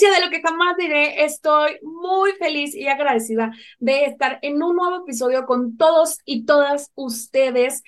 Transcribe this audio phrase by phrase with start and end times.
[0.00, 5.02] De lo que jamás diré, estoy muy feliz y agradecida de estar en un nuevo
[5.02, 7.82] episodio con todos y todas ustedes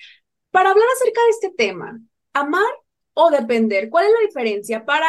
[0.51, 1.99] para hablar acerca de este tema,
[2.35, 2.71] amar
[3.15, 3.89] o depender.
[3.89, 4.85] ¿Cuál es la diferencia?
[4.85, 5.09] Para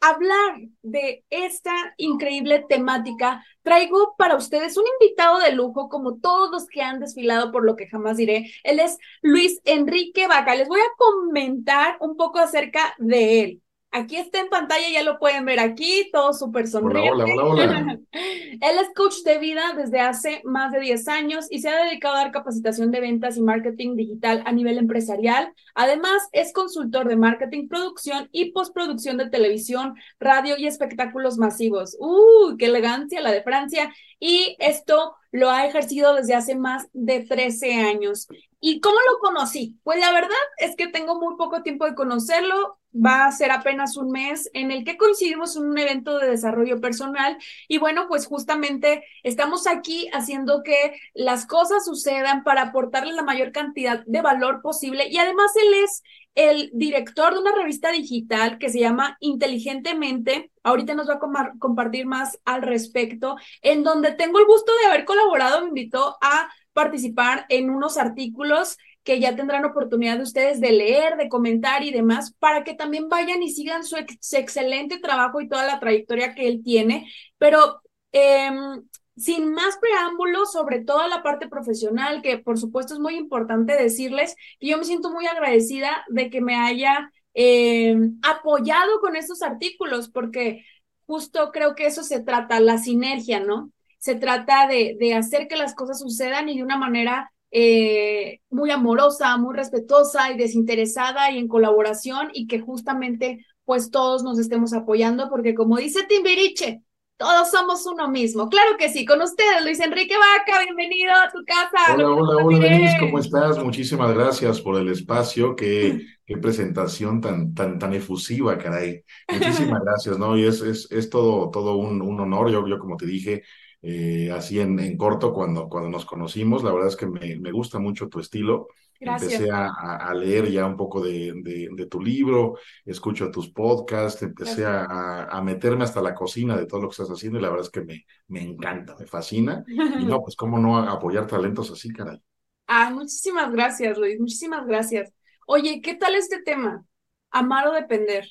[0.00, 6.66] hablar de esta increíble temática, traigo para ustedes un invitado de lujo, como todos los
[6.66, 8.50] que han desfilado por lo que jamás diré.
[8.64, 10.54] Él es Luis Enrique Vaca.
[10.54, 13.62] Les voy a comentar un poco acerca de él.
[13.94, 17.10] Aquí está en pantalla, ya lo pueden ver aquí, todo súper sonriente.
[17.12, 21.60] Hola, hola, hola, Él es coach de vida desde hace más de 10 años y
[21.60, 25.52] se ha dedicado a dar capacitación de ventas y marketing digital a nivel empresarial.
[25.74, 31.94] Además, es consultor de marketing, producción y postproducción de televisión, radio y espectáculos masivos.
[32.00, 33.92] ¡Uh, qué elegancia la de Francia!
[34.18, 38.26] Y esto lo ha ejercido desde hace más de 13 años.
[38.58, 39.76] ¿Y cómo lo conocí?
[39.82, 43.96] Pues la verdad es que tengo muy poco tiempo de conocerlo va a ser apenas
[43.96, 47.38] un mes en el que coincidimos en un evento de desarrollo personal.
[47.68, 53.52] Y bueno, pues justamente estamos aquí haciendo que las cosas sucedan para aportarle la mayor
[53.52, 55.08] cantidad de valor posible.
[55.08, 56.02] Y además él es
[56.34, 60.50] el director de una revista digital que se llama Inteligentemente.
[60.62, 65.04] Ahorita nos va a compartir más al respecto, en donde tengo el gusto de haber
[65.04, 70.72] colaborado, me invitó a participar en unos artículos que ya tendrán oportunidad de ustedes de
[70.72, 75.48] leer, de comentar y demás, para que también vayan y sigan su, excelente trabajo y
[75.48, 77.10] toda la trayectoria que él tiene.
[77.38, 77.82] Pero
[78.12, 78.82] em,
[79.16, 84.36] sin más preámbulos sobre toda la parte profesional, que por supuesto es muy importante decirles
[84.60, 90.08] que yo me siento muy agradecida de que me haya em, apoyado con estos artículos,
[90.10, 90.64] porque
[91.06, 93.72] justo creo que eso se trata, la sinergia, ¿no?
[93.98, 98.70] Se trata de, de hacer que las cosas sucedan y de una manera eh, muy
[98.70, 104.72] amorosa, muy respetuosa y desinteresada y en colaboración y que justamente pues todos nos estemos
[104.72, 106.82] apoyando porque como dice Timbiriche,
[107.18, 108.48] todos somos uno mismo.
[108.48, 111.94] Claro que sí, con ustedes, Luis Enrique Vaca, bienvenido a tu casa.
[111.94, 113.62] Hola, hola, hola, Denise, ¿cómo estás?
[113.62, 119.04] Muchísimas gracias por el espacio, qué, qué presentación tan, tan, tan efusiva, caray.
[119.30, 120.36] Muchísimas gracias, ¿no?
[120.36, 123.42] Y es, es, es todo, todo un, un honor, yo, yo como te dije,
[123.82, 126.62] eh, así en, en, corto cuando, cuando nos conocimos.
[126.62, 128.68] La verdad es que me, me gusta mucho tu estilo.
[129.00, 129.32] Gracias.
[129.32, 134.22] Empecé a, a, leer ya un poco de, de, de, tu libro, escucho tus podcasts,
[134.22, 137.48] empecé a, a, meterme hasta la cocina de todo lo que estás haciendo y la
[137.48, 139.64] verdad es que me, me encanta, me fascina.
[139.66, 142.22] Y no, pues cómo no apoyar talentos así, caray.
[142.68, 145.12] Ah, muchísimas gracias, Luis, muchísimas gracias.
[145.48, 146.84] Oye, ¿qué tal este tema?
[147.32, 148.28] Amar o depender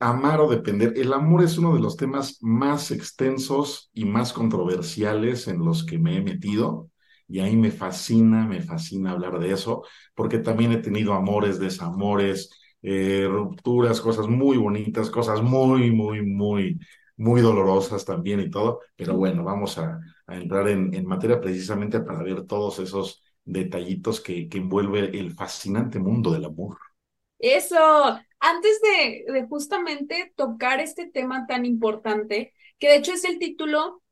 [0.00, 0.94] amar o depender.
[0.96, 5.98] El amor es uno de los temas más extensos y más controversiales en los que
[5.98, 6.90] me he metido.
[7.28, 9.84] Y ahí me fascina, me fascina hablar de eso,
[10.14, 12.50] porque también he tenido amores, desamores,
[12.82, 16.80] eh, rupturas, cosas muy bonitas, cosas muy, muy, muy,
[17.16, 18.80] muy dolorosas también y todo.
[18.96, 24.48] Pero bueno, vamos a, entrar en, en, materia precisamente para ver todos esos detallitos que,
[24.48, 26.78] que envuelve el fascinante mundo del amor.
[27.38, 34.02] Eso, antes de, justamente tocar este tema tan importante, que de hecho es el título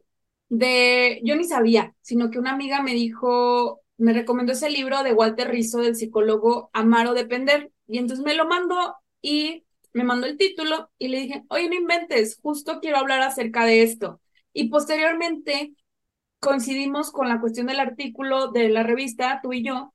[0.49, 5.15] de, yo ni sabía, sino que una amiga me dijo, me recomendó ese libro de
[5.15, 10.27] Walter Rizzo, del psicólogo Amar o Depender, y entonces me lo mandó y me mandó
[10.27, 14.21] el título y le dije, oye, no inventes, justo quiero hablar acerca de esto.
[14.53, 15.75] Y posteriormente
[16.41, 19.95] coincidimos con la cuestión del artículo de la revista, tú y yo,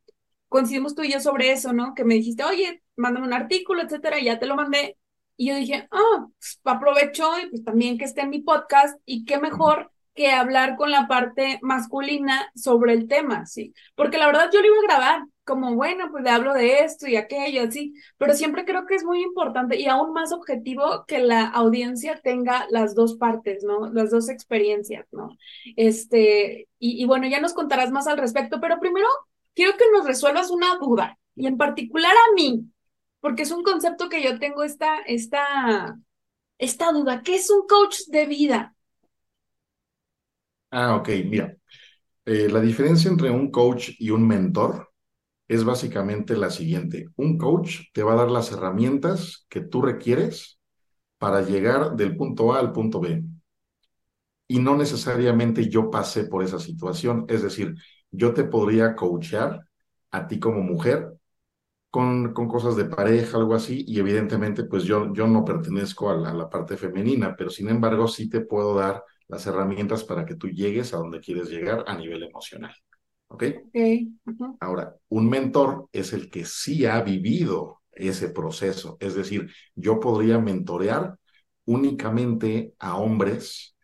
[0.49, 1.93] coincidimos tú y yo sobre eso, ¿no?
[1.95, 4.97] Que me dijiste, oye, mándame un artículo, etcétera, y ya te lo mandé.
[5.35, 9.25] Y yo dije, ah, pues aprovecho y pues también que esté en mi podcast y
[9.25, 13.73] qué mejor que hablar con la parte masculina sobre el tema, ¿sí?
[13.95, 17.07] Porque la verdad yo lo iba a grabar, como bueno, pues le hablo de esto
[17.07, 21.19] y aquello, así, pero siempre creo que es muy importante y aún más objetivo que
[21.19, 23.91] la audiencia tenga las dos partes, ¿no?
[23.91, 25.29] Las dos experiencias, ¿no?
[25.75, 29.07] Este, y, y bueno, ya nos contarás más al respecto, pero primero
[29.55, 32.71] quiero que nos resuelvas una duda, y en particular a mí,
[33.23, 35.97] porque es un concepto que yo tengo esta, esta,
[36.59, 38.75] esta duda, ¿qué es un coach de vida?
[40.71, 41.55] Ah, ok, mira,
[42.25, 44.89] eh, la diferencia entre un coach y un mentor
[45.47, 47.07] es básicamente la siguiente.
[47.17, 50.59] Un coach te va a dar las herramientas que tú requieres
[51.19, 53.23] para llegar del punto A al punto B.
[54.47, 57.25] Y no necesariamente yo pasé por esa situación.
[57.29, 57.75] Es decir,
[58.11, 59.61] yo te podría coachear
[60.11, 61.13] a ti como mujer
[61.93, 66.15] con, con cosas de pareja, algo así, y evidentemente pues yo, yo no pertenezco a
[66.15, 70.25] la, a la parte femenina, pero sin embargo sí te puedo dar las herramientas para
[70.25, 72.73] que tú llegues a donde quieres llegar a nivel emocional.
[73.27, 73.43] ¿Ok?
[73.67, 74.11] Okay.
[74.25, 74.57] Uh -huh.
[74.59, 78.97] Ahora, un mentor es el que sí ha vivido ese proceso.
[78.99, 81.15] Es decir, yo podría mentorear
[81.65, 83.75] únicamente a hombres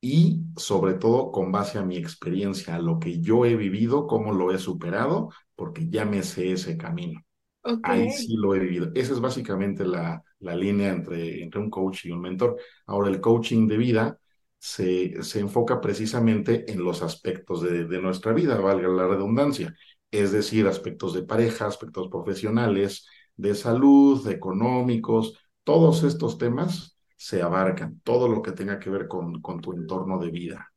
[0.00, 4.32] y sobre todo con base a mi experiencia, a lo que yo he vivido, cómo
[4.34, 7.25] lo he superado, porque ya me sé ese camino.
[7.66, 7.82] Okay.
[7.82, 8.90] Ahí sí lo he vivido.
[8.94, 12.56] Esa es básicamente la, la línea entre, entre un coach y un mentor.
[12.86, 14.18] Ahora, el coaching de vida
[14.58, 19.74] se, se enfoca precisamente en los aspectos de, de nuestra vida, valga la redundancia,
[20.10, 28.00] es decir, aspectos de pareja, aspectos profesionales, de salud, económicos, todos estos temas se abarcan,
[28.02, 30.72] todo lo que tenga que ver con, con tu entorno de vida.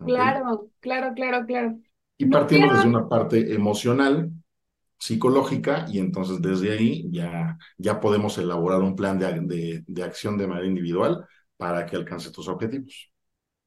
[0.00, 0.34] ¿okay?
[0.34, 1.78] Claro, claro, claro, claro.
[2.16, 4.30] Y No partiendo quiero- desde una parte emocional,
[4.98, 10.36] psicológica, y entonces desde ahí ya, ya podemos elaborar un plan de, de, de acción
[10.38, 13.12] de manera individual para que alcance tus objetivos.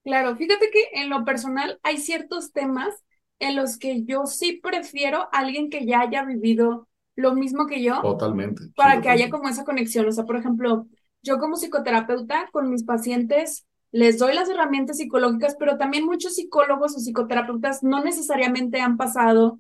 [0.04, 2.96] Claro, fíjate que en lo personal hay ciertos temas
[3.40, 7.84] en los que yo sí prefiero a alguien que ya haya vivido lo mismo que
[7.84, 8.64] yo Totalmente.
[8.76, 10.08] sí, para que haya como esa conexión.
[10.08, 10.88] O sea, por ejemplo,
[11.24, 16.96] yo como psicoterapeuta con mis pacientes les doy las herramientas psicológicas, pero también muchos psicólogos
[16.96, 19.60] o psicoterapeutas no necesariamente han pasado,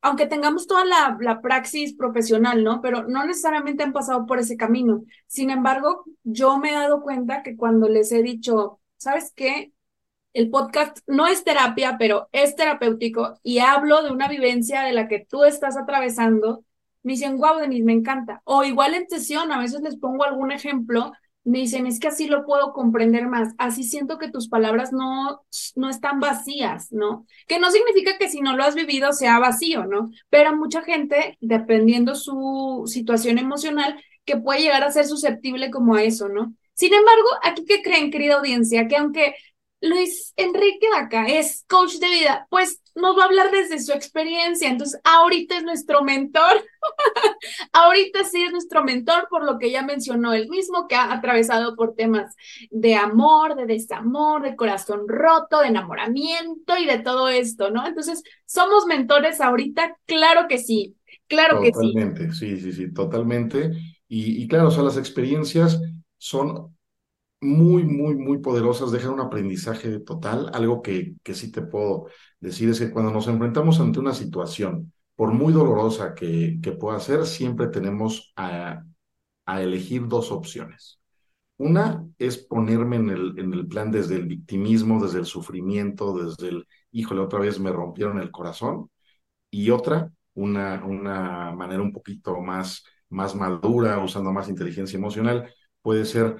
[0.00, 2.80] aunque tengamos toda la, la praxis profesional, ¿no?
[2.80, 5.04] Pero no necesariamente han pasado por ese camino.
[5.26, 9.72] Sin embargo, yo me he dado cuenta que cuando les he dicho, ¿sabes qué?
[10.32, 15.08] El podcast no es terapia, pero es terapéutico y hablo de una vivencia de la
[15.08, 16.64] que tú estás atravesando.
[17.02, 18.42] Me dicen, wow, Denise, me encanta.
[18.44, 21.12] O igual en sesión, a veces les pongo algún ejemplo,
[21.48, 23.54] me dicen, es que así lo puedo comprender más.
[23.56, 25.42] Así siento que tus palabras no,
[25.76, 27.26] no están vacías, ¿no?
[27.46, 30.10] Que no significa que si no lo has vivido sea vacío, ¿no?
[30.28, 36.02] Pero mucha gente, dependiendo su situación emocional, que puede llegar a ser susceptible como a
[36.02, 36.54] eso, ¿no?
[36.74, 39.34] Sin embargo, aquí que creen, querida audiencia, que aunque
[39.80, 44.68] Luis Enrique Vaca es coach de vida, pues nos va a hablar desde su experiencia.
[44.68, 46.64] Entonces, ahorita es nuestro mentor.
[47.72, 51.76] ahorita sí es nuestro mentor, por lo que ya mencionó él mismo, que ha atravesado
[51.76, 52.34] por temas
[52.70, 57.86] de amor, de desamor, de corazón roto, de enamoramiento y de todo esto, ¿no?
[57.86, 59.96] Entonces, ¿somos mentores ahorita?
[60.06, 60.96] Claro que sí.
[61.26, 61.92] Claro que sí.
[61.92, 63.70] Totalmente, sí, sí, sí, totalmente.
[64.08, 65.80] Y, y claro, o sea, las experiencias
[66.16, 66.77] son
[67.40, 70.50] muy, muy, muy poderosas, dejan un aprendizaje total.
[70.54, 72.06] Algo que, que sí te puedo
[72.40, 77.00] decir es que cuando nos enfrentamos ante una situación, por muy dolorosa que, que pueda
[77.00, 78.84] ser, siempre tenemos a,
[79.46, 81.00] a elegir dos opciones.
[81.58, 86.48] Una es ponerme en el, en el plan desde el victimismo, desde el sufrimiento, desde
[86.50, 88.90] el, híjole, otra vez me rompieron el corazón.
[89.50, 95.52] Y otra, una, una manera un poquito más, más madura, usando más inteligencia emocional,
[95.82, 96.36] puede ser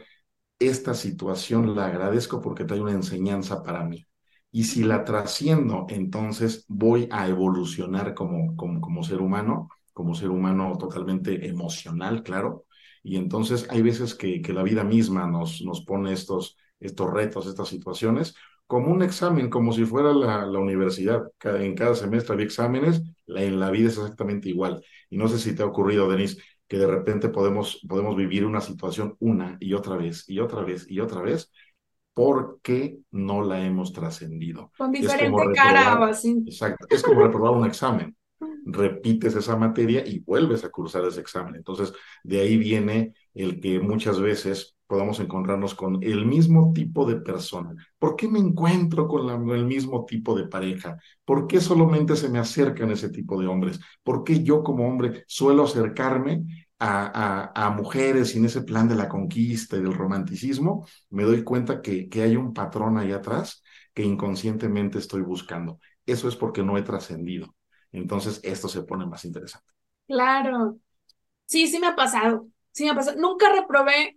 [0.59, 4.07] esta situación la agradezco porque trae una enseñanza para mí.
[4.51, 10.31] Y si la trasciendo, entonces voy a evolucionar como, como, como ser humano, como ser
[10.31, 12.65] humano totalmente emocional, claro.
[13.03, 17.47] Y entonces hay veces que, que la vida misma nos, nos pone estos, estos retos,
[17.47, 18.35] estas situaciones,
[18.67, 21.31] como un examen, como si fuera la, la universidad.
[21.45, 24.83] En cada semestre había exámenes, la, en la vida es exactamente igual.
[25.11, 28.61] Y no sé si te ha ocurrido, Denise, que de repente podemos, podemos vivir una
[28.61, 31.51] situación una y otra vez y otra vez y otra vez
[32.13, 34.73] porque no la hemos trascendido.
[34.77, 36.43] Con diferente cara o así.
[36.47, 38.17] exacto, es como reprobar un examen.
[38.67, 41.55] Repites esa materia y vuelves a cursar ese examen.
[41.55, 47.17] Entonces, de ahí viene el que muchas veces podamos encontrarnos con el mismo tipo de
[47.21, 47.75] persona.
[47.99, 50.97] ¿Por qué me encuentro con el mismo tipo de pareja?
[51.25, 53.79] ¿Por qué solamente se me acercan ese tipo de hombres?
[54.03, 56.45] ¿Por qué yo como hombre suelo acercarme
[56.81, 60.87] a, mujeres sin ese plan de la conquista y del romanticismo?
[61.11, 65.81] Me doy cuenta que, que hay un patrón ahí atrás que inconscientemente estoy buscando.
[66.07, 67.55] Eso es porque no he trascendido.
[67.93, 69.71] Entonces, esto se pone más interesante.
[70.07, 70.79] Claro.
[71.45, 72.49] Sí, sí me ha pasado.
[72.71, 73.19] Sí me ha pasado.
[73.19, 74.17] Nunca reprobé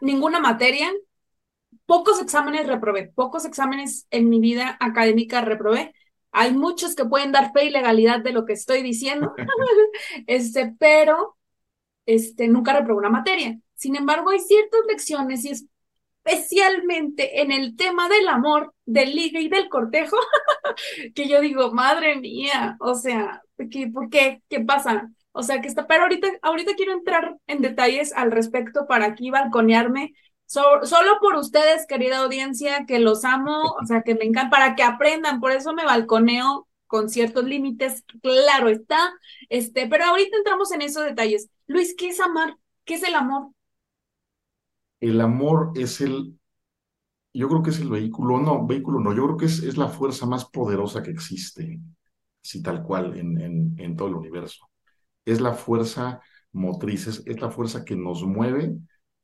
[0.00, 0.90] ninguna materia.
[1.86, 3.10] Pocos exámenes reprobé.
[3.14, 5.94] Pocos exámenes en mi vida académica reprobé.
[6.32, 9.34] Hay muchos que pueden dar fe y legalidad de lo que estoy diciendo.
[10.26, 11.36] este, pero
[12.06, 13.58] este, nunca reprobé una materia.
[13.74, 15.52] Sin embargo, hay ciertas lecciones y
[16.24, 20.16] especialmente en el tema del amor, del ligue y del cortejo,
[21.14, 24.42] que yo digo, madre mía, o sea, ¿qué, ¿por qué?
[24.48, 25.10] ¿Qué pasa?
[25.32, 29.30] O sea, que está, pero ahorita, ahorita quiero entrar en detalles al respecto para aquí
[29.30, 30.12] balconearme,
[30.46, 34.82] solo por ustedes, querida audiencia, que los amo, o sea, que me encanta, para que
[34.82, 39.12] aprendan, por eso me balconeo con ciertos límites, claro está,
[39.48, 41.48] este, pero ahorita entramos en esos detalles.
[41.68, 42.56] Luis, ¿qué es amar?
[42.84, 43.52] ¿Qué es el amor?
[44.98, 46.36] El amor es el,
[47.32, 49.88] yo creo que es el vehículo, no, vehículo no, yo creo que es, es la
[49.88, 51.80] fuerza más poderosa que existe,
[52.42, 54.69] si tal cual, en, en, todo el universo.
[55.24, 56.20] Es la fuerza
[56.52, 58.76] motriz, es, la fuerza que nos mueve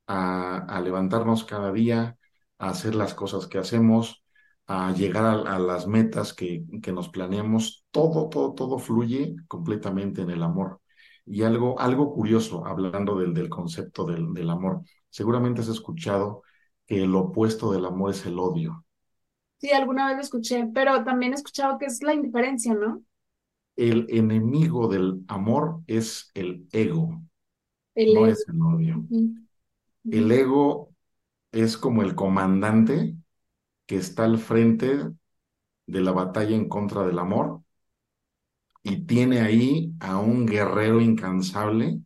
[0.07, 2.17] a, a, levantarnos cada día,
[2.59, 4.25] a hacer las cosas que hacemos,
[4.67, 7.85] a llegar a, las metas que, que, nos planeamos.
[7.91, 10.81] Todo, todo, todo fluye completamente en el amor.
[11.25, 14.83] Y algo, algo curioso, hablando del, del concepto del, del amor,
[15.17, 16.43] Seguramente has escuchado
[16.87, 18.85] que el opuesto del amor es el odio.
[19.59, 23.03] Sí, alguna vez lo escuché, pero también he escuchado que es la indiferencia, ¿no?
[23.77, 27.23] El enemigo del amor es el ego,
[28.07, 29.07] no es el odio.
[30.11, 30.93] El ego
[31.53, 33.17] es como el comandante
[33.87, 34.99] que está al frente
[35.87, 37.63] de la batalla en contra del amor
[38.83, 42.01] y tiene ahí a un guerrero incansable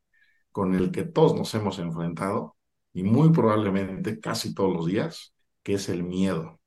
[0.52, 2.56] con el que todos nos hemos enfrentado
[2.94, 5.34] y muy probablemente casi todos los días,
[5.64, 6.59] que es el miedo.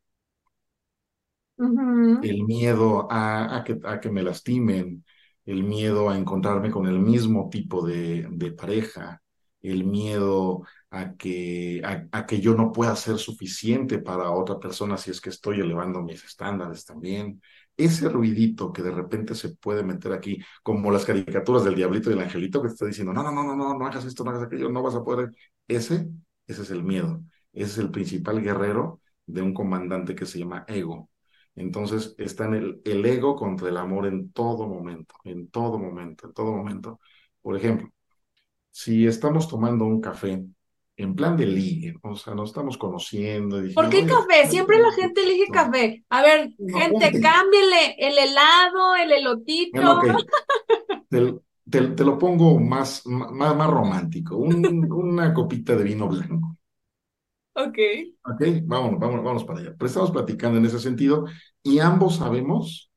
[1.57, 5.05] El miedo a, que, a, que, me lastimen,
[5.45, 9.21] el miedo a encontrarme con el mismo tipo de, de pareja,
[9.61, 11.81] el miedo a que,
[12.11, 16.01] a, que yo no pueda ser suficiente para otra persona si es que estoy elevando
[16.01, 17.41] mis estándares también.
[17.75, 22.13] Ese ruidito que de repente se puede meter aquí, como las caricaturas del diablito y
[22.13, 24.31] el angelito que te está diciendo, no, no, no, no, no, no hagas esto, no
[24.31, 25.31] hagas aquello, no vas a poder.
[25.67, 26.09] Ese,
[26.47, 27.21] ese es el miedo.
[27.53, 31.09] Ese es el principal guerrero de un comandante que se llama ego.
[31.55, 36.27] Entonces está en el, el ego contra el amor en todo momento, en todo momento,
[36.27, 36.99] en todo momento.
[37.41, 37.89] Por ejemplo,
[38.71, 40.43] si estamos tomando un café
[40.95, 43.61] en plan de ligue, o sea, nos estamos conociendo.
[43.73, 44.47] ¿Por qué café?
[44.47, 46.03] Siempre la gente elige café.
[46.09, 50.01] A ver, gente, cámbiale el helado, el elotito.
[51.09, 56.57] te, lo pongo más, más, más romántico, una copita de vino blanco.
[57.55, 57.77] Ok.
[58.25, 59.75] Ok, vamos, vamos, vamos para allá.
[59.77, 61.25] Pero estamos platicando en ese sentido
[61.61, 62.91] y ambos sabemos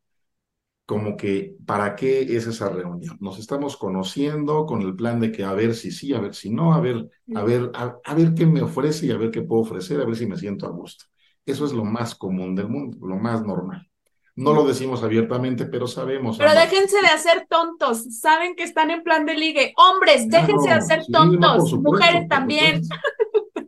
[0.87, 3.19] como que, ¿para qué es esa reunión?
[3.21, 6.51] Nos estamos conociendo con el plan de que a ver si sí, a ver si
[6.51, 9.63] no, a ver, a ver, a, ver qué me ofrece y a ver qué puedo
[9.63, 11.07] ofrecer, a ver si me siento a gusto.
[11.45, 13.89] Eso es lo más común del mundo, lo más normal.
[14.37, 16.37] No lo decimos abiertamente, pero sabemos.
[16.37, 18.21] Pero déjense de hacer tontos.
[18.21, 19.73] Saben que están en plan de ligue.
[19.77, 21.73] Hombres, déjense de hacer tontos.
[21.73, 22.83] Mujeres también.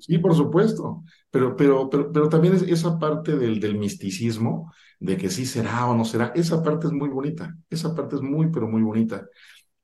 [0.09, 1.05] Sí, por supuesto.
[1.31, 5.87] Pero, pero, pero, pero también es esa parte del, del misticismo de que sí será
[5.88, 9.29] o no será, esa parte es muy bonita, esa parte es muy, pero muy bonita.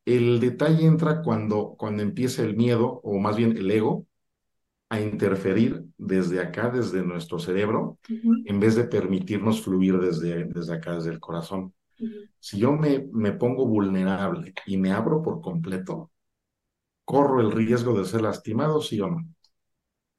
[0.04, 4.06] El detalle entra cuando, cuando empieza el miedo, o más bien el ego,
[4.90, 7.98] a interferir desde acá, desde nuestro cerebro,
[8.44, 11.74] en vez de permitirnos fluir desde, desde acá, desde el corazón.
[12.40, 16.12] Si yo me, me pongo vulnerable y me abro por completo,
[17.04, 19.24] corro el riesgo de ser lastimado, sí o no.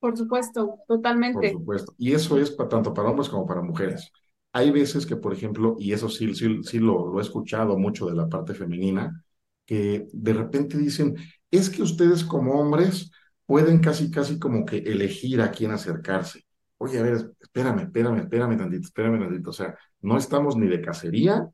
[0.05, 1.49] Por supuesto, totalmente.
[1.49, 1.95] Por supuesto.
[1.97, 4.11] Y eso es para, tanto para hombres como para mujeres.
[4.53, 8.05] Hay veces que, por ejemplo, y eso sí, sí, sí lo, lo he escuchado mucho
[8.05, 9.25] de la parte femenina,
[9.65, 11.15] que de repente dicen,
[11.49, 13.09] es que ustedes como hombres
[13.47, 16.45] pueden casi, casi como que elegir a quién acercarse.
[16.77, 19.49] Oye, a ver, espérame, espérame, espérame tantito, espérame tantito.
[19.49, 21.49] O sea, no estamos ni de cacería,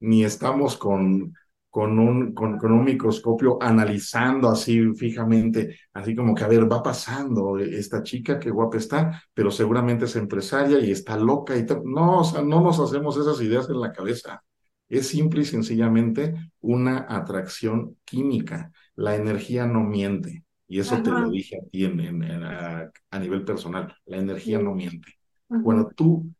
[0.00, 1.34] ni estamos con,
[1.70, 6.82] con un, con, con, un microscopio analizando así fijamente, así como que, a ver, va
[6.82, 11.82] pasando esta chica, qué guapa está, pero seguramente es empresaria y está loca y tal.
[11.84, 14.42] No, o sea, no nos hacemos esas ideas en la cabeza.
[14.88, 18.72] Es simple y sencillamente una atracción química.
[18.96, 20.44] La energía no miente.
[20.66, 23.94] Y eso te lo dije a ti en, a, a, nivel personal.
[24.06, 25.14] La energía no miente.
[25.62, 26.30] Cuando tú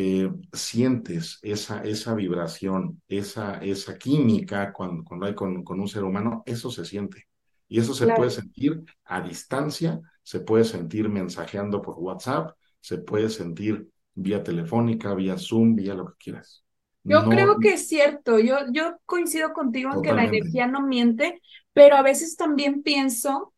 [0.00, 6.04] eh, sientes esa, esa vibración, esa, esa química cuando, cuando hay con, con un ser
[6.04, 7.26] humano, eso se siente.
[7.66, 13.28] Y eso se puede sentir a distancia, se puede sentir mensajeando por WhatsApp, se puede
[13.28, 16.64] sentir vía telefónica, vía Zoom, vía lo que quieras.
[17.02, 21.42] Yo creo que es cierto, yo, yo coincido contigo en que la energía no miente,
[21.72, 23.52] pero a veces también pienso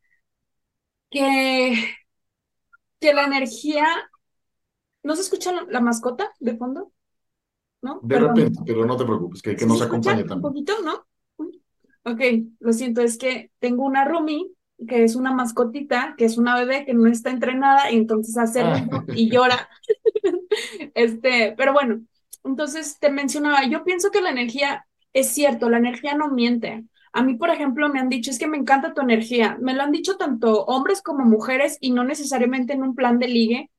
[1.11, 1.75] que,
[2.99, 3.87] que la energía...
[5.03, 6.93] ¿No se escucha la, mascota de fondo?
[7.83, 8.01] ¿No?
[8.03, 10.37] De repente, pero no te preocupes, que, que nos acompañe también.
[10.37, 11.07] Un poquito, ¿no?
[12.05, 12.21] Ok,
[12.61, 14.55] lo siento, es que tengo una Rumi
[14.89, 18.63] que es una mascotita, que es una bebé que no está entrenada y entonces hace
[18.63, 19.05] ah.
[19.15, 19.69] y llora.
[20.95, 22.01] este, pero bueno,
[22.45, 26.85] entonces te mencionaba, yo pienso que la energía es cierto, la energía no miente.
[27.13, 29.59] A mí, por ejemplo, me han dicho, es que me encanta tu energía.
[29.61, 33.27] Me lo han dicho tanto hombres como mujeres y no necesariamente en un plan de
[33.29, 33.71] ligue.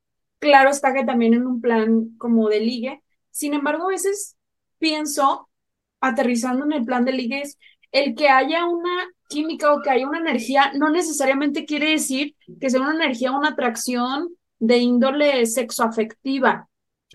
[0.42, 3.04] Claro está que también en un plan como de ligue.
[3.30, 4.36] Sin embargo, a veces
[4.80, 5.48] pienso,
[6.02, 7.60] aterrizando en el plan de ligue, es
[7.92, 12.72] el que haya una química o que haya una energía no necesariamente quiere decir que
[12.72, 16.68] sea una energía, una atracción de índole sexoafectiva.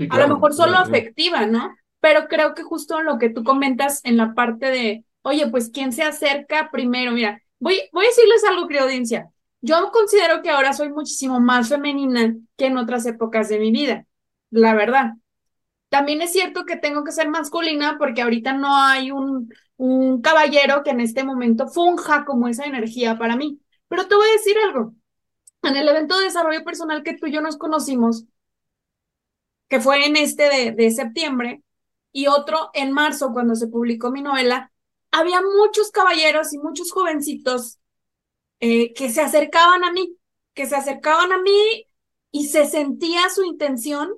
[0.09, 1.75] a lo mejor solo afectiva, ¿no?
[1.99, 5.92] Pero creo que justo lo que tú comentas en la parte de, oye, pues quién
[5.92, 9.30] se acerca primero, mira, voy, voy a decirles algo, querida audiencia.
[9.66, 14.06] Yo considero que ahora soy muchísimo más femenina que en otras épocas de mi vida,
[14.50, 15.14] la verdad.
[15.88, 20.85] También es cierto que tengo que ser masculina porque ahorita no hay un, un caballero
[20.85, 23.61] que en este momento funja como esa energía para mí.
[23.88, 24.94] Pero te voy a decir algo.
[25.62, 28.25] En el evento de desarrollo personal que tú y yo nos conocimos,
[29.68, 31.64] que fue en este de, de septiembre,
[32.12, 34.70] y otro en marzo, cuando se publicó mi novela,
[35.11, 37.80] había muchos caballeros y muchos jovencitos
[38.60, 40.16] eh, que se acercaban a mí,
[40.54, 41.86] que se acercaban a mí
[42.30, 44.12] y se sentía su intención,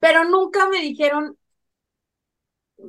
[0.00, 1.38] pero nunca me dijeron,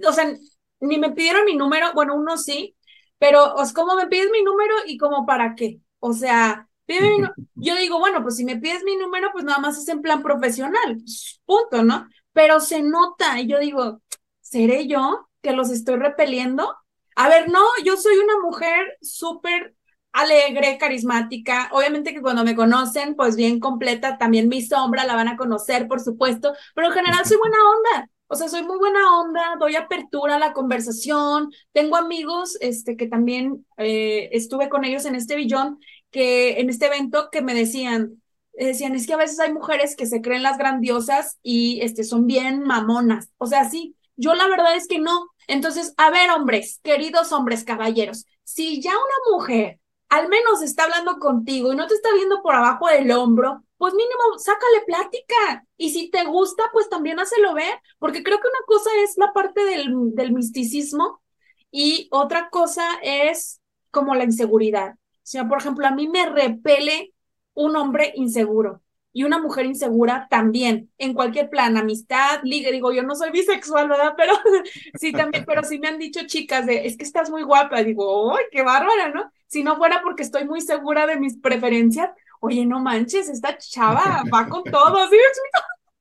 [0.07, 0.33] o sea,
[0.79, 2.75] ni me pidieron mi número, bueno, uno sí,
[3.17, 5.79] pero es como me pides mi número y como para qué.
[5.99, 6.69] O sea,
[7.55, 10.21] yo digo, bueno, pues si me pides mi número, pues nada más es en plan
[10.23, 10.97] profesional,
[11.45, 12.07] punto, ¿no?
[12.33, 14.01] Pero se nota y yo digo,
[14.41, 16.75] ¿seré yo que los estoy repeliendo?
[17.15, 19.75] A ver, no, yo soy una mujer súper
[20.17, 21.69] alegre, carismática.
[21.71, 25.87] Obviamente que cuando me conocen, pues bien completa, también mi sombra la van a conocer,
[25.87, 28.09] por supuesto, pero en general soy buena onda.
[28.29, 31.51] O sea, soy muy buena onda, doy apertura a la conversación.
[31.71, 35.79] Tengo amigos este, que también eh, estuve con ellos en este billón,
[36.11, 38.21] que en este evento, que me decían,
[38.53, 42.27] decían, es que a veces hay mujeres que se creen las grandiosas y este, son
[42.27, 43.29] bien mamonas.
[43.37, 45.29] O sea, sí, yo la verdad es que no.
[45.47, 51.19] Entonces, a ver, hombres, queridos hombres, caballeros, si ya una mujer al menos está hablando
[51.19, 55.65] contigo y no te está viendo por abajo del hombro, pues mínimo sácale plática.
[55.77, 59.33] Y si te gusta, pues también hácelo ver, porque creo que una cosa es la
[59.33, 61.21] parte del, del misticismo
[61.71, 64.93] y otra cosa es como la inseguridad.
[64.93, 67.13] O sea, por ejemplo, a mí me repele
[67.53, 73.01] un hombre inseguro y una mujer insegura también, en cualquier plan, amistad, liga, digo, yo
[73.03, 74.13] no soy bisexual, ¿verdad?
[74.15, 74.33] Pero
[74.99, 78.31] sí también, pero sí me han dicho chicas de, es que estás muy guapa, digo,
[78.37, 79.31] ¡ay, qué bárbara, ¿no?
[79.47, 84.23] Si no fuera porque estoy muy segura de mis preferencias, oye, no manches, esta chava
[84.33, 85.17] va con todo, ¿sí?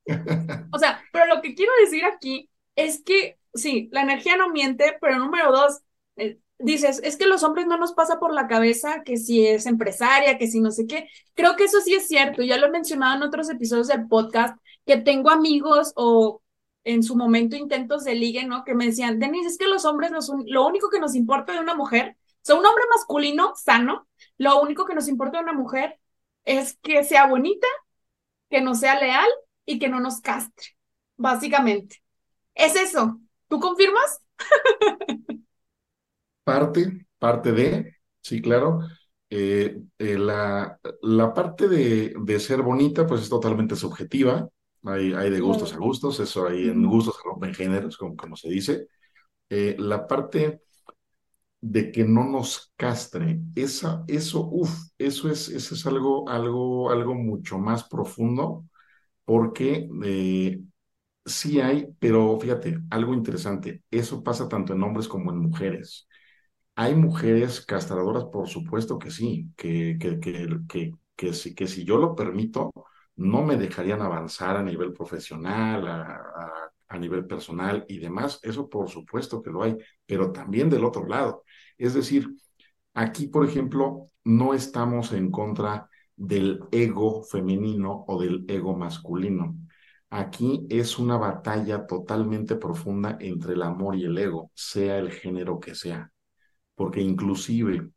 [0.71, 4.97] O sea, pero lo que quiero decir aquí es que sí, la energía no miente,
[5.01, 5.81] pero número dos,
[6.15, 9.65] eh, dices, es que los hombres no nos pasa por la cabeza que si es
[9.65, 11.09] empresaria, que si no sé qué.
[11.33, 14.57] Creo que eso sí es cierto, ya lo he mencionado en otros episodios del podcast,
[14.85, 16.41] que tengo amigos o
[16.83, 18.63] en su momento intentos de ligue, ¿no?
[18.63, 20.11] Que me decían, Denise, es que los hombres,
[20.45, 22.15] lo único que nos importa de una mujer
[22.47, 24.07] sea, un hombre masculino sano,
[24.37, 25.99] lo único que nos importa de una mujer
[26.45, 27.67] es que sea bonita,
[28.49, 29.27] que no sea leal
[29.65, 30.77] y que no nos castre,
[31.17, 32.01] básicamente.
[32.55, 33.19] Es eso.
[33.47, 34.21] ¿Tú confirmas?
[36.43, 38.79] parte, parte de, sí, claro.
[39.29, 44.47] Eh, eh, la, la, parte de, de, ser bonita, pues es totalmente subjetiva.
[44.83, 48.37] Hay, hay de gustos a gustos, eso hay en gustos se rompen géneros, como, como
[48.37, 48.87] se dice.
[49.49, 50.61] Eh, la parte
[51.61, 53.41] de que no nos castre.
[53.55, 58.65] Esa, eso, uff, eso es, eso es algo, algo, algo mucho más profundo,
[59.25, 60.61] porque eh,
[61.25, 66.07] sí hay, pero fíjate, algo interesante, eso pasa tanto en hombres como en mujeres.
[66.75, 71.83] Hay mujeres castradoras, por supuesto que sí, que, que, que, que, que, si, que si
[71.85, 72.71] yo lo permito,
[73.15, 76.66] no me dejarían avanzar a nivel profesional, a,
[76.97, 78.39] nivel personal y demás.
[78.43, 81.43] Eso por supuesto que lo hay, pero también del otro lado
[81.77, 82.27] es decir,
[82.93, 89.55] aquí, por ejemplo, no estamos en contra del ego femenino o del ego masculino.
[90.09, 95.59] Aquí es una batalla totalmente profunda entre el amor y el ego, sea el género
[95.59, 96.11] que sea,
[96.75, 97.89] porque inclusive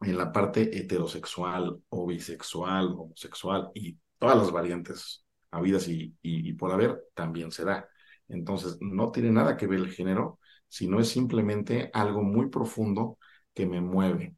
[0.00, 6.52] en la parte heterosexual o bisexual, homosexual y todas las variantes habidas y, y, y
[6.54, 7.88] por haber, también se da.
[8.28, 13.18] Entonces, no tiene nada que ver el género, sino es simplemente algo muy profundo
[13.54, 14.36] que me mueve.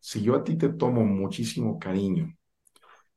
[0.00, 2.34] Si yo a ti te tomo muchísimo cariño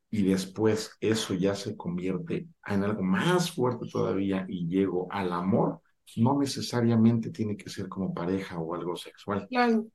[0.09, 5.81] y después eso ya se convierte en algo más fuerte todavía y llego al amor,
[6.17, 9.47] no necesariamente tiene que ser como pareja o algo sexual.
[9.49, 9.85] Claro.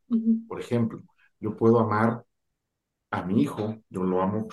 [0.49, 1.03] Por ejemplo,
[1.41, 2.25] yo puedo amar
[3.11, 4.49] a mi hijo, yo lo amo,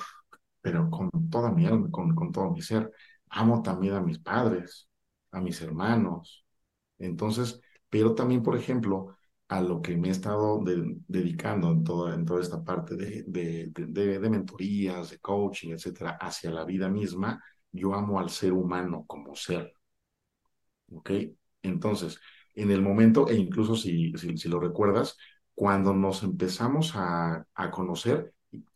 [0.61, 2.91] pero con toda mi alma, con, con todo mi ser.
[3.29, 4.89] Amo también a mis padres,
[5.33, 6.45] a mis hermanos.
[6.99, 9.17] Entonces, pero también, por ejemplo,
[9.49, 10.61] a lo que me he estado
[11.07, 13.71] dedicando en toda, en toda esta parte de, de,
[14.19, 19.35] de, mentorías, de coaching, etcétera, hacia la vida misma, yo amo al ser humano como
[19.35, 19.73] ser.
[20.91, 21.11] ¿Ok?
[21.61, 22.19] Entonces,
[22.55, 25.17] en el momento, e incluso si, si, si lo recuerdas,
[25.55, 28.33] cuando nos empezamos a, a conocer,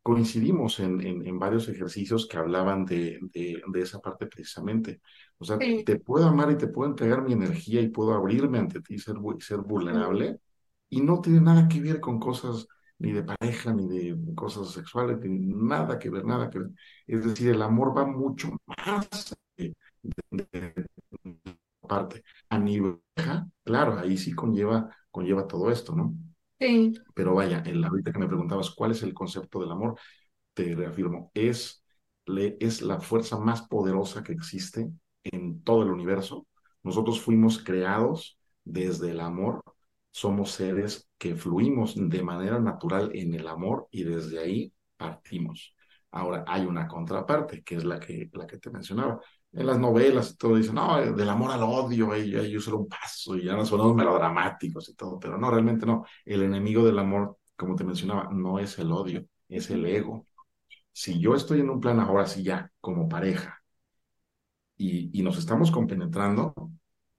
[0.07, 5.01] coincidimos en, en, en, varios ejercicios que hablaban de, de, de, esa parte precisamente.
[5.37, 5.83] O sea, sí.
[5.83, 9.17] te puedo amar y te puedo entregar mi energía y puedo abrirme ante ti, ser,
[9.39, 10.39] ser vulnerable,
[10.89, 12.67] y no tiene nada que ver con cosas
[12.99, 16.69] ni de pareja, ni de cosas sexuales, ni nada que ver, nada que ver.
[17.05, 19.75] Es decir, el amor va mucho más de,
[20.31, 20.85] de,
[21.81, 22.23] parte.
[22.47, 23.01] A nivel,
[23.65, 26.15] claro, ahí sí conlleva, conlleva todo esto, ¿no?
[26.59, 26.93] Sí.
[27.13, 29.99] Pero vaya, el, ahorita que me preguntabas cuál es el concepto del amor,
[30.53, 31.83] te reafirmo, es,
[32.27, 34.89] es la fuerza más poderosa que existe
[35.23, 36.47] en todo el universo.
[36.83, 39.61] Nosotros fuimos creados desde el amor,
[40.11, 45.75] somos seres que fluimos de manera natural en el amor y desde ahí partimos.
[46.11, 49.21] Ahora hay una contraparte, que es la que, la que te mencionaba.
[49.57, 53.35] En las novelas y todo dicen, no, del amor al odio, ellos solo un paso
[53.35, 56.05] y ya nos sonamos melodramáticos y todo, pero no, realmente no.
[56.25, 60.27] El enemigo del amor, como te mencionaba, no es el odio, es el ego.
[60.93, 63.61] Si yo estoy en un plan ahora sí ya, como pareja,
[64.77, 66.53] y, y nos estamos compenetrando,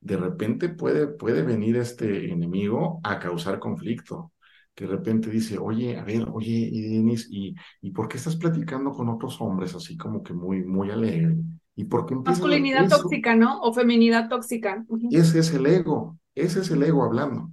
[0.01, 4.33] de repente puede, puede venir este enemigo a causar conflicto.
[4.75, 8.93] Que de repente dice, oye, a ver, oye, Denis, ¿y, ¿y por qué estás platicando
[8.93, 11.37] con otros hombres así como que muy, muy alegre?
[11.79, 13.61] ¿Y por qué Masculinidad tóxica, ¿no?
[13.61, 14.85] O feminidad tóxica.
[14.89, 15.17] Uh -huh.
[15.17, 17.53] Ese es el ego, ese es el ego hablando.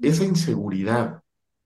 [0.00, 1.20] Esa inseguridad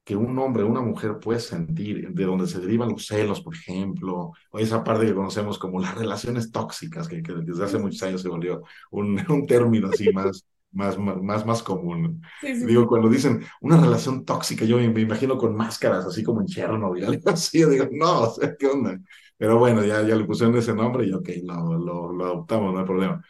[0.04, 3.54] que un hombre o una mujer puede sentir, de donde se derivan los celos, por
[3.54, 8.02] ejemplo, o esa parte que conocemos como las relaciones tóxicas, que, que desde hace muchos
[8.02, 12.22] años se volvió un, un término así más, más, más, más común.
[12.40, 12.88] Sí, sí, digo, sí.
[12.88, 17.04] cuando dicen una relación tóxica, yo me, me, imagino con máscaras, así como en Chernobyl,
[17.04, 18.98] algo así, yo digo, no, o sea, ¿qué onda?
[19.36, 22.80] Pero bueno, ya, ya le pusieron ese nombre y ok, lo, lo, lo adoptamos, no
[22.80, 23.24] hay problema.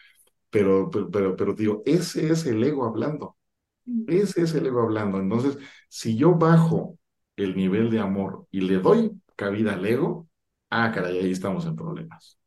[0.50, 3.36] Pero, pero, pero, pero digo, ese es el ego hablando.
[4.06, 5.18] Ese es el ego hablando.
[5.20, 6.98] Entonces, si yo bajo
[7.36, 10.28] el nivel de amor y le doy cabida al ego,
[10.70, 12.38] ah, caray, ahí estamos en problemas.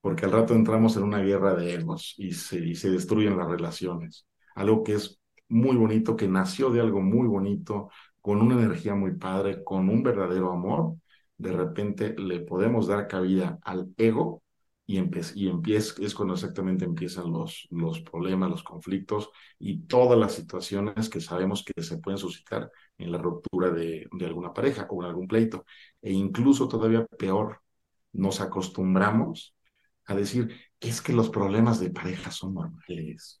[0.00, 3.48] Porque al rato entramos en una guerra de egos y se, y se destruyen las
[3.48, 4.26] relaciones.
[4.54, 9.12] Algo que es muy bonito, que nació de algo muy bonito, con una energía muy
[9.16, 10.96] padre, con un verdadero amor,
[11.40, 14.42] de repente le podemos dar cabida al ego
[14.86, 20.18] y, empe y empieza, es cuando exactamente empiezan los, los problemas, los conflictos y todas
[20.18, 24.86] las situaciones que sabemos que se pueden suscitar en la ruptura de, de alguna pareja
[24.90, 25.64] o en algún pleito.
[26.02, 27.60] E incluso todavía peor,
[28.12, 29.54] nos acostumbramos
[30.06, 33.40] a decir, es que los problemas de pareja son normales.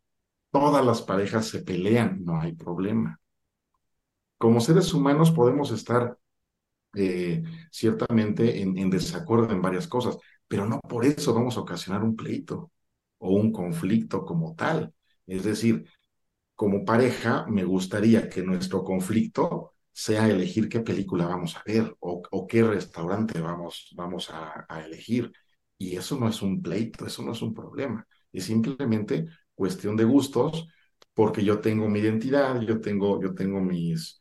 [0.52, 3.20] Todas las parejas se pelean, no hay problema.
[4.38, 6.16] Como seres humanos podemos estar
[6.94, 12.16] eh, ciertamente en, desacuerdo en varias cosas, pero no por eso vamos a ocasionar un
[12.16, 12.72] pleito
[13.18, 14.94] o un conflicto como tal.
[15.26, 15.84] Es decir,
[16.54, 22.22] como pareja, me gustaría que nuestro conflicto sea elegir qué película vamos a ver o,
[22.30, 25.32] o qué restaurante vamos, vamos a, a, elegir.
[25.78, 28.06] Y eso no es un pleito, eso no es un problema.
[28.32, 30.68] Es simplemente cuestión de gustos,
[31.14, 34.19] porque yo tengo mi identidad, yo tengo, yo tengo mis,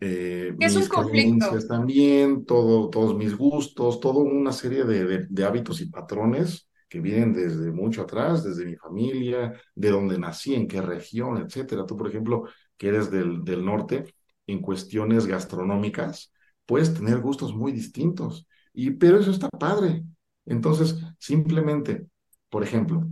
[0.00, 5.26] eh, es mis un conflicto también, todo, todos mis gustos, toda una serie de, de,
[5.28, 10.54] de, hábitos y patrones que vienen desde mucho atrás, desde mi familia, de donde nací,
[10.54, 11.84] en qué región, etcétera.
[11.84, 12.44] Tú, por ejemplo,
[12.76, 14.14] que eres del, del norte,
[14.46, 16.32] en cuestiones gastronómicas,
[16.64, 20.04] puedes tener gustos muy distintos, y, pero eso está padre.
[20.46, 22.06] Entonces, simplemente,
[22.48, 23.06] por ejemplo,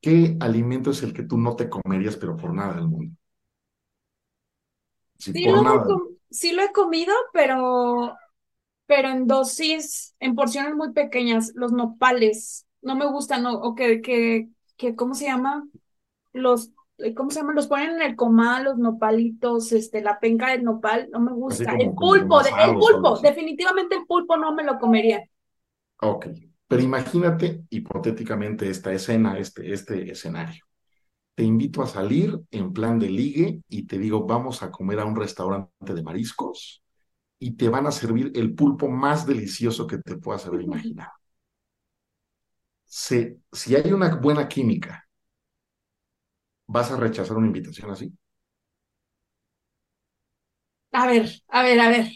[0.00, 3.14] ¿qué alimento es el que tú no te comerías, pero por nada del mundo?
[5.18, 5.86] Si sí, por nada.
[6.32, 8.16] Sí lo he comido, pero,
[8.86, 13.54] pero en dosis, en porciones muy pequeñas, los nopales, no me gustan, ¿no?
[13.54, 15.64] o que, que, que, ¿cómo se llama?
[16.32, 16.72] Los,
[17.16, 17.52] ¿cómo se llama?
[17.52, 21.70] Los ponen en el comal, los nopalitos, este, la penca del nopal, no me gusta.
[21.70, 25.22] Como, el pulpo, de, el pulpo, definitivamente el pulpo no me lo comería.
[26.00, 26.26] Ok,
[26.66, 30.64] Pero imagínate hipotéticamente esta escena, este, este escenario.
[31.34, 35.06] Te invito a salir en plan de ligue y te digo, vamos a comer a
[35.06, 36.82] un restaurante de mariscos
[37.38, 41.12] y te van a servir el pulpo más delicioso que te puedas haber imaginado.
[42.86, 43.18] Si,
[43.52, 45.08] si hay una buena química,
[46.66, 48.12] ¿vas a rechazar una invitación así?
[50.92, 52.06] A ver, a ver, a ver.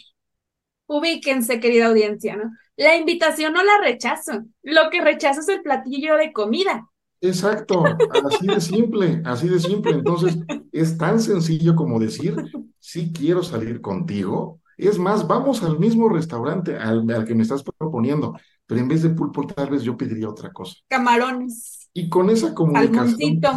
[0.86, 2.50] Ubíquense, querida audiencia, ¿no?
[2.76, 4.44] La invitación no la rechazo.
[4.62, 6.88] Lo que rechazo es el platillo de comida.
[7.20, 9.94] Exacto, así de simple, así de simple.
[9.94, 10.38] Entonces,
[10.72, 12.42] es tan sencillo como decir,
[12.78, 14.60] sí quiero salir contigo.
[14.76, 18.34] Es más, vamos al mismo restaurante al, al que me estás proponiendo,
[18.66, 20.74] pero en vez de pulpo, tal vez yo pediría otra cosa.
[20.88, 23.50] Camarones, Y con esa comunicación, salmoncito.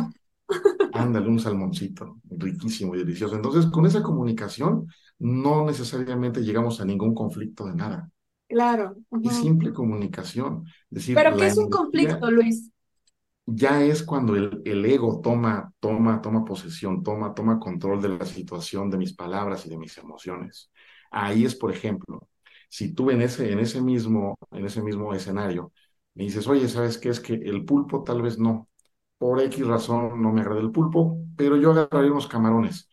[0.91, 3.35] ándale, un salmoncito, riquísimo y delicioso.
[3.35, 4.87] Entonces, con esa comunicación,
[5.19, 8.11] no necesariamente llegamos a ningún conflicto de nada.
[8.47, 8.97] Claro.
[9.21, 9.31] Y ujú.
[9.31, 10.65] simple comunicación.
[10.91, 12.71] Es decir, Pero ¿qué es un energía conflicto, Luis?
[13.53, 18.89] Ya es cuando el, ego toma, toma, toma posesión, toma, toma control de la situación,
[18.89, 20.71] de mis palabras y de mis emociones.
[21.11, 22.27] Ahí es, por ejemplo,
[22.69, 25.71] si tú en ese, en ese mismo, en ese mismo escenario
[26.15, 27.09] me dices, oye, ¿sabes qué?
[27.09, 28.69] Es que el pulpo tal vez no,
[29.17, 32.89] por X razón no me agrada el pulpo, pero yo agarraría unos camarones.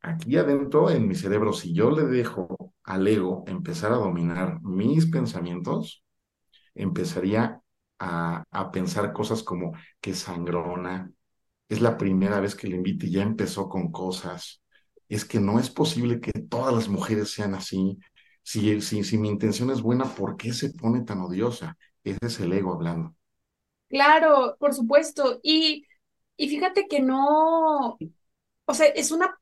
[0.00, 5.06] Aquí adentro, en mi cerebro, si yo le dejo al ego empezar a dominar mis
[5.06, 6.04] pensamientos,
[6.74, 7.62] empezaría
[7.98, 11.10] a, a pensar cosas como que sangrona,
[11.68, 14.62] es la primera vez que le invito y ya empezó con cosas,
[15.08, 17.98] es que no es posible que todas las mujeres sean así,
[18.42, 21.76] si, si, si mi intención es buena, ¿por qué se pone tan odiosa?
[22.04, 23.14] Ese es el ego hablando.
[23.88, 25.40] Claro, por supuesto.
[25.42, 25.86] Y,
[26.36, 28.00] y fíjate que no,
[28.66, 29.38] o sea, es una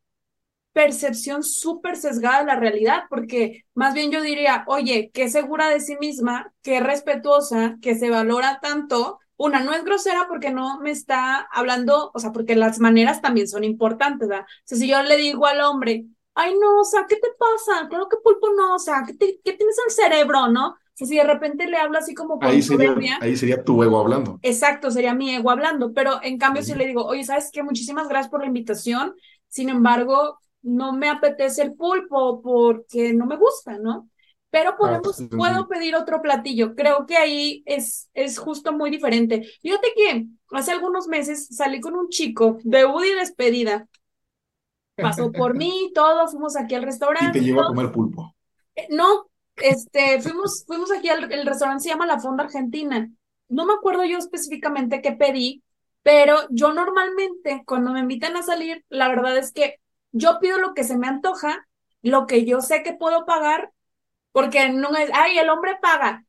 [0.76, 5.80] percepción súper sesgada de la realidad, porque más bien yo diría, oye, qué segura de
[5.80, 9.18] sí misma, qué respetuosa, que se valora tanto.
[9.38, 13.48] Una, no es grosera porque no me está hablando, o sea, porque las maneras también
[13.48, 14.44] son importantes, ¿verdad?
[14.46, 17.88] O sea, si yo le digo al hombre, ay, no, o sea, ¿qué te pasa?
[17.88, 20.68] Claro que pulpo no, o sea, ¿qué, te- qué tienes en el cerebro, no?
[20.70, 23.62] O sea, si de repente le hablo así como con Ahí sería, soberbia, ahí sería
[23.64, 24.38] tu ego hablando.
[24.42, 27.62] Exacto, sería mi ego hablando, pero en cambio si le digo, oye, ¿sabes qué?
[27.62, 29.14] Muchísimas gracias por la invitación,
[29.48, 34.10] sin embargo, no me apetece el pulpo porque no me gusta, ¿no?
[34.50, 38.90] Pero podemos, Así de puedo pedir otro platillo, creo que ahí es, es justo muy
[38.90, 39.42] diferente.
[39.62, 43.88] Fíjate que hace algunos meses salí con un chico, debut y despedida,
[45.00, 46.82] pasó por mí, todo, fuimos aquí al
[47.18, 48.34] Y te restaurante, llevo a comer pulpo.
[48.74, 49.26] eh, No,
[49.58, 53.10] este, fuimos, fuimos aquí al el restaurante, se llama La Fonda Argentina.
[53.48, 55.62] No me acuerdo yo específicamente qué pedí,
[56.02, 59.76] pero yo normalmente cuando me invitan a salir, la verdad es que
[60.16, 61.66] yo pido lo que se me antoja,
[62.02, 63.72] lo que yo sé que puedo pagar,
[64.32, 66.24] porque no es, ay, el hombre paga.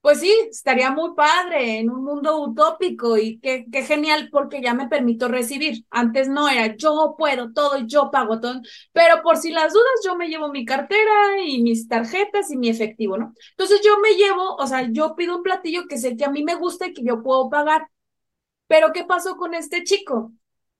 [0.00, 4.72] Pues sí, estaría muy padre en un mundo utópico y qué, qué genial porque ya
[4.74, 5.84] me permito recibir.
[5.90, 8.60] Antes no era yo puedo todo yo pago todo,
[8.92, 12.68] pero por si las dudas yo me llevo mi cartera y mis tarjetas y mi
[12.70, 13.34] efectivo, ¿no?
[13.50, 16.44] Entonces yo me llevo, o sea, yo pido un platillo que sé que a mí
[16.44, 17.88] me gusta y que yo puedo pagar.
[18.68, 20.32] Pero ¿qué pasó con este chico?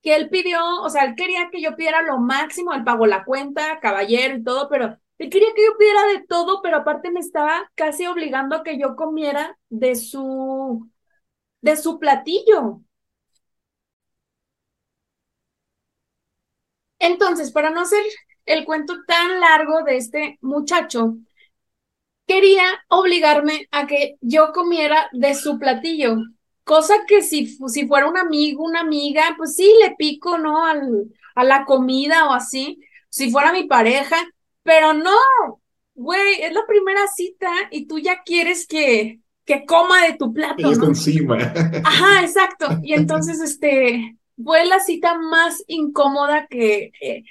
[0.02, 3.24] Que él pidió, o sea, él quería que yo pidiera lo máximo, él pagó la
[3.24, 7.20] cuenta, caballero y todo, pero él quería que yo pidiera de todo, pero aparte me
[7.20, 10.88] estaba casi obligando a que yo comiera de su,
[11.62, 12.82] de su platillo.
[17.00, 18.02] Entonces, para no hacer
[18.46, 21.16] el cuento tan largo de este muchacho,
[22.26, 26.16] quería obligarme a que yo comiera de su platillo,
[26.68, 30.66] cosa que si, si fuera un amigo, una amiga, pues sí, le pico, ¿no?
[30.66, 32.78] Al, a la comida o así,
[33.08, 34.16] si fuera mi pareja,
[34.62, 35.16] pero no,
[35.94, 40.70] güey, es la primera cita y tú ya quieres que, que coma de tu plato,
[40.70, 40.88] ¿no?
[40.88, 41.38] encima.
[41.84, 42.66] Ajá, exacto.
[42.82, 47.24] Y entonces, este, fue la cita más incómoda que, eh,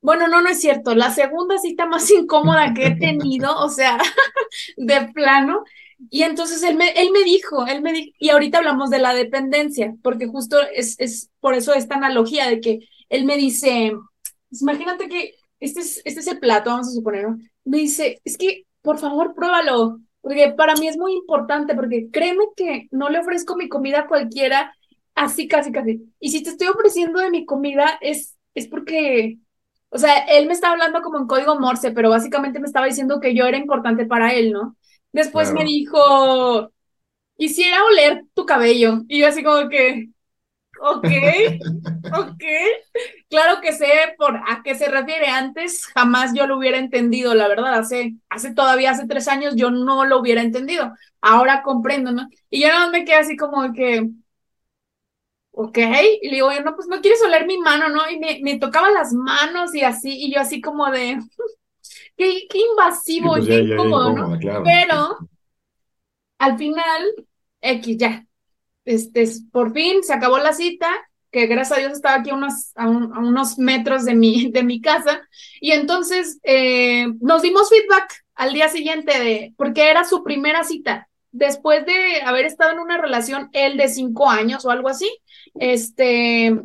[0.00, 3.98] bueno, no, no es cierto, la segunda cita más incómoda que he tenido, o sea,
[4.78, 5.64] de plano.
[6.10, 9.94] Y entonces él me, él me dijo, él me y ahorita hablamos de la dependencia,
[10.02, 13.92] porque justo es, es por eso esta analogía de que él me dice,
[14.48, 17.38] pues, imagínate que este es, este es el plato, vamos a suponer, ¿no?
[17.64, 22.44] Me dice, es que, por favor, pruébalo, porque para mí es muy importante, porque créeme
[22.56, 24.74] que no le ofrezco mi comida a cualquiera,
[25.14, 26.12] así casi, casi.
[26.20, 29.38] Y si te estoy ofreciendo de mi comida, es, es porque,
[29.90, 33.20] o sea, él me estaba hablando como en código Morse, pero básicamente me estaba diciendo
[33.20, 34.76] que yo era importante para él, ¿no?
[35.12, 36.72] Después me dijo,
[37.36, 39.02] quisiera oler tu cabello.
[39.08, 40.10] Y yo así como que,
[40.80, 41.08] ok,
[42.10, 42.44] ok.
[43.30, 43.86] Claro que sé
[44.18, 45.28] mejor a qué se refiere.
[45.28, 49.70] Antes jamás yo lo hubiera entendido, la verdad, hace, hace todavía, hace tres años yo
[49.70, 50.92] no lo hubiera entendido.
[51.20, 52.28] Ahora comprendo, ¿no?
[52.50, 54.08] Y yo no me quedé así como que,
[55.52, 55.78] ok,
[56.22, 58.08] y le digo, no, pues no quieres oler mi mano, ¿no?
[58.10, 61.18] Y me, me tocaba las manos y así, y yo así como de,
[62.18, 64.38] qué, qué invasivo, pues qué incómodo, ¿no?
[64.64, 65.16] Pero
[66.38, 67.14] al final,
[67.60, 68.26] X ya,
[68.84, 70.88] este, por fin se acabó la cita,
[71.30, 74.80] que gracias a Dios estaba aquí a unos, a, unos metros de mi, de mi
[74.80, 75.22] casa,
[75.60, 81.08] y entonces eh, nos dimos feedback al día siguiente de, porque era su primera cita,
[81.30, 85.10] después de haber estado en una relación, él de cinco años o algo así,
[85.54, 86.58] este,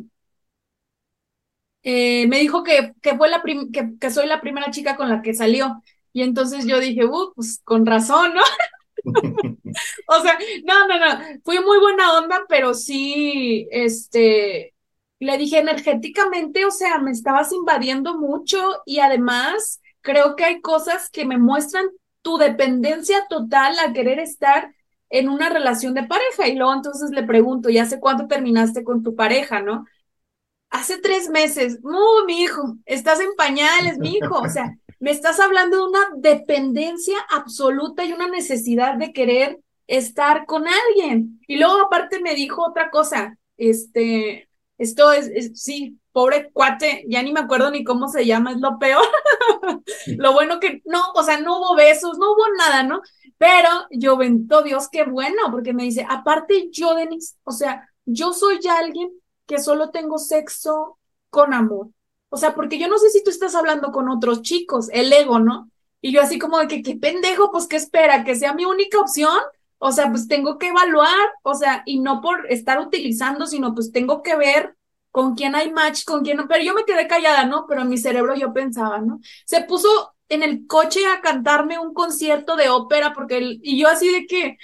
[1.84, 5.22] eh, me dijo que, que fue la que, que, soy la primera chica con la
[5.22, 5.82] que salió.
[6.12, 8.42] Y entonces yo dije, uh, pues con razón, ¿no?
[10.08, 14.74] o sea, no, no, no, fui muy buena onda, pero sí, este,
[15.18, 21.10] le dije energéticamente, o sea, me estabas invadiendo mucho y además creo que hay cosas
[21.10, 21.86] que me muestran
[22.22, 24.74] tu dependencia total a querer estar
[25.10, 26.48] en una relación de pareja.
[26.48, 29.84] Y luego entonces le pregunto, ¿y hace cuánto terminaste con tu pareja, no?
[30.74, 31.78] Hace tres meses.
[31.84, 34.40] No, mi hijo, estás en pañales, mi hijo.
[34.40, 40.46] O sea, me estás hablando de una dependencia absoluta y una necesidad de querer estar
[40.46, 41.40] con alguien.
[41.46, 47.32] Y luego aparte me dijo otra cosa, este, esto es, sí, pobre cuate, ya ni
[47.32, 49.04] me acuerdo ni cómo se llama, es lo peor.
[50.18, 53.00] lo bueno que no, o sea, no hubo besos, no hubo nada, ¿no?
[53.38, 58.32] Pero yo vento, Dios, qué bueno, porque me dice, aparte yo, Denis, o sea, yo
[58.32, 59.12] soy alguien
[59.46, 60.98] que solo tengo sexo
[61.30, 61.88] con amor.
[62.28, 65.38] O sea, porque yo no sé si tú estás hablando con otros chicos, el ego,
[65.38, 65.70] ¿no?
[66.00, 68.24] Y yo así como de que, qué pendejo, pues, ¿qué espera?
[68.24, 69.38] ¿Que sea mi única opción?
[69.78, 73.92] O sea, pues tengo que evaluar, o sea, y no por estar utilizando, sino pues
[73.92, 74.76] tengo que ver
[75.10, 76.48] con quién hay match, con quién no.
[76.48, 77.66] Pero yo me quedé callada, ¿no?
[77.68, 79.20] Pero en mi cerebro yo pensaba, ¿no?
[79.46, 79.88] Se puso
[80.28, 84.58] en el coche a cantarme un concierto de ópera, porque, y yo así de que,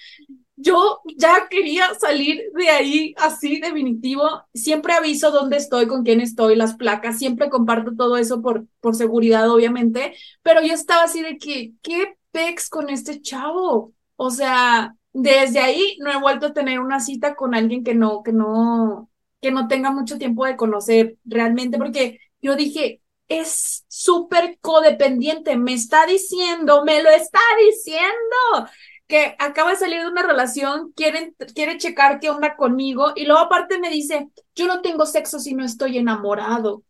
[0.61, 4.29] yo ya quería salir de ahí así definitivo.
[4.55, 8.95] Siempre aviso dónde estoy, con quién estoy, las placas, siempre comparto todo eso por, por
[8.95, 13.95] seguridad, obviamente, pero yo estaba así de que, ¿qué pex con este chavo?
[14.17, 18.23] O sea, desde ahí no he vuelto a tener una cita con alguien que no,
[18.23, 24.59] que no, que no tenga mucho tiempo de conocer realmente, porque yo dije, es súper
[24.61, 28.69] codependiente, me está diciendo, me lo está diciendo,
[29.11, 33.41] que acaba de salir de una relación, quiere, quiere checar qué onda conmigo y luego
[33.41, 36.85] aparte me dice, yo no tengo sexo si no estoy enamorado.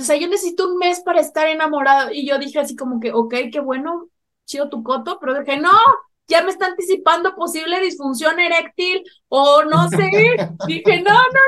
[0.00, 2.12] O sea, yo necesito un mes para estar enamorado.
[2.12, 4.08] Y yo dije así como que, ok, qué bueno,
[4.46, 5.72] chido tu coto, pero dije, no,
[6.28, 9.98] ya me está anticipando posible disfunción eréctil o no sé.
[10.66, 11.40] dije, no, no,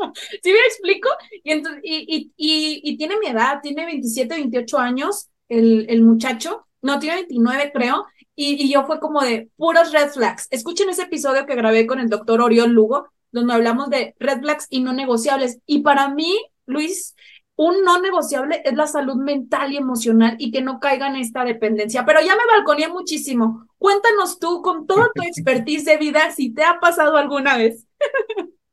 [0.00, 0.12] no.
[0.42, 1.08] ¿Sí me explico?
[1.44, 6.66] Y, entonces, y, y, y, tiene mi edad, tiene 27, 28 años el, el muchacho.
[6.82, 8.06] No, tiene 29 creo.
[8.36, 10.46] Y, yo fue como de puros red flags.
[10.50, 14.66] Escuchen ese episodio que grabé con el doctor Oriol Lugo, donde hablamos de red flags
[14.70, 15.58] y no negociables.
[15.66, 17.16] Y para mí, Luis,
[17.56, 21.44] un no negociable es la salud mental y emocional y que no caiga en esta
[21.44, 22.04] dependencia.
[22.04, 23.66] Pero ya me balconé muchísimo.
[23.78, 27.86] Cuéntanos tú, con toda tu expertise de vida, si te ha pasado alguna vez.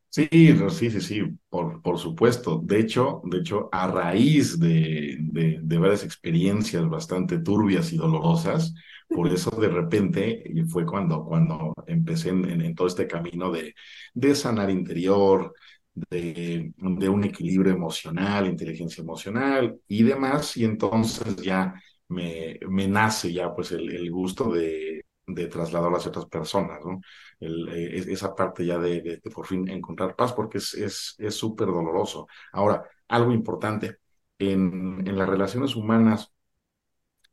[0.10, 0.28] Sí,
[0.70, 2.62] sí, sí, sí, por, por supuesto.
[2.64, 8.76] De hecho, de hecho, a raíz de, de, de varias experiencias bastante turbias y dolorosas,
[9.14, 13.76] por eso de repente fue cuando, cuando empecé en, todo este camino de,
[14.14, 15.54] de sanar interior,
[15.94, 20.58] de, un equilibrio emocional, inteligencia emocional y demás.
[20.58, 21.74] Y entonces ya
[22.08, 27.02] me, me nace ya pues el, gusto de, de trasladarlo a ciertas personas, ¿no?
[27.40, 31.74] El, eh, esa parte ya de, de, por fin encontrar paz porque es súper es,
[31.74, 32.28] doloroso.
[32.52, 33.98] Ahora, algo importante,
[34.40, 36.32] en, en las relaciones humanas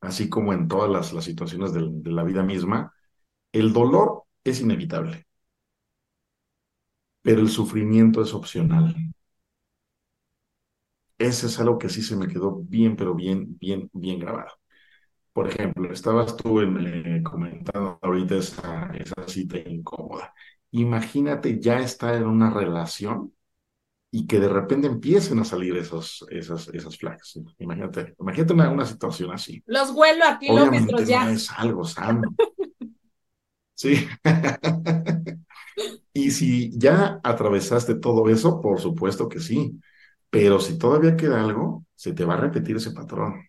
[0.01, 2.95] así como en todas las, situaciones de, la vida misma,
[3.53, 5.27] el dolor es inevitable,
[7.23, 8.95] pero el sufrimiento es opcional.
[11.19, 14.53] Ese es algo que sí se me quedó bien, pero bien, bien, bien grabado.
[15.33, 18.93] Por ejemplo, estabas tú eh, comentando ahorita esa
[19.29, 20.35] cita incómoda.
[20.73, 23.35] Imagínate ya estar en una relación
[24.11, 27.39] y que de repente empiecen a salir esos, esas, esas flags.
[27.59, 29.63] Imagínate, imagínate una, situación así.
[29.67, 31.25] Los vuelo a kilómetros ya.
[31.25, 32.35] No es algo sano.
[33.75, 34.09] sí.
[36.13, 39.79] y si ya atravesaste todo eso, por supuesto que sí.
[40.29, 43.47] Pero si todavía queda algo, se te va a repetir ese patrón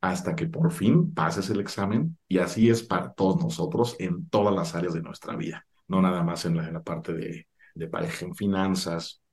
[0.00, 4.54] hasta que por fin pases el examen y así es para todos nosotros en todas
[4.54, 7.88] las áreas de nuestra vida, no nada más en la, en la parte de, de
[7.88, 9.23] pareja, en finanzas,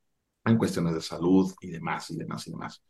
[0.46, 2.84] en cuestiones de salud y demás, y demás, y demás.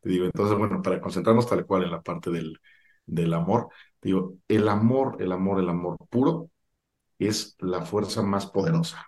[0.00, 2.58] Te digo, entonces, bueno, para concentrarnos tal cual en la parte del,
[3.06, 3.68] del amor,
[4.00, 6.50] te digo, el amor, el amor, el amor puro
[7.18, 9.06] es la fuerza más poderosa.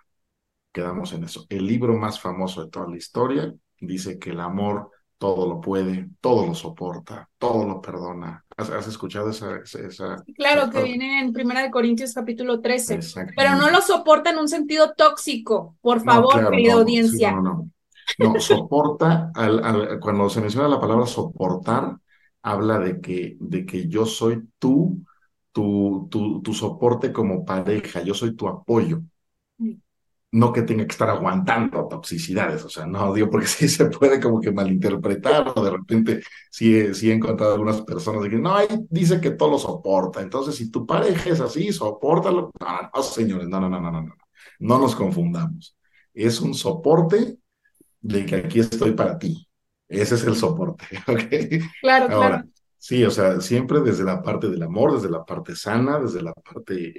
[0.71, 1.45] Quedamos en eso.
[1.49, 6.09] El libro más famoso de toda la historia dice que el amor todo lo puede,
[6.19, 8.43] todo lo soporta, todo lo perdona.
[8.57, 12.99] ¿Has, escuchado esa, esa Claro, que viene en Primera de Corintios capítulo 13,
[13.35, 17.33] pero no lo soporta en un sentido tóxico, por favor, querida audiencia.
[17.33, 17.69] no, no,
[18.19, 18.39] no.
[18.39, 21.97] soporta, al, cuando se menciona la palabra soportar,
[22.41, 25.03] habla de que, de que yo soy tú,
[25.51, 29.01] tu, tu, tu soporte como pareja, yo soy tu apoyo
[30.33, 34.19] no que tenga que estar aguantando toxicidades, o sea, no digo porque sí se puede
[34.21, 38.67] como que malinterpretar o de repente sí, sí he encontrado algunas personas que no, ahí
[38.89, 42.51] dice que todo lo soporta, entonces si tu pareja es así, soportalo.
[42.59, 44.15] No, no, señores, no, no, no, no, no, no,
[44.59, 45.75] no nos confundamos.
[46.13, 47.37] Es un soporte
[48.01, 49.47] de que aquí estoy para ti.
[49.87, 51.23] Ese es el soporte, ¿ok?
[51.81, 52.43] Claro, claro.
[52.77, 56.33] Sí, o sea, siempre desde la parte del amor, desde la parte sana, desde la
[56.33, 56.93] parte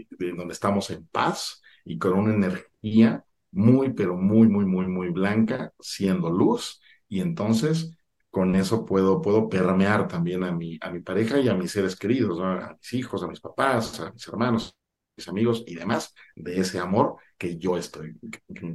[0.00, 4.86] eh, de donde estamos en paz, y con una energía muy, pero muy, muy, muy,
[4.86, 7.96] muy blanca, siendo luz, y entonces
[8.30, 11.96] con eso puedo, puedo permear también a mi, a mi pareja y a mis seres
[11.96, 16.14] queridos, a mis hijos, a mis papás, a mis hermanos, a mis amigos y demás,
[16.36, 18.18] de ese amor que yo estoy,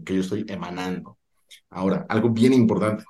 [0.06, 1.19] que yo estoy emanando.
[1.70, 3.04] Ahora, algo bien importante.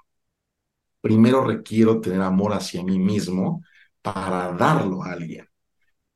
[1.02, 3.64] Primero requiero tener amor hacia mí mismo
[4.02, 5.46] para darlo a alguien.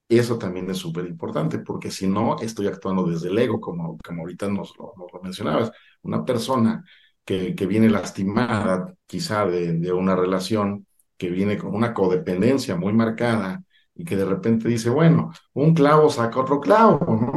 [0.10, 4.22] Eso también es súper importante, porque si no, estoy actuando desde el ego, como, como
[4.22, 4.94] ahorita nos lo,
[5.24, 5.72] mencionabas.
[6.04, 6.84] Una persona
[7.26, 10.86] que, que viene lastimada quizá de, de, una relación,
[11.18, 13.64] que viene con una codependencia muy marcada
[13.96, 17.33] y que de repente dice, bueno, un clavo saca otro clavo, ¿no?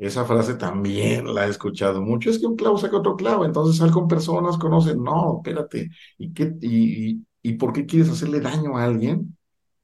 [0.00, 3.76] Esa frase también la he escuchado mucho, es que un clavo saca otro clavo, entonces
[3.76, 8.40] sal con personas, conocen, no, espérate, ¿y, qué, y, y, ¿y por qué quieres hacerle
[8.40, 9.36] daño a alguien?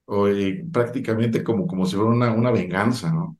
[0.06, 3.38] o, eh, prácticamente como, como si fuera una, una venganza, ¿no?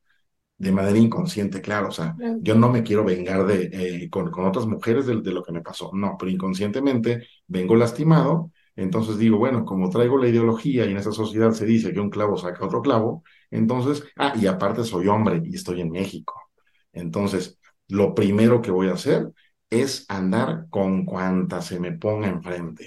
[0.59, 3.70] De manera inconsciente, claro, o sea, yo no me quiero vengar de,
[4.05, 7.77] eh, con, con, otras mujeres de, de, lo que me pasó, no, pero inconscientemente vengo
[7.77, 12.01] lastimado, entonces digo, bueno, como traigo la ideología y en esa sociedad se dice que
[12.01, 16.35] un clavo saca otro clavo, entonces, ah, y aparte soy hombre y estoy en México,
[16.97, 19.30] entonces, lo primero que voy a hacer
[19.70, 22.86] es andar con cuanta se me ponga enfrente.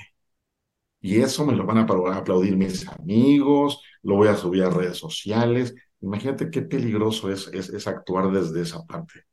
[1.00, 4.98] Y eso me lo van a aplaudir mis amigos, lo voy a subir a redes
[4.98, 5.76] sociales.
[6.02, 9.26] Imagínate qué peligroso es, es, actuar desde esa parte.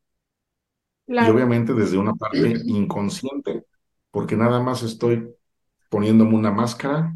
[1.07, 3.63] Y obviamente desde una parte inconsciente,
[4.11, 5.27] porque nada más estoy
[5.89, 7.13] poniéndome una máscara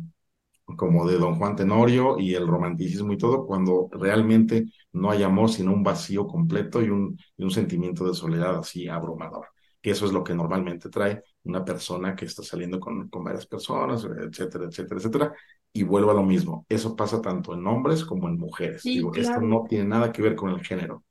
[0.75, 5.49] como de Don Juan Tenorio y el romanticismo y todo, cuando realmente no hay amor,
[5.49, 9.47] sino un vacío completo y un, y un sentimiento de soledad así abrumador
[9.81, 13.47] que eso es lo que normalmente trae una persona que está saliendo con, con varias
[13.47, 15.33] personas, etcétera, etcétera, etcétera.
[15.73, 18.83] Y vuelvo a lo mismo, eso pasa tanto en hombres como en mujeres.
[18.83, 21.03] Digo, Esto no tiene nada que ver con el género.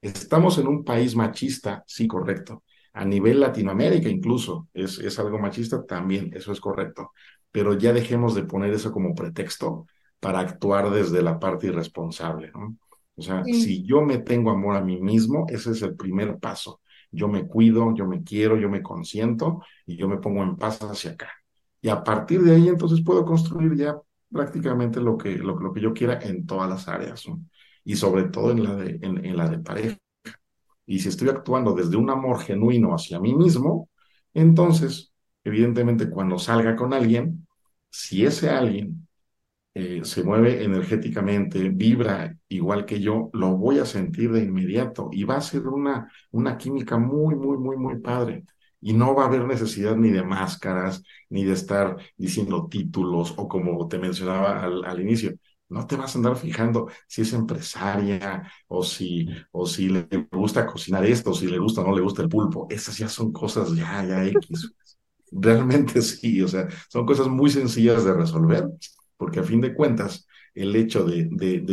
[0.00, 2.62] Estamos en un país machista, sí, correcto.
[2.92, 7.12] A nivel Latinoamérica incluso es, es algo machista también, eso es correcto.
[7.54, 9.86] Pero ya dejemos de poner eso como pretexto
[10.18, 12.76] para actuar desde la parte irresponsable, ¿no?
[13.16, 16.80] O sea, si yo me tengo amor a mí mismo, ese es el primer paso
[17.14, 20.80] yo me cuido, yo me quiero, yo me consiento y yo me pongo en paz
[20.82, 21.30] hacia acá.
[21.80, 23.96] Y a partir de ahí entonces puedo construir ya
[24.30, 27.24] prácticamente lo que, lo, lo que yo quiera en todas las áreas,
[27.84, 29.96] y sobre todo en la, de, en, la de pareja.
[30.86, 33.88] Y si estoy actuando desde un amor genuino hacia mí mismo,
[34.32, 35.12] entonces,
[35.44, 37.43] evidentemente, cuando salga con alguien,
[37.94, 39.06] si ese alguien
[39.74, 45.24] eh, se mueve energéticamente, vibra igual que yo, lo voy a sentir de inmediato y
[45.24, 48.44] va a ser una, una química muy, muy, muy, muy padre.
[48.80, 53.48] Y no va a haber necesidad ni de máscaras, ni de estar diciendo títulos o
[53.48, 55.34] como te mencionaba al, al inicio.
[55.70, 60.66] No te vas a andar fijando si es empresaria o si, o si le gusta
[60.66, 62.66] cocinar esto, si le gusta o no le gusta el pulpo.
[62.70, 64.74] Esas ya son cosas ya, ya X.
[65.34, 68.68] Realmente sí, o sea, son cosas muy sencillas de resolver
[69.16, 71.64] porque a fin de cuentas, el hecho de, de,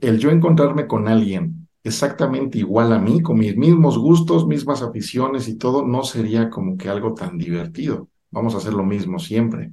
[0.00, 5.48] el yo encontrarme con alguien exactamente igual a mí, con mis mismos gustos, mismas aficiones
[5.48, 8.08] y todo, no sería como que algo tan divertido.
[8.30, 9.72] Vamos a hacer lo mismo siempre.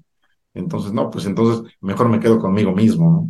[0.53, 3.29] Entonces, no, pues entonces mejor me quedo conmigo mismo, ¿no?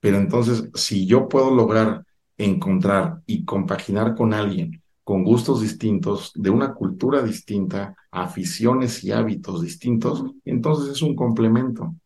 [0.00, 2.04] Pero entonces, si yo puedo lograr
[2.38, 4.79] encontrar y compaginar con alguien
[5.10, 11.96] con gustos distintos, de una cultura distinta, aficiones y hábitos distintos, entonces es un complemento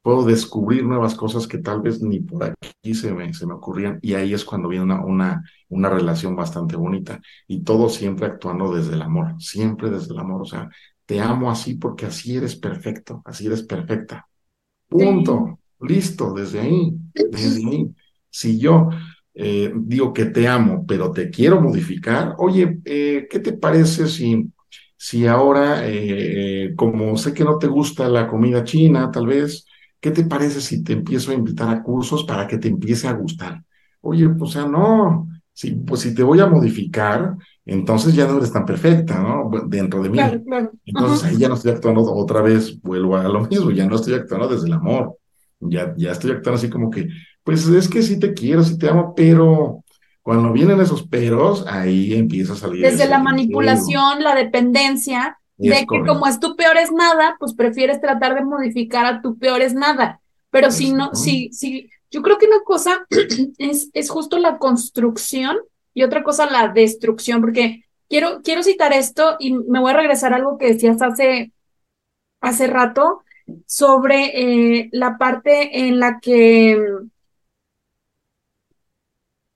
[0.00, 3.98] puedo descubrir nuevas cosas que tal vez ni por aquí se me, se me ocurrían
[4.00, 8.72] y ahí es cuando viene una, una, una relación bastante bonita y todo siempre actuando
[8.72, 10.70] desde el amor, siempre desde el amor, o sea,
[11.04, 14.28] te amo así porque así eres perfecto, así eres perfecta.
[14.88, 15.58] Punto.
[15.80, 17.92] Listo, desde ahí, desde ahí.
[18.30, 18.88] Si yo
[19.34, 24.50] eh, digo que te amo, pero te quiero modificar, oye, eh, ¿qué te parece si,
[24.96, 29.66] si ahora, eh, como sé que no te gusta la comida china, tal vez,
[30.00, 33.12] ¿qué te parece si te empiezo a invitar a cursos para que te empiece a
[33.12, 33.62] gustar?
[34.00, 38.38] Oye, pues, o sea, no, si, pues si te voy a modificar, entonces ya no
[38.38, 39.50] eres tan perfecta, ¿no?
[39.66, 40.18] Dentro de mí.
[40.84, 44.14] Entonces ahí ya no estoy actuando otra vez, vuelvo a lo mismo, ya no estoy
[44.14, 45.16] actuando desde el amor.
[45.60, 47.06] Ya, ya estoy actuando así como que,
[47.44, 49.82] pues es que sí te quiero, sí te amo, pero
[50.22, 52.82] cuando vienen esos peros, ahí empieza a salir.
[52.82, 58.00] Desde la manipulación, la dependencia, de que como es tu peor es nada, pues prefieres
[58.00, 60.20] tratar de modificar a tu peor es nada.
[60.50, 63.06] Pero si no, si, si, yo creo que una cosa
[63.58, 65.56] es, es justo la construcción
[65.94, 70.32] y otra cosa la destrucción, porque quiero, quiero citar esto y me voy a regresar
[70.32, 71.52] a algo que decías hace,
[72.40, 73.22] hace rato
[73.66, 76.78] sobre eh, la parte en la que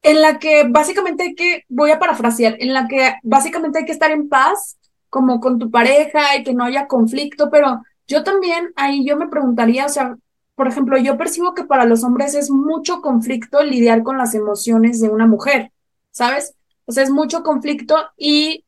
[0.07, 3.92] en la que básicamente hay que, voy a parafrasear, en la que básicamente hay que
[3.92, 4.78] estar en paz,
[5.11, 9.26] como con tu pareja y que no haya conflicto, pero yo también ahí yo me
[9.26, 10.16] preguntaría, o sea,
[10.54, 15.00] por ejemplo, yo percibo que para los hombres es mucho conflicto lidiar con las emociones
[15.00, 15.72] de una mujer,
[16.12, 16.54] ¿sabes?
[16.84, 18.64] O sea, es mucho conflicto y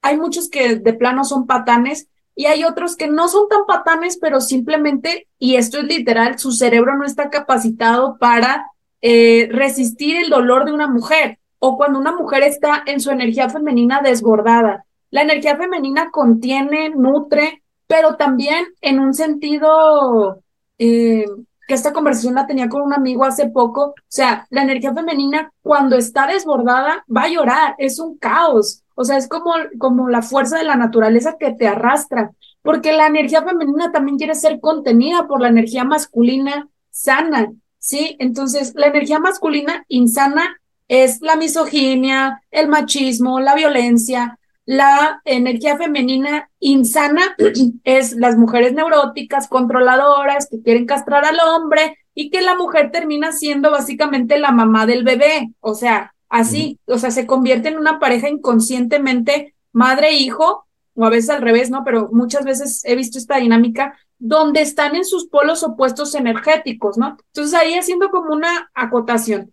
[0.00, 4.16] hay muchos que de plano son patanes y hay otros que no son tan patanes,
[4.16, 8.64] pero simplemente, y esto es literal, su cerebro no está capacitado para
[9.02, 13.48] eh, resistir el dolor de una mujer o cuando una mujer está en su energía
[13.48, 14.84] femenina desbordada.
[15.10, 20.42] La energía femenina contiene, nutre, pero también en un sentido
[20.78, 21.26] eh,
[21.66, 25.52] que esta conversación la tenía con un amigo hace poco, o sea, la energía femenina
[25.62, 30.22] cuando está desbordada va a llorar, es un caos, o sea, es como, como la
[30.22, 32.30] fuerza de la naturaleza que te arrastra,
[32.62, 37.52] porque la energía femenina también quiere ser contenida por la energía masculina sana,
[37.82, 38.16] ¿sí?
[38.20, 40.56] Entonces, la energía masculina insana
[40.88, 47.36] es la misoginia, el machismo, la violencia, la energía femenina insana
[47.84, 53.32] es las mujeres neuróticas, controladoras, que quieren castrar al hombre y que la mujer termina
[53.32, 55.50] siendo básicamente la mamá del bebé.
[55.60, 61.30] O sea, así, o sea, se convierte en una pareja inconscientemente madre-hijo, o a veces
[61.30, 61.82] al revés, ¿no?
[61.84, 67.16] Pero muchas veces he visto esta dinámica donde están en sus polos opuestos energéticos, ¿no?
[67.26, 69.52] Entonces ahí haciendo como una acotación.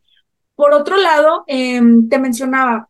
[0.56, 2.88] Por otro lado, em, te mencionaba,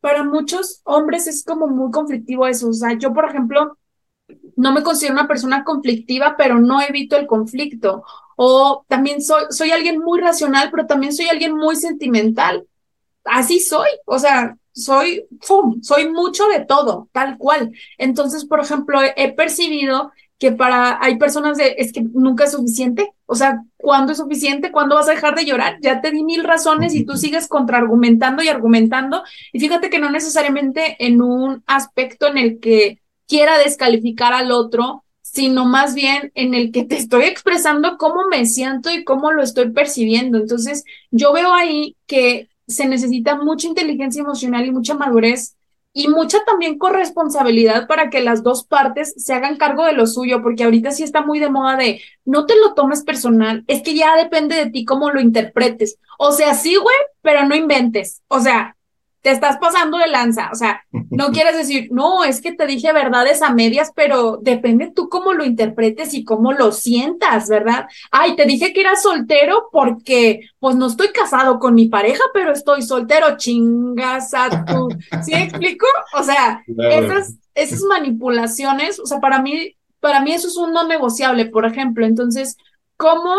[0.00, 2.68] para muchos hombres es como muy conflictivo eso.
[2.68, 3.78] O sea, yo, por ejemplo,
[4.56, 8.04] no me considero una persona conflictiva, pero no evito el conflicto.
[8.36, 12.66] O también soy, soy alguien muy racional, pero también soy alguien muy sentimental.
[13.24, 13.88] Así soy.
[14.04, 15.26] O sea, soy,
[15.80, 17.72] soy mucho de todo, tal cual.
[17.96, 20.12] Entonces, por ejemplo, he percibido
[20.42, 24.72] que para, hay personas de, es que nunca es suficiente, o sea, ¿cuándo es suficiente?
[24.72, 25.78] ¿Cuándo vas a dejar de llorar?
[25.80, 29.22] Ya te di mil razones y tú sigues contraargumentando y argumentando,
[29.52, 35.04] y fíjate que no necesariamente en un aspecto en el que quiera descalificar al otro,
[35.20, 39.44] sino más bien en el que te estoy expresando cómo me siento y cómo lo
[39.44, 40.38] estoy percibiendo.
[40.38, 40.82] Entonces,
[41.12, 45.54] yo veo ahí que se necesita mucha inteligencia emocional y mucha madurez
[45.92, 50.42] y mucha también corresponsabilidad para que las dos partes se hagan cargo de lo suyo,
[50.42, 53.94] porque ahorita sí está muy de moda de no te lo tomes personal, es que
[53.94, 55.98] ya depende de ti cómo lo interpretes.
[56.18, 58.22] O sea, sí, güey, pero no inventes.
[58.28, 58.76] O sea,
[59.22, 62.92] te estás pasando de lanza, o sea, no quieres decir, no, es que te dije
[62.92, 67.86] verdades a medias, pero depende tú cómo lo interpretes y cómo lo sientas, ¿verdad?
[68.10, 72.52] Ay, te dije que eras soltero porque, pues no estoy casado con mi pareja, pero
[72.52, 74.88] estoy soltero, chingas a tu,
[75.22, 75.86] ¿sí explico?
[76.14, 80.86] O sea, esas, esas manipulaciones, o sea, para mí, para mí eso es un no
[80.86, 82.56] negociable, por ejemplo, entonces,
[82.96, 83.34] ¿cómo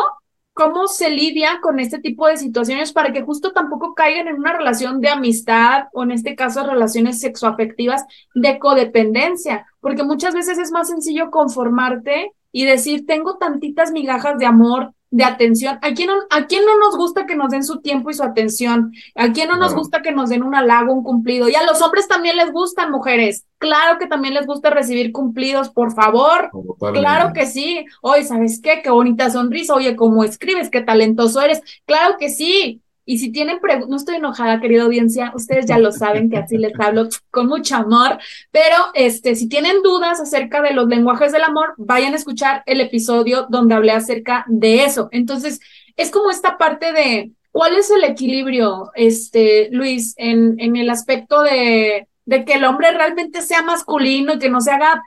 [0.53, 4.53] cómo se lidia con este tipo de situaciones para que justo tampoco caigan en una
[4.53, 10.71] relación de amistad o en este caso relaciones sexoafectivas de codependencia, porque muchas veces es
[10.71, 15.77] más sencillo conformarte y decir, tengo tantitas migajas de amor, de atención.
[15.83, 18.23] ¿A quién, no, ¿A quién no nos gusta que nos den su tiempo y su
[18.23, 18.93] atención?
[19.13, 21.47] ¿A quién no nos gusta que nos den un halago, un cumplido?
[21.47, 23.45] Y a los hombres también les gustan, mujeres.
[23.59, 26.49] Claro que también les gusta recibir cumplidos, por favor.
[26.93, 27.85] Claro que sí.
[28.01, 28.81] Oye, ¿sabes qué?
[28.81, 29.75] Qué bonita sonrisa.
[29.75, 30.71] Oye, ¿cómo escribes?
[30.71, 31.61] Qué talentoso eres.
[31.85, 32.81] Claro que sí.
[33.05, 36.57] Y si tienen preguntas, no estoy enojada, querida audiencia, ustedes ya lo saben que así
[36.57, 38.17] les hablo con mucho amor,
[38.51, 42.79] pero este, si tienen dudas acerca de los lenguajes del amor, vayan a escuchar el
[42.79, 45.09] episodio donde hablé acerca de eso.
[45.11, 45.59] Entonces,
[45.97, 51.41] es como esta parte de cuál es el equilibrio, este, Luis, en, en el aspecto
[51.41, 55.01] de, de que el hombre realmente sea masculino y que no se haga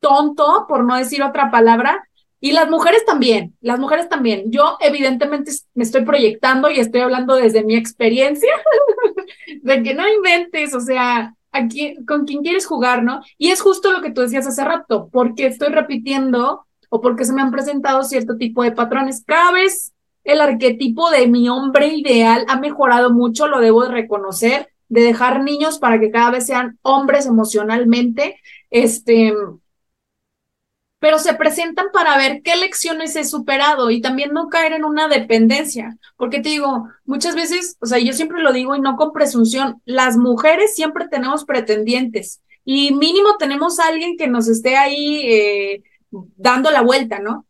[0.00, 2.02] tonto, por no decir otra palabra,
[2.44, 4.50] y las mujeres también, las mujeres también.
[4.50, 8.50] Yo evidentemente me estoy proyectando y estoy hablando desde mi experiencia,
[9.62, 13.20] de que no inventes, o sea, aquí, con quién quieres jugar, ¿no?
[13.38, 17.32] Y es justo lo que tú decías hace rato, porque estoy repitiendo o porque se
[17.32, 19.22] me han presentado cierto tipo de patrones.
[19.24, 19.92] Cada vez
[20.24, 25.44] el arquetipo de mi hombre ideal ha mejorado mucho, lo debo de reconocer, de dejar
[25.44, 29.32] niños para que cada vez sean hombres emocionalmente, este,
[31.02, 35.08] pero se presentan para ver qué lecciones he superado y también no caer en una
[35.08, 39.12] dependencia, porque te digo, muchas veces, o sea, yo siempre lo digo y no con
[39.12, 45.82] presunción, las mujeres siempre tenemos pretendientes y mínimo tenemos alguien que nos esté ahí eh,
[46.36, 47.46] dando la vuelta, ¿no?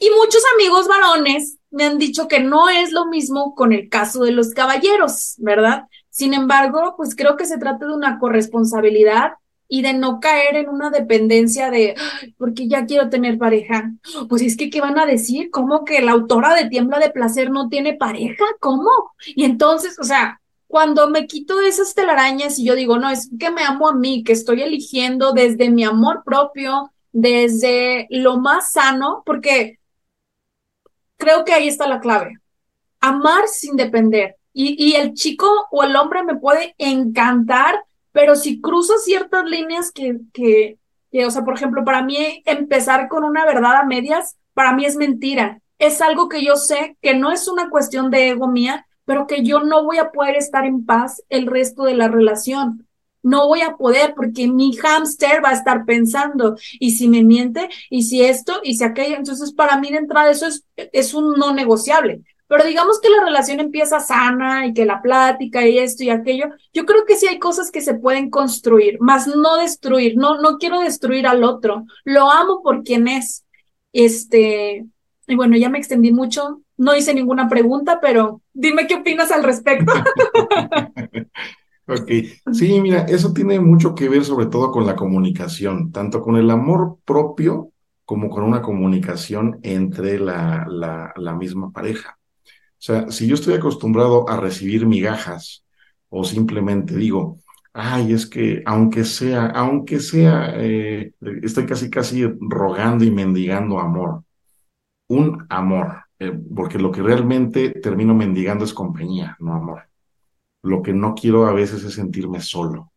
[0.00, 4.24] Y muchos amigos varones me han dicho que no es lo mismo con el caso
[4.24, 5.84] de los caballeros, ¿verdad?
[6.10, 9.34] Sin embargo, pues creo que se trata de una corresponsabilidad
[9.68, 11.94] y de no caer en una dependencia de,
[12.38, 13.92] porque ya quiero tener pareja.
[14.28, 15.50] Pues es que, ¿qué van a decir?
[15.50, 18.44] ¿Cómo que la autora de Tiembla de Placer no tiene pareja?
[18.60, 18.90] ¿Cómo?
[19.26, 23.50] Y entonces, o sea, cuando me quito esas telarañas y yo digo, no, es que
[23.50, 29.22] me amo a mí, que estoy eligiendo desde mi amor propio, desde lo más sano,
[29.26, 29.78] porque
[31.18, 32.34] creo que ahí está la clave.
[33.00, 34.36] Amar sin depender.
[34.54, 37.82] Y, y el chico o el hombre me puede encantar
[38.12, 40.78] pero si cruzo ciertas líneas que, que,
[41.10, 44.84] que, o sea, por ejemplo, para mí empezar con una verdad a medias, para mí
[44.84, 45.60] es mentira.
[45.78, 49.42] Es algo que yo sé que no es una cuestión de ego mía, pero que
[49.42, 52.86] yo no voy a poder estar en paz el resto de la relación.
[53.22, 57.68] No voy a poder porque mi hámster va a estar pensando, y si me miente,
[57.90, 59.16] y si esto, y si aquello.
[59.16, 62.22] Entonces, para mí de entrada eso es, es un no negociable.
[62.48, 66.46] Pero digamos que la relación empieza sana y que la plática y esto y aquello,
[66.72, 70.56] yo creo que sí hay cosas que se pueden construir, más no destruir, no, no
[70.56, 73.44] quiero destruir al otro, lo amo por quien es.
[73.92, 74.86] Este,
[75.26, 79.44] y bueno, ya me extendí mucho, no hice ninguna pregunta, pero dime qué opinas al
[79.44, 79.92] respecto.
[81.86, 82.10] ok,
[82.52, 86.50] sí, mira, eso tiene mucho que ver sobre todo con la comunicación, tanto con el
[86.50, 87.72] amor propio
[88.06, 92.17] como con una comunicación entre la, la, la misma pareja.
[92.78, 95.64] O sea, si yo estoy acostumbrado a recibir migajas
[96.08, 97.38] o simplemente digo,
[97.72, 101.12] ay, es que aunque sea, aunque sea, eh,
[101.42, 104.22] estoy casi, casi rogando y mendigando amor,
[105.08, 109.82] un amor, eh, porque lo que realmente termino mendigando es compañía, no amor.
[110.62, 112.92] Lo que no quiero a veces es sentirme solo.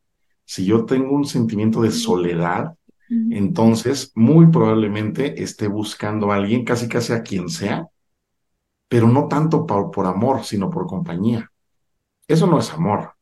[0.45, 2.75] Si yo tengo un sentimiento de soledad,
[3.09, 7.87] entonces muy probablemente esté buscando a alguien, casi casi a quien sea,
[8.91, 11.49] pero no tanto por, amor, sino por compañía.
[12.27, 13.13] Eso no es amor.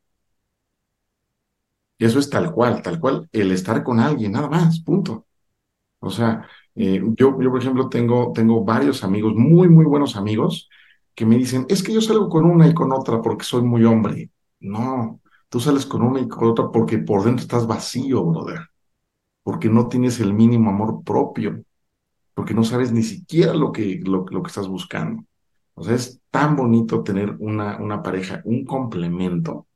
[1.99, 5.27] Eso es tal cual, tal cual, el estar con alguien, nada más, punto.
[5.99, 10.69] O sea, eh, yo, yo, por ejemplo, tengo, tengo varios amigos, muy, muy buenos amigos,
[11.13, 13.85] que me dicen, es que yo salgo con una y con otra porque soy muy
[13.85, 14.31] hombre.
[14.59, 18.61] No, tú sales con una y con otra porque por dentro estás vacío, brother.
[19.43, 21.63] Porque no tienes el mínimo amor propio.
[22.33, 25.23] Porque no sabes ni siquiera lo que, lo, lo que estás buscando.
[25.79, 29.67] O sea, es tan bonito tener una, una pareja, un complemento,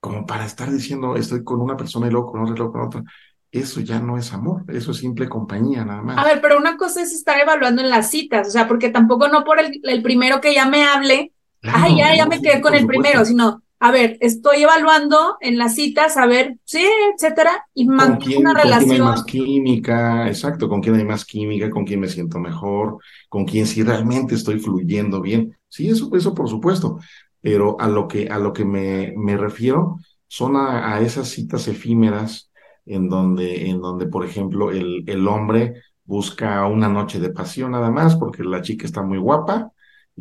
[0.00, 2.82] como para estar diciendo, estoy con una persona y luego con otra y luego con
[2.82, 3.04] otra.
[3.50, 6.16] Eso ya no es amor, eso es simple compañía nada más.
[6.18, 9.28] A ver, pero una cosa es estar evaluando en las citas, o sea, porque tampoco
[9.28, 11.32] no por el, el primero que ya me hable,
[11.72, 15.74] ay, ya, ya me quedé con el primero, sino a ver, estoy evaluando en las
[15.74, 18.78] citas, a ver, sí, etcétera, y mantengo una relación.
[18.80, 22.38] Con quién hay más química, exacto, con quién hay más química, con quién me siento
[22.38, 22.98] mejor,
[23.30, 25.56] con quién sí realmente estoy fluyendo bien.
[25.68, 26.98] Sí, eso, eso por supuesto,
[27.40, 29.96] pero a lo que, a lo que me, me refiero
[30.28, 32.52] son a, a, esas citas efímeras
[32.84, 37.90] en donde, en donde, por ejemplo, el, el hombre busca una noche de pasión nada
[37.90, 39.72] más porque la chica está muy guapa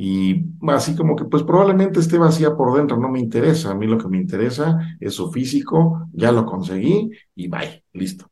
[0.02, 3.86] y así como que pues probablemente esté vacía por dentro, no me interesa, a mí
[3.86, 8.26] lo que me interesa es su físico, ya lo conseguí y bye, listo.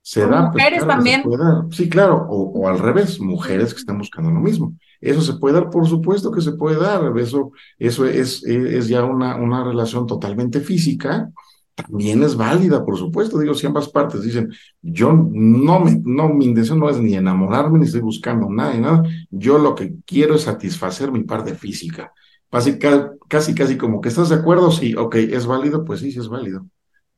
[0.00, 1.24] Se da, pues, mujeres también.
[1.72, 4.76] Sí, claro, o, al revés, mujeres que están buscando lo mismo.
[5.00, 7.50] Eso se puede dar, por supuesto que se puede dar, eso,
[7.80, 11.32] eso es, es ya una, una relación totalmente física,
[11.82, 13.38] también es válida, por supuesto.
[13.38, 17.78] Digo, si ambas partes dicen, yo no me, no, mi intención no es ni enamorarme,
[17.78, 19.02] ni estoy buscando nada, ni nada.
[19.30, 22.12] Yo lo que quiero es satisfacer mi parte física.
[22.50, 22.78] Casi,
[23.28, 26.28] casi, casi como que estás de acuerdo, sí, ok, es válido, pues sí, sí es
[26.28, 26.66] válido.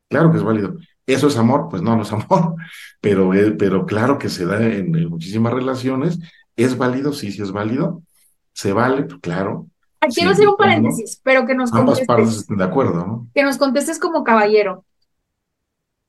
[0.09, 0.77] Claro que es válido.
[1.07, 1.69] ¿Eso es amor?
[1.71, 2.55] Pues no, no es amor,
[3.01, 6.19] pero, eh, pero claro que se da en, muchísimas relaciones.
[6.57, 7.13] ¿Es válido?
[7.13, 8.03] Sí, sí es válido.
[8.53, 9.05] ¿Se vale?
[9.05, 9.69] Pues claro.
[10.13, 13.29] Quiero hacer un paréntesis, pero que nos Ambas partes estén de acuerdo, ¿no?
[13.35, 14.85] Que nos contestes como caballero.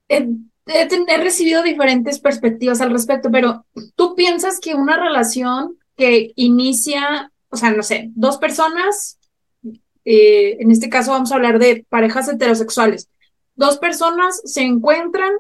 [0.08, 3.66] he, recibido diferentes perspectivas al respecto, pero
[3.96, 9.20] ¿tú piensas que una relación que inicia, o sea, no sé, dos personas,
[10.04, 13.10] eh, en este caso vamos a hablar de parejas heterosexuales,
[13.56, 15.32] dos personas se encuentran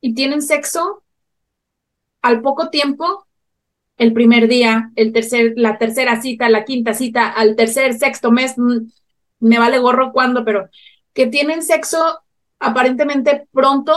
[0.00, 1.02] y tienen sexo
[2.20, 3.26] al poco tiempo,
[4.02, 8.54] el primer día, el tercer, la tercera cita, la quinta cita, al tercer, sexto mes,
[8.56, 8.88] mm,
[9.40, 10.68] me vale gorro cuándo, pero
[11.14, 12.20] que tienen sexo
[12.58, 13.92] aparentemente pronto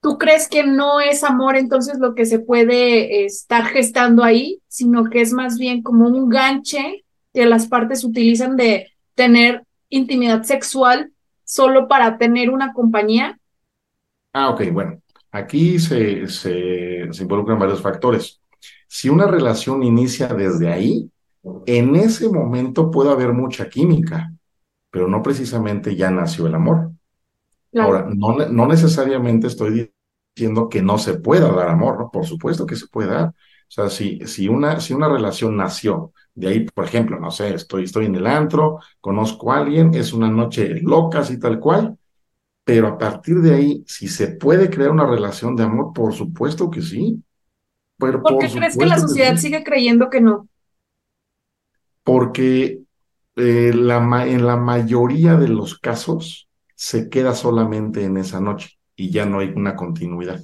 [0.00, 5.04] ¿Tú crees que no es amor entonces lo que se puede estar gestando ahí, sino
[5.10, 7.04] que es más bien como un ganche
[7.34, 11.12] que las partes utilizan de tener intimidad sexual
[11.42, 13.40] solo para tener una compañía?
[14.32, 15.02] Ah, ok, bueno,
[15.32, 18.40] aquí se, se involucran varios factores.
[18.88, 21.10] Si una relación inicia desde ahí,
[21.66, 24.32] en ese momento puede haber mucha química,
[24.90, 26.92] pero no precisamente ya nació el amor.
[27.76, 29.92] Ahora, no, no, necesariamente estoy
[30.34, 32.10] diciendo que no se pueda dar amor, ¿no?
[32.10, 33.28] Por supuesto que se puede dar.
[33.28, 37.54] O sea, si, si, una, si una relación nació de ahí, por ejemplo, no sé,
[37.54, 41.98] estoy, estoy en el antro, conozco a alguien, es una noche loca, así tal cual,
[42.64, 46.70] pero a partir de ahí, si se puede crear una relación de amor, por supuesto
[46.70, 47.22] que sí.
[47.98, 50.48] Pero ¿Por qué crees que la sociedad sigue creyendo que no?
[52.04, 52.80] Porque
[53.36, 59.10] eh, la, en la mayoría de los casos, se queda solamente en esa noche y
[59.10, 60.40] ya no hay una continuidad.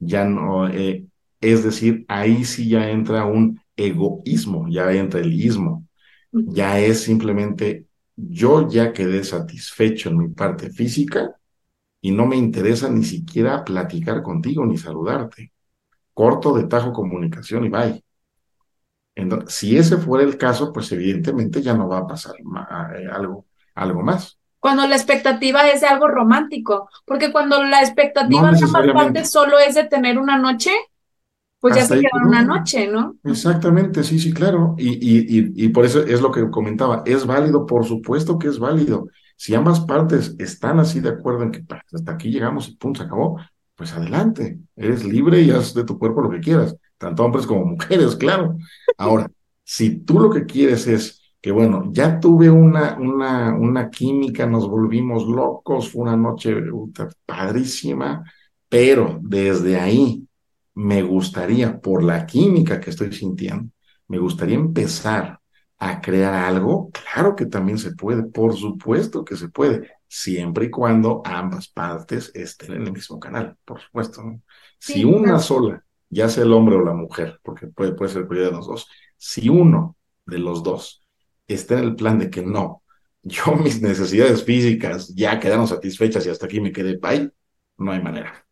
[0.00, 1.06] Ya no, eh,
[1.40, 5.86] es decir, ahí sí ya entra un egoísmo, ya entra el ismo,
[6.32, 7.86] ya es simplemente
[8.16, 11.36] yo ya quedé satisfecho en mi parte física
[12.00, 15.52] y no me interesa ni siquiera platicar contigo ni saludarte.
[16.20, 18.04] Corto de tajo comunicación y bye.
[19.14, 23.46] Entonces, si ese fuera el caso, pues evidentemente ya no va a pasar eh, algo,
[23.74, 28.86] algo más cuando la expectativa es de algo romántico, porque cuando la expectativa de ambas
[28.92, 30.70] partes solo es de tener una noche,
[31.58, 33.16] pues ya se queda una noche, ¿no?
[33.24, 34.74] Exactamente, sí, sí, claro.
[34.76, 38.58] Y, y, y, por eso es lo que comentaba, es válido, por supuesto que es
[38.58, 39.08] válido.
[39.34, 41.64] Si ambas partes están así de acuerdo en que
[41.94, 43.40] hasta aquí llegamos y punto, se acabó,
[43.80, 47.64] pues adelante, eres libre y haz de tu cuerpo lo que quieras, tanto hombres como
[47.64, 48.58] mujeres, claro.
[48.98, 49.30] Ahora,
[49.64, 54.68] si tú lo que quieres es que bueno, ya tuve una, una, una química, nos
[54.68, 56.54] volvimos locos, fue una noche
[57.24, 58.22] padrísima,
[58.68, 60.28] pero desde ahí
[60.74, 63.70] me gustaría, por la química que estoy sintiendo,
[64.08, 65.40] me gustaría empezar
[65.78, 70.70] a crear algo, claro que también se puede, por supuesto que se puede, siempre y
[70.70, 74.22] cuando ambas partes estén en el mismo canal, por supuesto.
[74.78, 78.50] si una sola, ya sea el hombre o la mujer, porque puede, puede ser cualquiera
[78.50, 79.96] de los dos, si uno
[80.26, 81.06] de los dos
[81.46, 82.82] está en el plan de que no,
[83.22, 87.30] yo mis necesidades físicas ya quedaron satisfechas y hasta aquí me quedé pay,
[87.78, 88.44] no hay manera.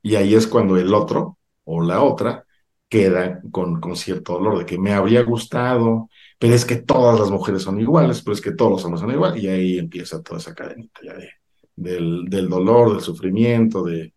[0.00, 2.46] Y ahí es cuando el otro o la otra
[2.88, 6.08] queda con, con cierto dolor de que me habría gustado,
[6.44, 9.10] pero es que todas las mujeres son iguales, pero es que todos los hombres son
[9.10, 11.30] iguales, y ahí empieza toda esa cadenita ya de,
[11.74, 14.12] del, del dolor, del sufrimiento, de,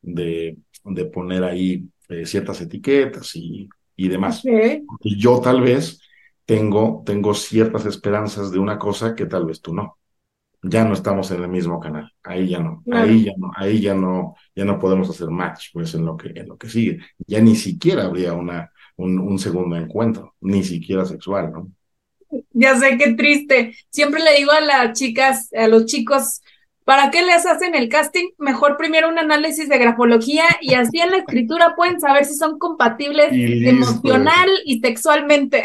[0.00, 4.44] de, de poner ahí eh, ciertas etiquetas y, y demás.
[5.00, 6.00] Y yo tal vez
[6.44, 9.98] tengo, tengo ciertas esperanzas de una cosa que tal vez tú no.
[10.62, 12.12] Ya no estamos en el mismo canal.
[12.22, 12.84] Ahí ya no.
[12.92, 13.50] Ahí ya no.
[13.56, 14.36] Ahí ya no.
[14.54, 17.00] Ya no podemos hacer match, pues en lo que, en lo que sigue.
[17.26, 18.70] Ya ni siquiera habría una,
[19.02, 21.70] un, un segundo encuentro, ni siquiera sexual, ¿no?
[22.52, 23.74] Ya sé qué triste.
[23.90, 26.40] Siempre le digo a las chicas, a los chicos,
[26.84, 28.30] ¿Para qué les hacen el casting?
[28.38, 32.58] Mejor primero un análisis de grafología y así en la escritura pueden saber si son
[32.58, 35.62] compatibles emocional y sexualmente.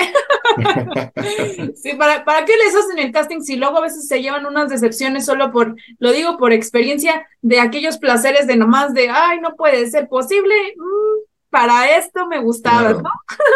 [1.76, 4.70] sí, ¿para, ¿para qué les hacen el casting si luego a veces se llevan unas
[4.70, 9.56] decepciones solo por, lo digo por experiencia, de aquellos placeres de nomás de, ay, no
[9.56, 10.54] puede ser posible?
[10.76, 13.10] Mm, para esto me gustaba, ¿no?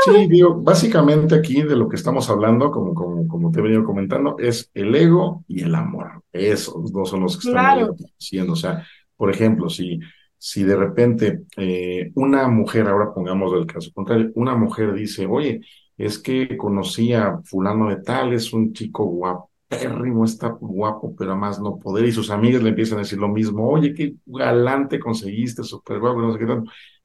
[0.06, 3.84] Sí, digo, básicamente aquí de lo que estamos hablando, como, como, como te he venido
[3.84, 6.24] comentando, es el ego y el amor.
[6.32, 8.54] Esos dos son los que estamos diciendo.
[8.54, 8.86] O sea,
[9.18, 10.00] por ejemplo, si,
[10.38, 15.62] si de repente eh, una mujer, ahora pongamos el caso contrario, una mujer dice, oye,
[15.98, 21.60] es que conocí a fulano de tal, es un chico guapérrimo, está guapo, pero más
[21.60, 25.64] no poder, y sus amigas le empiezan a decir lo mismo, oye, qué galante conseguiste,
[25.64, 26.64] súper guapo, no sé qué tal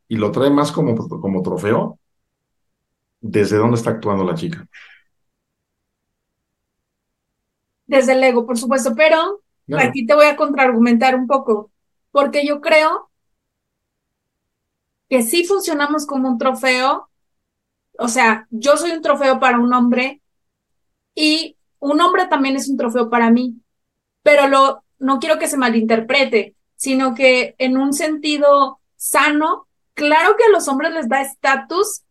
[0.09, 1.99] y lo trae más como, como trofeo,
[3.21, 4.67] ¿desde dónde está actuando la chica?
[7.87, 9.43] Desde el ego, por supuesto, pero
[9.79, 11.71] aquí te voy a contraargumentar un poco,
[12.11, 13.11] porque yo creo
[15.09, 17.09] que sí funcionamos como un trofeo,
[17.99, 20.21] o sea, yo soy un trofeo para un hombre
[21.15, 23.57] y un hombre también es un trofeo para mí,
[24.23, 26.55] pero lo, no quiero que se malinterprete.
[26.77, 29.66] sino que en un sentido sano,
[29.97, 32.03] claro que a los hombres les da estatus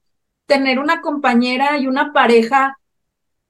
[0.47, 2.77] tener una compañera y una pareja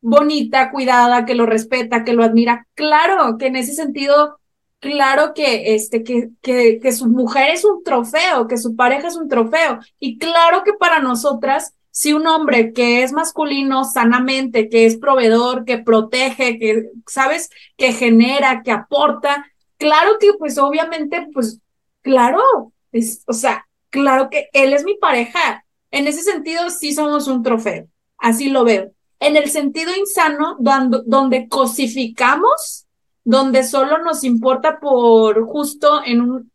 [0.02, 2.68] bonita, cuidada, que lo respeta, que lo admira.
[2.76, 4.40] Claro que en ese sentido,
[4.80, 9.16] claro que, este, que, que, que su mujer es un trofeo, que su pareja es
[9.16, 9.80] un trofeo.
[10.00, 15.66] Y claro que para nosotras, si un hombre que es masculino sanamente, que es proveedor,
[15.66, 17.50] que protege, que, ¿sabes?
[17.78, 19.46] Que genera, que aporta,
[19.78, 21.62] claro que pues obviamente, pues,
[22.02, 23.66] claro, es, o sea,
[24.00, 25.66] claro que él es mi pareja.
[25.92, 27.88] En ese sentido, sí somos un trofeo.
[28.18, 32.86] Así lo veo en el sentido insano, donde, donde cosificamos,
[33.24, 36.52] donde solo nos importa por justo en un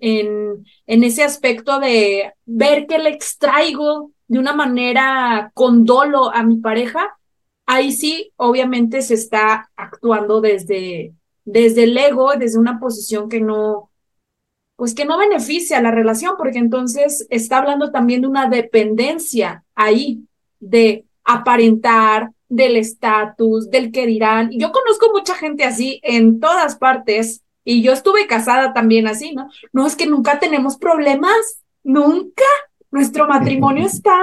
[0.00, 6.42] en, en, ese aspecto de ver que le extraigo de una manera con dolo a
[6.42, 7.16] mi pareja,
[7.64, 11.14] ahí sí, obviamente se está actuando desde,
[11.46, 13.90] desde el ego, desde una posición que no,
[14.82, 19.62] pues que no beneficia a la relación, porque entonces está hablando también de una dependencia
[19.76, 20.24] ahí,
[20.58, 24.50] de aparentar, del estatus, del que dirán.
[24.50, 29.48] Yo conozco mucha gente así en todas partes y yo estuve casada también así, ¿no?
[29.72, 32.42] No es que nunca tenemos problemas, nunca.
[32.90, 34.18] Nuestro matrimonio está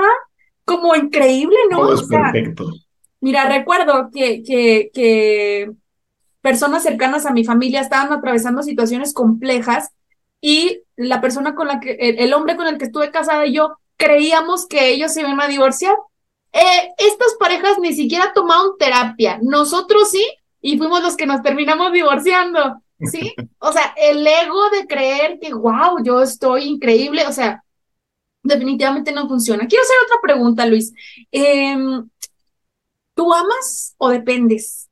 [0.66, 1.78] como increíble, ¿no?
[1.78, 2.74] Todo es perfecto.
[3.22, 5.72] Mira, recuerdo que, que, que
[6.41, 9.93] personas cercanas a mi familia estaban atravesando situaciones complejas
[10.42, 13.78] y la persona con la que, el hombre con el que estuve casada y yo
[13.98, 15.96] creíamos que ellos se iban a divorciar
[16.52, 20.26] eh, estas parejas ni siquiera tomaron terapia, nosotros sí,
[20.62, 23.34] y fuimos los que nos terminamos divorciando, ¿sí?
[23.60, 27.64] O sea, el ego de creer que, wow, yo estoy increíble, o sea,
[28.42, 29.68] definitivamente no funciona.
[29.68, 30.94] Quiero hacer otra pregunta, Luis.
[31.32, 32.10] Em,
[33.14, 34.90] ¿Tú amas o dependes?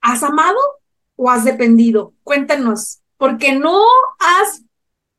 [0.00, 0.58] ¿Has amado
[1.16, 2.14] o has dependido?
[2.22, 3.84] Cuéntanos, porque no
[4.18, 4.64] has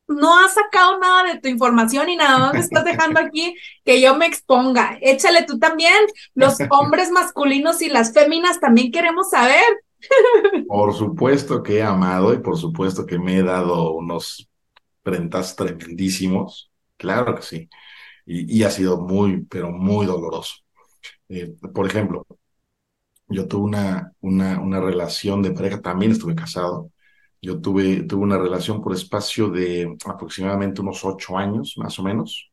[0.07, 4.01] no has sacado nada de tu información y nada más me estás dejando aquí que
[4.01, 4.97] yo me exponga.
[5.01, 5.95] Échale tú también.
[6.33, 9.63] Los hombres masculinos y las féminas también queremos saber.
[10.67, 14.49] Por supuesto que he amado y por supuesto que me he dado unos
[15.03, 16.71] prentas tremendísimos.
[16.97, 17.69] Claro que sí.
[18.25, 20.55] Y, ha sido muy, pero muy doloroso.
[21.29, 22.25] Eh, por ejemplo,
[23.27, 26.90] yo tuve una, una, una relación de pareja, también estuve casado,
[27.41, 32.51] yo tuve, tuve una relación por espacio de aproximadamente unos ocho años, más o menos.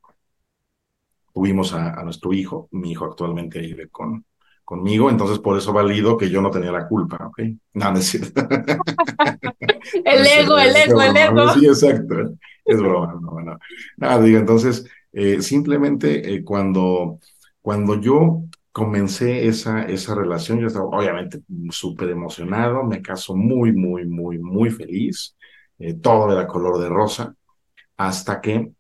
[1.34, 4.24] Tuvimos a, nuestro hijo, mi hijo actualmente vive con,
[4.64, 7.40] conmigo, entonces por eso valido que yo no tenía la culpa, ¿ok?
[7.74, 8.48] No, no es cierto.
[10.04, 11.52] el ego, el ego, el ego.
[11.54, 12.14] Sí, exacto,
[12.64, 13.58] es broma, no, no.
[13.98, 17.18] Nada, digo, entonces, eh, simplemente eh, cuando,
[17.60, 18.42] cuando yo
[18.78, 24.70] comencé esa, esa relación, yo estaba obviamente súper emocionado, me caso muy, muy, muy, muy
[24.70, 25.36] feliz,
[25.80, 27.34] eh, todo era color de rosa,
[27.96, 28.72] hasta que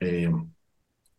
[0.00, 0.30] eh,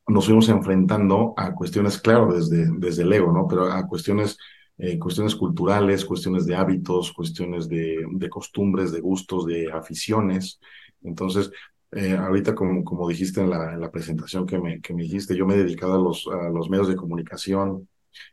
[0.08, 3.48] nos fuimos enfrentando a cuestiones, claro, desde, desde el ego, ¿no?
[3.48, 4.38] Pero a cuestiones,
[4.78, 10.60] eh, cuestiones culturales, cuestiones de hábitos, cuestiones de, costumbres, de gustos, de aficiones.
[11.02, 11.52] Entonces,
[11.92, 15.46] ahorita, como, como dijiste en la, en la presentación que me, que me dijiste, yo
[15.48, 17.88] me he dedicado a los, a los medios de comunicación,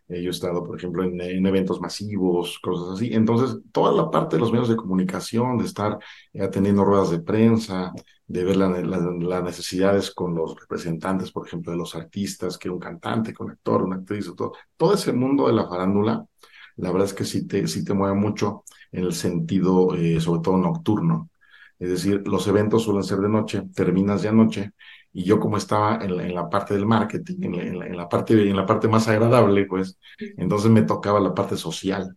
[0.08, 3.12] eh, yo he estado, por ejemplo, en, eventos masivos, cosas así.
[3.12, 5.98] Entonces, toda la parte de los medios de comunicación, de estar
[6.32, 7.92] eh, atendiendo ruedas de prensa,
[8.26, 13.32] de ver las necesidades con los representantes, por ejemplo, de los artistas, que un cantante,
[13.32, 16.26] que un actor, una actriz, todo, todo ese mundo de la farándula,
[16.76, 20.42] la verdad es que sí te, sí te mueve mucho en el sentido, eh, sobre
[20.42, 21.30] todo nocturno.
[21.78, 24.72] Es decir, los eventos suelen ser de noche, terminas de anoche
[25.16, 28.86] y yo como estaba en la, parte del marketing, en la, parte, en la parte
[28.86, 32.14] más agradable, pues, entonces me tocaba la parte social.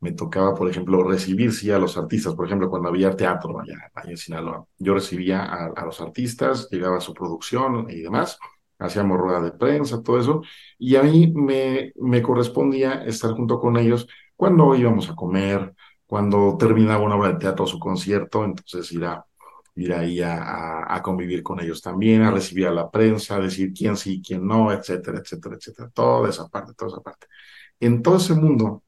[0.00, 3.76] Me tocaba, por ejemplo, recibir, sí, a los artistas, por ejemplo, cuando había teatro allá,
[4.02, 4.64] en Sinaloa.
[4.78, 8.36] Yo recibía a, los artistas, llegaba a su producción y demás,
[8.80, 10.42] hacíamos rueda de prensa, todo eso,
[10.76, 15.72] y a mí me, me correspondía estar junto con ellos cuando íbamos a comer,
[16.04, 19.24] cuando terminaba una obra de teatro o su concierto, entonces ir a
[19.80, 23.96] ir ahí a, convivir con ellos también, a recibir a la prensa, a decir quién
[23.96, 25.90] sí, quién no, etcétera, etcétera, etcétera.
[25.90, 27.26] Toda esa parte, toda esa parte.
[27.80, 28.84] En todo ese mundo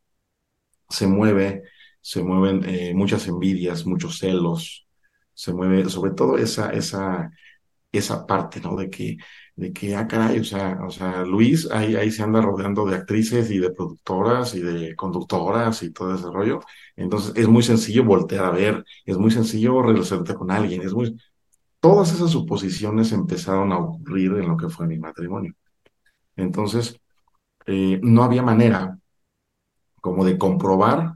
[0.88, 1.64] se mueve,
[2.00, 4.86] se mueven eh, muchas envidias, muchos celos,
[5.34, 7.30] se mueve sobre todo esa, esa,
[7.92, 8.76] esa parte, ¿no?
[8.76, 9.18] De que
[9.54, 12.96] de que, ah, caray, o sea, o sea, Luis ahí, ahí se anda rodeando de
[12.96, 16.60] actrices y de productoras y de conductoras y todo ese rollo.
[16.96, 21.16] Entonces es muy sencillo voltear a ver, es muy sencillo relacionarte con alguien, es muy...
[21.80, 25.54] Todas esas suposiciones empezaron a ocurrir en lo que fue mi matrimonio.
[26.36, 27.00] Entonces,
[27.66, 28.98] eh, no había manera
[30.00, 31.14] como de comprobar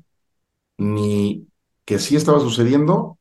[0.78, 1.48] ni
[1.84, 3.15] que sí estaba sucediendo,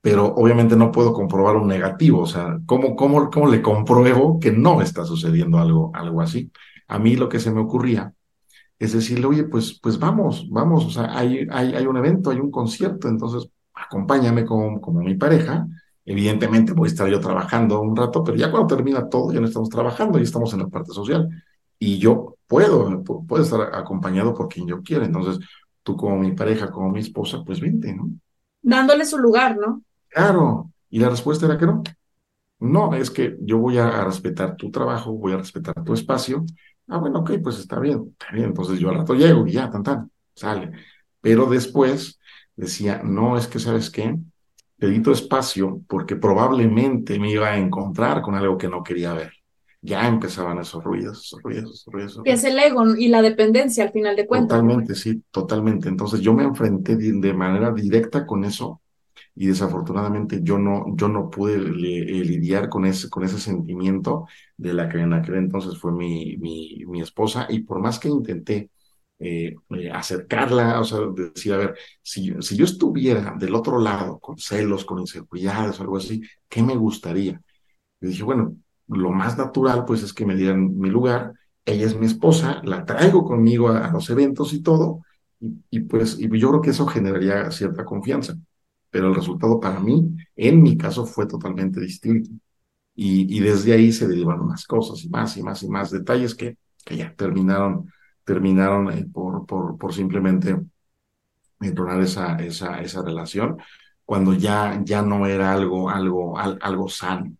[0.00, 4.52] pero obviamente no puedo comprobar un negativo, o sea, ¿cómo, cómo, cómo le compruebo que
[4.52, 6.50] no está sucediendo algo, algo así?
[6.88, 8.14] A mí lo que se me ocurría
[8.78, 12.38] es decirle, oye, pues, pues vamos, vamos, o sea, hay, hay, hay un evento, hay
[12.40, 15.66] un concierto, entonces acompáñame como, como mi pareja.
[16.04, 19.46] Evidentemente voy a estar yo trabajando un rato, pero ya cuando termina todo, ya no
[19.46, 21.28] estamos trabajando, ya estamos en la parte social.
[21.78, 25.04] Y yo puedo, puedo estar acompañado por quien yo quiera.
[25.04, 25.38] Entonces,
[25.82, 28.10] tú como mi pareja, como mi esposa, pues vente, ¿no?
[28.62, 29.82] Dándole su lugar, ¿no?
[30.10, 30.70] Claro.
[30.90, 31.82] Y la respuesta era que no.
[32.60, 36.44] No, es que yo voy a respetar tu trabajo, voy a respetar tu espacio.
[36.88, 38.46] Ah, bueno, ok, pues está bien, está bien.
[38.46, 40.72] Entonces yo al rato llego y ya, tan, tan, sale.
[41.22, 42.20] Pero después
[42.54, 44.14] decía, no, es que, ¿sabes qué?
[44.76, 49.32] Pedito espacio porque probablemente me iba a encontrar con algo que no quería ver.
[49.82, 52.20] Ya empezaban esos ruidos, esos ruidos, esos ruidos.
[52.26, 54.48] Es el ego y la dependencia al final de cuentas.
[54.48, 55.88] Totalmente, sí, totalmente.
[55.88, 58.82] Entonces yo me enfrenté de manera directa con eso
[59.34, 64.26] y desafortunadamente yo no, yo no pude eh, lidiar con ese, con ese sentimiento
[64.56, 68.70] de la que en aquel entonces fue mi, mi, esposa y por más que intenté
[69.18, 74.18] eh, eh, acercarla, o sea, decir, a ver, si, si yo estuviera del otro lado,
[74.18, 77.40] con celos, con inseguridades o algo así, ¿qué me gustaría?
[78.00, 78.56] Y dije, bueno,
[78.88, 81.32] lo más natural pues es que me dieran mi lugar,
[81.64, 85.02] ella es mi esposa, la traigo conmigo a, a los eventos y todo,
[85.40, 88.36] y, y, pues y yo creo que eso generaría cierta confianza
[88.90, 92.30] pero el resultado para mí, en mi caso, fue totalmente distinto.
[92.94, 96.34] Y, y desde ahí se derivaron más cosas y más y más y más detalles
[96.34, 97.92] que, que ya terminaron,
[98.24, 100.56] terminaron eh, por, por, por simplemente
[101.60, 103.58] entonar esa, esa, esa relación
[104.04, 107.36] cuando ya, ya no era algo, algo, algo sano.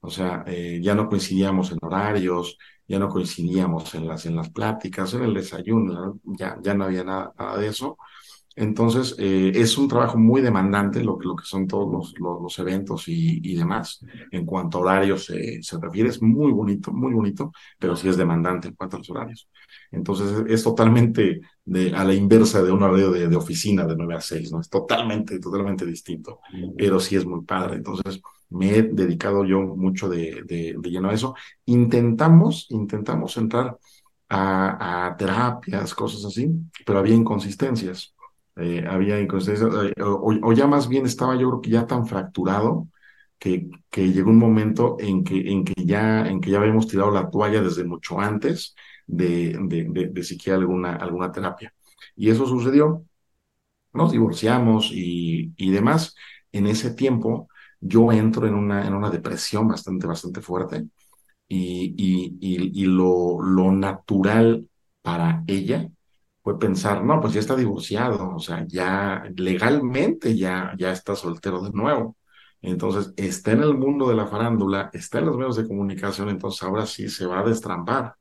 [0.00, 4.50] O sea, eh, ya no coincidíamos en horarios, ya no coincidíamos en las, en las
[4.50, 7.96] pláticas, en el desayuno, ya, ya no había nada, nada de eso.
[8.56, 13.08] Entonces, eh, es un trabajo muy demandante lo, lo que son todos los, los, eventos
[13.08, 14.04] y, y, demás.
[14.30, 18.16] En cuanto a horarios se, se refiere, es muy bonito, muy bonito, pero sí es
[18.16, 19.48] demandante en cuanto a los horarios.
[19.90, 24.14] Entonces, es, totalmente de, a la inversa de un horario de, de, oficina de 9
[24.16, 24.60] a 6, ¿no?
[24.60, 26.40] Es totalmente, totalmente distinto,
[26.76, 27.76] pero sí es muy padre.
[27.76, 31.34] Entonces, me he dedicado yo mucho de, de, de lleno a eso.
[31.64, 33.78] Intentamos, intentamos entrar
[34.28, 36.50] a, a terapias, cosas así,
[36.84, 38.14] pero había inconsistencias
[38.56, 42.88] eh, había inconsistencia, eh, o, ya más bien estaba yo creo que ya tan fracturado
[43.38, 47.10] que, que llegó un momento en que, en, que ya, en que ya habíamos tirado
[47.10, 48.74] la toalla desde mucho antes
[49.06, 51.74] de, de, de, siquiera alguna, alguna terapia.
[52.16, 53.04] Y eso sucedió,
[53.92, 56.14] nos divorciamos y, y demás.
[56.52, 57.48] En ese tiempo
[57.80, 60.84] yo entro en una, en una depresión bastante, bastante fuerte
[61.48, 64.68] y, y, y, y lo, lo natural
[65.02, 65.88] para ella
[66.42, 71.60] fue pensar, no, pues ya está divorciado, o sea, ya legalmente ya, ya está soltero
[71.62, 72.16] de nuevo.
[72.60, 76.62] Entonces, está en el mundo de la farándula, está en los medios de comunicación, entonces
[76.62, 78.14] ahora sí se va a destrampar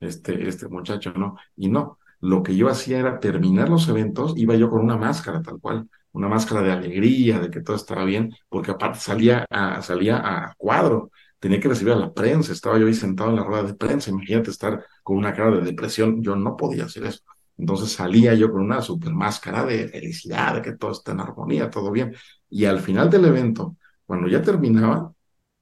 [0.00, 1.36] este, este muchacho, ¿no?
[1.56, 5.42] Y no, lo que yo hacía era terminar los eventos, iba yo con una máscara
[5.42, 9.82] tal cual, una máscara de alegría, de que todo estaba bien, porque aparte salía a,
[9.82, 13.44] salía a cuadro, tenía que recibir a la prensa, estaba yo ahí sentado en la
[13.44, 17.22] rueda de prensa, imagínate estar con una cara de depresión, yo no podía hacer eso.
[17.58, 21.70] Entonces salía yo con una super máscara de felicidad, de que todo está en armonía,
[21.70, 22.14] todo bien.
[22.50, 23.76] Y al final del evento,
[24.06, 25.12] cuando ya terminaba,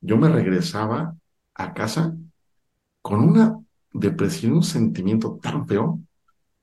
[0.01, 1.17] yo me regresaba
[1.55, 2.17] a casa
[3.03, 3.59] con una
[3.93, 6.01] depresión, un sentimiento tan feo,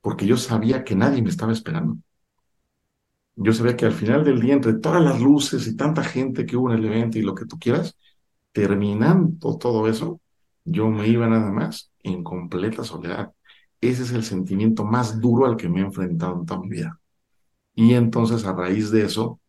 [0.00, 1.98] porque yo sabía que nadie me estaba esperando.
[3.36, 6.56] Yo sabía que al final del día, entre todas las luces y tanta gente que
[6.56, 7.96] hubo en el evento y lo que tú quieras,
[8.52, 10.20] terminando todo eso,
[10.64, 13.32] yo me iba nada más en completa soledad
[13.80, 17.00] ese es el sentimiento más duro al que me he enfrentado en toda mi vida.
[17.74, 19.40] Y entonces a raíz de eso,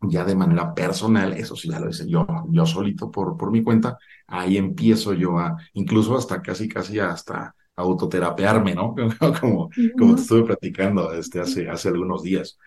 [0.00, 3.62] ya de manera personal, eso sí ya lo hice yo, yo solito por, por mi
[3.62, 8.94] cuenta, ahí empiezo yo a, incluso hasta casi, casi hasta autoterapearme, ¿no?
[9.40, 12.58] como, como te estuve platicando este, hace, hace algunos días.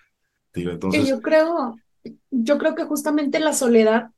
[0.54, 1.08] Digo, entonces...
[1.08, 1.76] Yo creo,
[2.32, 4.12] yo creo que justamente la soledad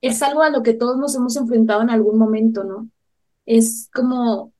[0.00, 2.88] es algo a lo que todos nos hemos enfrentado en algún momento, ¿no?
[3.46, 4.53] Es como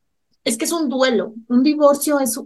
[0.45, 2.40] es que es un duelo, un divorcio es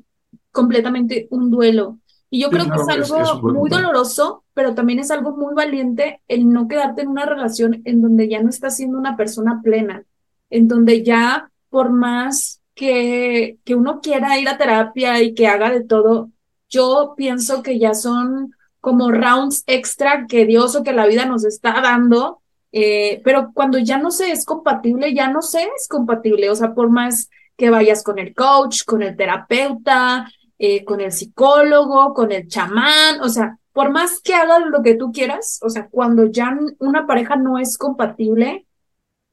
[0.52, 1.98] completamente un duelo.
[2.30, 6.48] Y yo creo que es algo muy doloroso, pero también es algo muy valiente el
[6.50, 10.04] no quedarte en una relación en donde ya no estás siendo una persona plena,
[10.50, 15.70] en donde ya por más que, que uno quiera ir a terapia y que haga
[15.70, 16.30] de todo,
[16.68, 21.44] yo pienso que ya son como rounds extra que Dios o que la vida nos
[21.44, 22.42] está dando,
[22.72, 26.74] eh, pero cuando ya no se es compatible, ya no se es compatible, o sea,
[26.74, 32.30] por más que vayas con el coach, con el terapeuta, eh, con el psicólogo, con
[32.30, 36.26] el chamán, o sea, por más que hagas lo que tú quieras, o sea, cuando
[36.26, 38.64] ya una pareja no es compatible,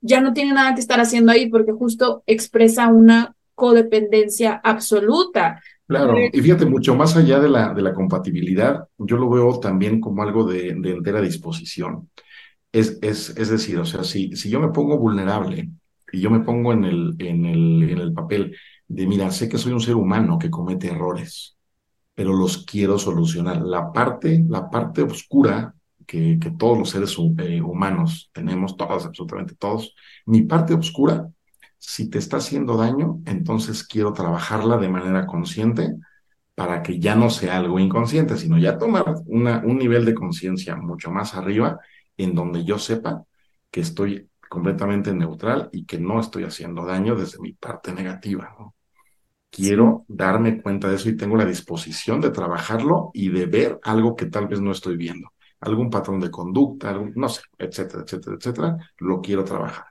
[0.02, 5.62] ya no tiene nada que estar haciendo ahí porque justo expresa una codependencia absoluta.
[5.88, 10.02] Claro, y fíjate, mucho más allá de la, de la compatibilidad, yo lo veo también
[10.02, 12.10] como algo de, de entera disposición.
[12.72, 15.70] Es, es, es decir, o sea, si, si yo me pongo vulnerable
[16.12, 18.56] y yo me pongo en el, en, el, en el papel
[18.88, 21.58] de, mira, sé que soy un ser humano que comete errores,
[22.14, 23.62] pero los quiero solucionar.
[23.62, 25.74] La parte, la parte oscura
[26.06, 29.96] que, que todos los seres eh, humanos tenemos, todos, absolutamente todos,
[30.26, 31.30] mi parte oscura,
[31.78, 35.96] si te está haciendo daño, entonces quiero trabajarla de manera consciente
[36.56, 40.76] para que ya no sea algo inconsciente, sino ya tomar una, un nivel de conciencia
[40.78, 41.80] mucho más arriba
[42.18, 43.26] en donde yo sepa
[43.70, 48.56] que estoy completamente neutral y que no estoy haciendo daño desde mi parte negativa.
[49.50, 54.16] Quiero darme cuenta de eso y tengo la disposición de trabajarlo y de ver algo
[54.16, 55.32] que tal vez no estoy viendo,
[55.62, 59.86] algún patrón de conducta, no sé, etcétera, etcétera, etcétera, lo quiero trabajar.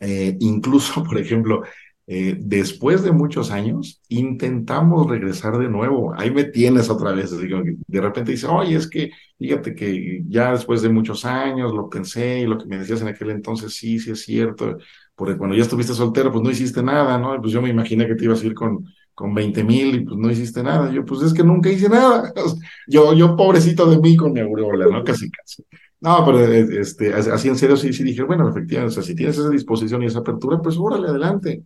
[0.00, 1.62] Eh, incluso, por ejemplo,
[2.06, 6.12] eh, después de muchos años, intentamos regresar de nuevo.
[6.16, 7.30] Ahí me tienes otra vez.
[7.30, 12.40] de repente dice, oye, es que fíjate que ya después de muchos años lo pensé
[12.40, 14.78] y lo que me decías en aquel entonces, sí, sí es cierto.
[15.14, 17.40] Porque cuando ya estuviste soltero, pues no hiciste nada, ¿no?
[17.40, 18.84] Pues yo me imaginé que te ibas a ir con,
[19.14, 20.90] con 20 mil y pues no hiciste nada.
[20.90, 22.32] Yo, pues es que nunca hice nada.
[22.88, 25.04] Yo, yo pobrecito de mí con mi aureola, ¿no?
[25.04, 25.64] Casi, casi.
[26.00, 29.14] No, pero eh, este, así en serio sí, sí dije, bueno, efectivamente, o sea, si
[29.14, 31.62] tienes esa disposición y esa apertura, pues órale, adelante.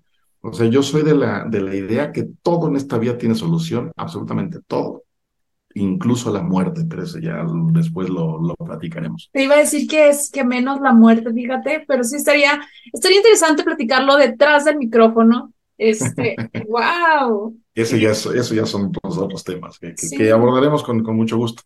[0.49, 3.35] O sea, yo soy de la, de la idea que todo en esta vida tiene
[3.35, 5.05] solución, absolutamente todo,
[5.75, 9.29] incluso la muerte, pero eso ya después lo, lo platicaremos.
[9.33, 12.61] Te iba a decir que es que menos la muerte, fíjate, pero sí estaría,
[12.93, 15.53] estaría interesante platicarlo detrás del micrófono.
[15.77, 16.37] Este,
[16.69, 17.55] wow.
[17.75, 21.63] Eso ya, eso ya son los otros temas que, que, abordaremos con, con mucho gusto.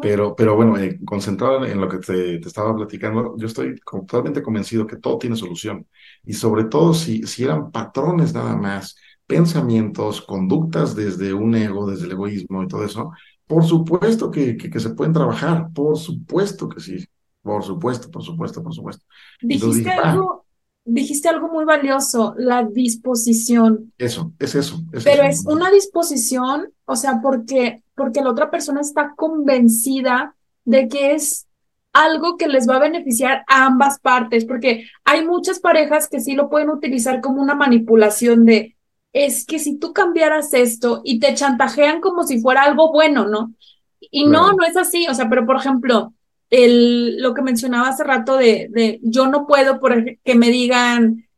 [0.00, 4.42] Pero, pero bueno, eh, concentrado en lo que te, te, estaba platicando, yo estoy totalmente
[4.42, 5.86] convencido que todo tiene solución.
[6.24, 12.06] Y sobre todo si, si eran patrones nada más, pensamientos, conductas desde un ego, desde
[12.06, 13.12] el egoísmo y todo eso,
[13.46, 17.06] por supuesto que, que, se pueden trabajar, por supuesto que sí,
[17.42, 19.04] por supuesto, por supuesto, por supuesto.
[19.40, 20.10] Dijiste ah".
[20.12, 20.46] algo,
[20.88, 23.92] dijiste algo muy valioso, la disposición.
[23.98, 24.80] Eso, es eso.
[25.04, 30.34] Pero es una disposición, o sea, porque, porque la otra persona está convencida
[30.64, 31.46] de que es
[31.92, 36.34] algo que les va a beneficiar a ambas partes, porque hay muchas parejas que sí
[36.34, 38.76] lo pueden utilizar como una manipulación de,
[39.12, 43.52] es que si tú cambiaras esto y te chantajean como si fuera algo bueno, ¿no?
[44.00, 46.14] Y no, no es así, o sea, pero por ejemplo,
[46.50, 51.28] el, lo que mencionaba hace rato de, de yo no puedo por que me digan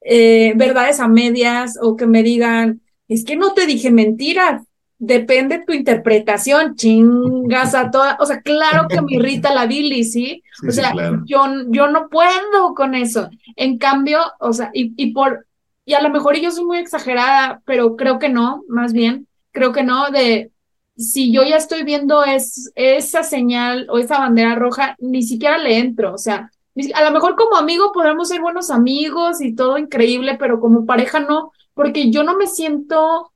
[0.00, 4.62] eh, verdades a medias o que me digan, es que no te dije mentiras,
[4.98, 10.42] depende tu interpretación, chingas a toda, o sea, claro que me irrita la Billy, ¿sí?
[10.66, 10.92] o sea,
[11.26, 13.28] yo, yo no puedo con eso.
[13.56, 15.46] En cambio, o sea, y, y por,
[15.84, 19.72] y a lo mejor yo soy muy exagerada, pero creo que no, más bien, creo
[19.72, 20.50] que no, de,
[20.96, 25.78] si yo ya estoy viendo es, esa señal o esa bandera roja, ni siquiera le
[25.78, 26.50] entro, o sea,
[26.94, 31.20] a lo mejor como amigo podemos ser buenos amigos y todo increíble, pero como pareja
[31.20, 33.32] no, porque yo no me siento,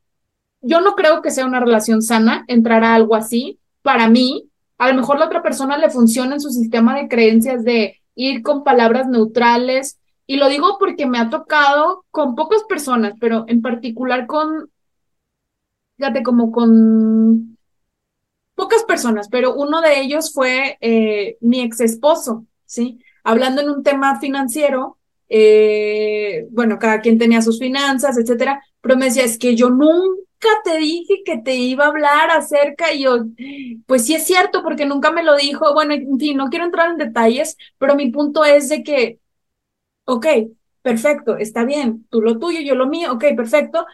[0.61, 3.59] yo no creo que sea una relación sana entrar a algo así.
[3.83, 7.65] Para mí, a lo mejor la otra persona le funciona en su sistema de creencias
[7.65, 9.99] de ir con palabras neutrales.
[10.27, 14.71] Y lo digo porque me ha tocado con pocas personas, pero en particular con
[16.01, 17.59] fíjate, como con
[18.61, 23.00] pocas personas, pero uno de ellos fue eh, mi ex esposo, ¿sí?
[23.24, 24.99] Hablando en un tema financiero,
[25.30, 30.49] eh, bueno, cada quien tenía sus finanzas, etcétera, pero me decía, es que yo nunca
[30.62, 33.24] te dije que te iba a hablar acerca y yo,
[33.87, 36.91] pues sí es cierto, porque nunca me lo dijo, bueno, en fin, no quiero entrar
[36.91, 39.20] en detalles, pero mi punto es de que,
[40.04, 40.26] ok,
[40.82, 43.87] perfecto, está bien, tú lo tuyo, yo lo mío, ok, perfecto,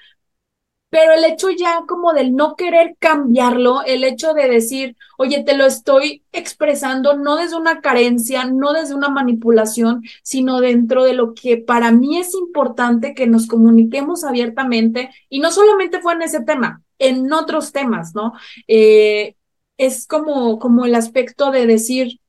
[0.97, 5.55] pero el hecho ya como del no querer cambiarlo, el hecho de decir, oye, te
[5.55, 11.35] lo estoy expresando no desde una carencia, no desde una manipulación, sino dentro de lo
[11.35, 16.41] que para mí es importante que nos comuniquemos abiertamente, y no solamente fue en ese
[16.41, 18.33] tema, en otros temas, ¿no?
[18.67, 19.35] Eh,
[19.77, 22.21] es como, como el aspecto de decir,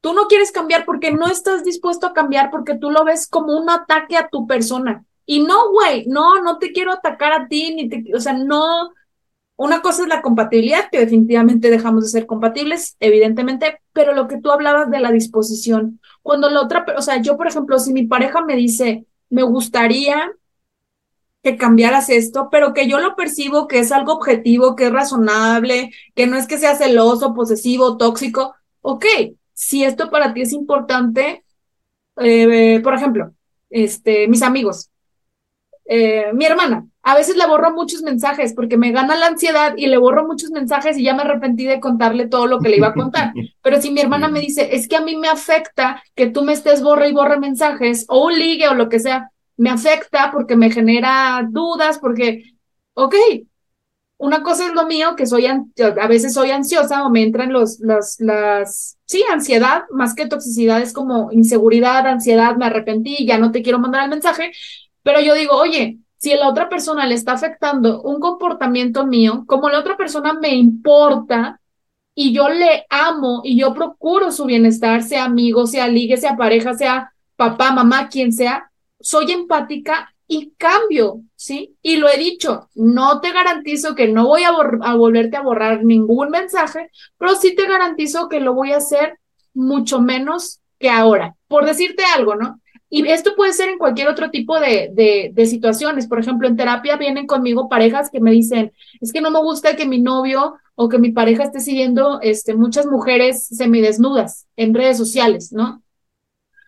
[0.00, 3.58] tú no quieres cambiar porque no estás dispuesto a cambiar porque tú lo ves como
[3.58, 5.04] un ataque a tu persona.
[5.26, 8.92] Y no, güey, no, no te quiero atacar a ti, ni te, o sea, no.
[9.56, 14.40] Una cosa es la compatibilidad, que definitivamente dejamos de ser compatibles, evidentemente, pero lo que
[14.40, 18.06] tú hablabas de la disposición, cuando la otra, o sea, yo, por ejemplo, si mi
[18.06, 20.32] pareja me dice, me gustaría
[21.44, 25.92] que cambiaras esto, pero que yo lo percibo que es algo objetivo, que es razonable,
[26.14, 28.54] que no es que sea celoso, posesivo, tóxico.
[28.80, 29.04] Ok,
[29.52, 31.44] si esto para ti es importante,
[32.16, 33.34] eh, por ejemplo,
[33.68, 34.90] este, mis amigos,
[35.86, 39.86] eh, mi hermana, a veces le borro muchos mensajes porque me gana la ansiedad y
[39.86, 42.88] le borro muchos mensajes y ya me arrepentí de contarle todo lo que le iba
[42.88, 43.32] a contar.
[43.62, 46.54] Pero si mi hermana me dice, es que a mí me afecta que tú me
[46.54, 50.56] estés borra y borra mensajes o un ligue o lo que sea, me afecta porque
[50.56, 52.54] me genera dudas, porque,
[52.94, 53.14] ok,
[54.16, 57.78] una cosa es lo mío, que soy, a veces soy ansiosa o me entran los,
[57.80, 63.50] las, las, sí, ansiedad, más que toxicidad, es como inseguridad, ansiedad, me arrepentí, ya no
[63.50, 64.52] te quiero mandar el mensaje,
[65.04, 69.44] pero yo digo, oye, si a la otra persona le está afectando un comportamiento mío,
[69.46, 71.60] como la otra persona me importa
[72.14, 76.72] y yo le amo y yo procuro su bienestar, sea amigo, sea ligue, sea pareja,
[76.74, 81.76] sea papá, mamá, quien sea, soy empática y cambio, ¿sí?
[81.82, 85.84] Y lo he dicho, no te garantizo que no voy a, a, volverte a borrar
[85.84, 89.18] ningún mensaje, pero sí te garantizo que lo voy a hacer
[89.52, 91.36] mucho menos que ahora.
[91.48, 92.60] Por decirte algo, ¿no?
[92.96, 94.88] Y esto puede ser en cualquier otro tipo de,
[95.34, 96.06] de, situaciones.
[96.06, 99.74] Por ejemplo, en terapia vienen conmigo parejas que me dicen, es que no me gusta
[99.74, 104.96] que mi novio o que mi pareja esté siguiendo este, muchas mujeres semidesnudas en redes
[104.96, 105.82] sociales, ¿no?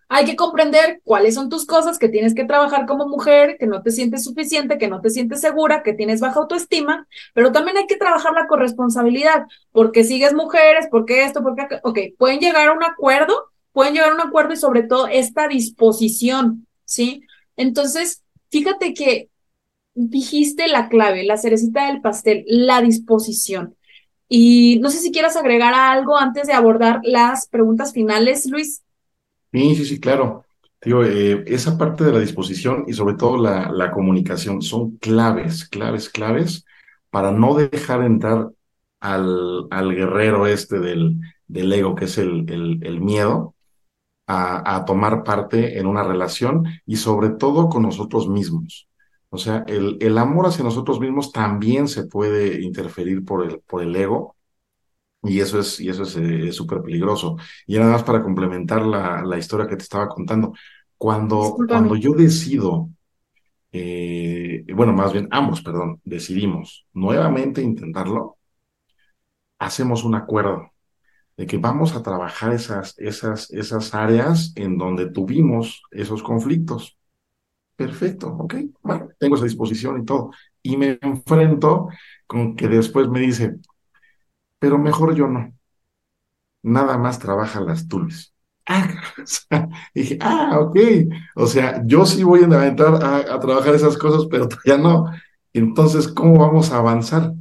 [0.08, 3.82] Hay que comprender cuáles son tus cosas, que tienes que trabajar como mujer, que no
[3.82, 7.86] te sientes suficiente, que no te sientes segura, que tienes baja autoestima, pero también hay
[7.86, 11.68] que trabajar la corresponsabilidad, porque sigues mujeres, porque esto, porque...
[11.84, 15.48] Ok, pueden llegar a un acuerdo, pueden llegar a un acuerdo y sobre todo esta
[15.48, 17.20] disposición, ¿sí?
[17.58, 19.28] Entonces, fíjate que
[19.92, 23.76] dijiste la clave, la cerecita del pastel, la disposición.
[24.30, 28.82] Y no sé si quieras agregar algo antes de abordar las preguntas finales, Luis.
[29.52, 30.46] Sí, sí, sí, claro.
[30.80, 36.08] Digo, eh, esa parte de la disposición y sobre todo la, comunicación son claves, claves,
[36.08, 36.64] claves
[37.10, 38.48] para no dejar entrar
[39.00, 43.52] al, al guerrero este del, del ego, que es el, el miedo,
[44.26, 48.88] a, a, tomar parte en una relación y sobre todo con nosotros mismos.
[49.30, 53.82] O sea, el, el amor hacia nosotros mismos también se puede interferir por el, por
[53.82, 54.36] el ego
[55.22, 57.36] y eso es, y eso es súper peligroso.
[57.66, 60.54] Y nada más para complementar la, la, historia que te estaba contando.
[60.96, 62.90] Cuando, cuando yo decido,
[63.72, 68.38] eh, bueno, más bien ambos, perdón, decidimos nuevamente intentarlo,
[69.58, 70.72] hacemos un acuerdo
[71.36, 76.96] de que vamos a trabajar esas, esas, esas áreas en donde tuvimos esos conflictos.
[77.76, 80.30] Perfecto, ok, bueno, tengo esa disposición y todo.
[80.62, 81.88] Y me enfrento
[82.26, 83.56] con que después me dice,
[84.58, 85.52] pero mejor yo no.
[86.62, 88.32] Nada más trabaja las tules.
[89.50, 90.76] Ah, dije, ah, ok.
[91.36, 95.06] O sea, yo sí voy a entrar a, trabajar esas cosas, pero ya no.
[95.52, 97.32] Entonces, ¿cómo vamos a avanzar?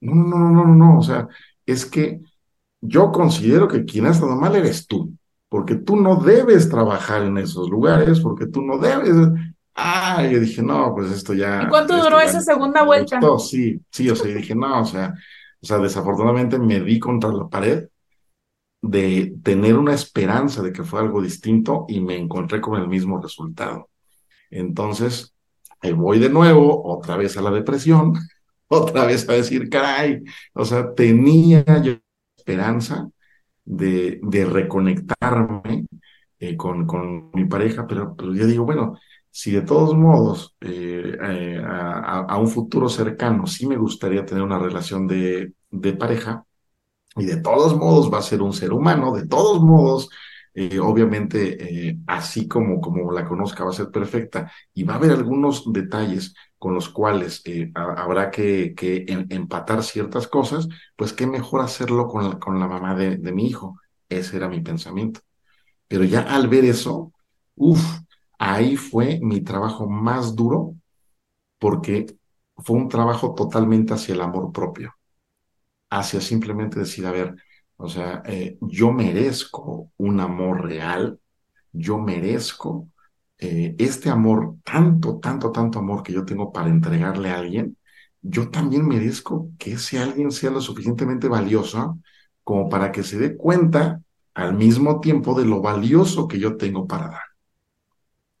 [0.00, 0.98] No, no, no, no, no, no.
[0.98, 1.28] O sea,
[1.64, 2.20] es que
[2.82, 5.14] yo considero que quien ha estado mal eres tú,
[5.48, 9.14] porque tú no debes trabajar en esos lugares, porque tú no debes.
[9.74, 11.62] Ah, yo dije, no, pues esto ya.
[11.62, 13.20] ¿Y cuánto duró esa segunda vuelta?
[13.38, 15.14] Sí, sí, o sea, dije, no, o sea,
[15.62, 17.88] o sea, desafortunadamente me di contra la pared
[18.82, 23.22] de tener una esperanza de que fue algo distinto y me encontré con el mismo
[23.22, 23.88] resultado.
[24.50, 25.32] Entonces,
[25.80, 28.14] ahí voy de nuevo, otra vez a la depresión,
[28.66, 31.94] otra vez a decir, caray, o sea, tenía yo
[32.42, 33.08] esperanza
[33.64, 35.86] de, de reconectarme
[36.40, 38.98] eh, con, con mi pareja, pero, yo digo, bueno,
[39.30, 44.42] si de todos modos eh, eh, a, a, un futuro cercano sí me gustaría tener
[44.42, 46.44] una relación de, de, pareja,
[47.16, 50.08] y de todos modos va a ser un ser humano, de todos modos,
[50.80, 55.70] obviamente, así como, como la conozca, va a ser perfecta, y va a haber algunos
[55.72, 58.72] detalles con los cuales eh, habrá que,
[59.30, 63.80] empatar ciertas cosas, pues qué mejor hacerlo con la, mamá de, de mi hijo.
[64.08, 65.22] Ese era mi pensamiento.
[65.88, 67.12] Pero ya al ver eso,
[67.56, 67.82] uff,
[68.38, 70.76] ahí fue mi trabajo más duro
[71.58, 72.06] porque
[72.58, 74.94] fue un trabajo totalmente hacia el amor propio,
[75.90, 77.34] hacia simplemente decir, a ver,
[77.76, 81.18] o sea, eh, yo merezco un amor real,
[81.72, 82.88] yo merezco
[83.42, 87.76] eh, este amor, tanto, tanto, tanto amor que yo tengo para entregarle a alguien,
[88.22, 91.98] yo también merezco que ese alguien sea lo suficientemente valioso
[92.44, 94.00] como para que se dé cuenta
[94.34, 97.22] al mismo tiempo de lo valioso que yo tengo para dar.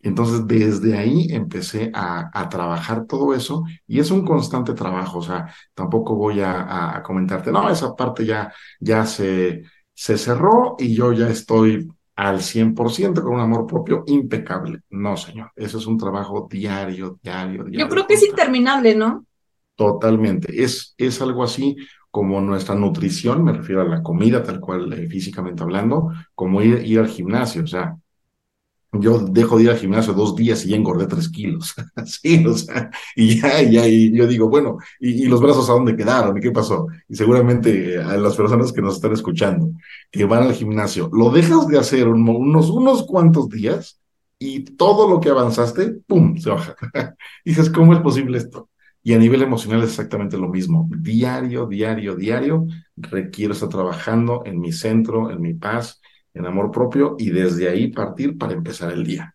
[0.00, 5.22] Entonces, desde ahí empecé a, a, trabajar todo eso y es un constante trabajo, o
[5.22, 9.62] sea, tampoco voy a, a comentarte, no, esa parte ya, ya se,
[9.94, 14.80] se cerró y yo ya estoy al 100% con un amor propio impecable.
[14.90, 17.80] No, señor, eso es un trabajo diario, diario, diario.
[17.80, 19.26] Yo creo que es interminable, ¿no?
[19.76, 20.62] Totalmente.
[20.62, 21.76] Es, es algo así
[22.10, 26.84] como nuestra nutrición, me refiero a la comida tal cual eh, físicamente hablando, como ir,
[26.84, 27.64] ir al gimnasio.
[27.64, 27.96] O sea,
[28.92, 31.74] yo dejo de ir al gimnasio dos días y engordé tres kilos.
[32.04, 35.96] sí, o sea, y ya, ya, y yo digo, bueno, ¿y, los brazos a dónde
[35.96, 36.36] quedaron?
[36.36, 36.86] ¿Y qué pasó?
[37.08, 39.70] Y seguramente a las personas que nos están escuchando,
[40.10, 43.98] que van al gimnasio, lo dejas de hacer unos, unos cuantos días
[44.38, 46.76] y todo lo que avanzaste, ¡pum!, se baja.
[47.44, 48.68] dices, ¿cómo es posible esto?
[49.02, 50.88] Y a nivel emocional es exactamente lo mismo.
[50.98, 52.66] Diario, diario, diario,
[52.96, 56.01] requiero estar trabajando en mi centro, en mi paz,
[56.34, 59.34] en amor propio y desde ahí partir para empezar el día.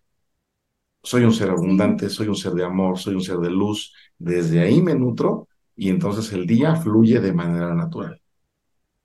[1.03, 3.93] Soy un ser abundante, soy un ser de amor, soy un ser de luz.
[4.17, 8.19] Desde ahí me nutro y entonces el día fluye de manera natural.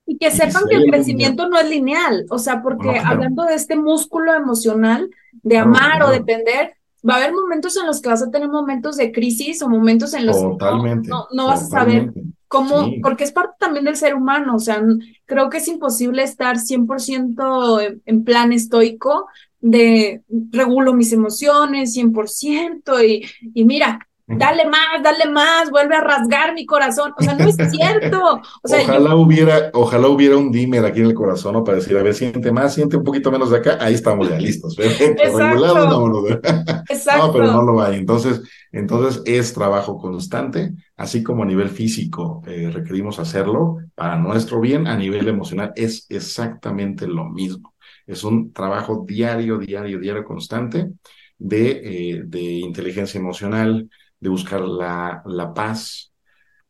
[0.05, 3.77] Y que sepan que el crecimiento no es lineal, o sea, porque hablando de este
[3.77, 5.09] músculo emocional
[5.43, 6.75] de amar o depender,
[7.09, 10.15] va a haber momentos en los que vas a tener momentos de crisis o momentos
[10.15, 12.13] en los que no, vas a saber
[12.53, 14.83] cómo, porque es parte también del ser humano, o sea,
[15.25, 19.27] creo que es imposible estar 100% en plan estoico
[19.61, 20.21] de
[20.51, 23.25] regulo mis emociones 100% y,
[23.55, 27.13] y mira, dale más, dale más, vuelve a rasgar mi corazón.
[27.19, 28.41] O sea, no es cierto.
[28.63, 31.65] ojalá, hubiera, ojalá hubiera un dimmer aquí en el corazón ¿no?
[31.65, 34.39] para decir, a ver, siente más, siente un poquito menos de acá, ahí estamos ya
[34.39, 34.77] listos.
[34.77, 37.97] Regulado, no, no, no, pero no lo hay.
[37.97, 38.43] Entonces,
[38.73, 44.87] entonces es trabajo constante, así como a nivel físico eh, requerimos hacerlo para nuestro bien,
[44.87, 47.75] a nivel emocional es exactamente lo mismo.
[48.07, 50.91] Es un trabajo diario, diario, diario constante
[51.39, 53.89] de, eh, de inteligencia emocional,
[54.23, 56.13] de buscar la, la paz.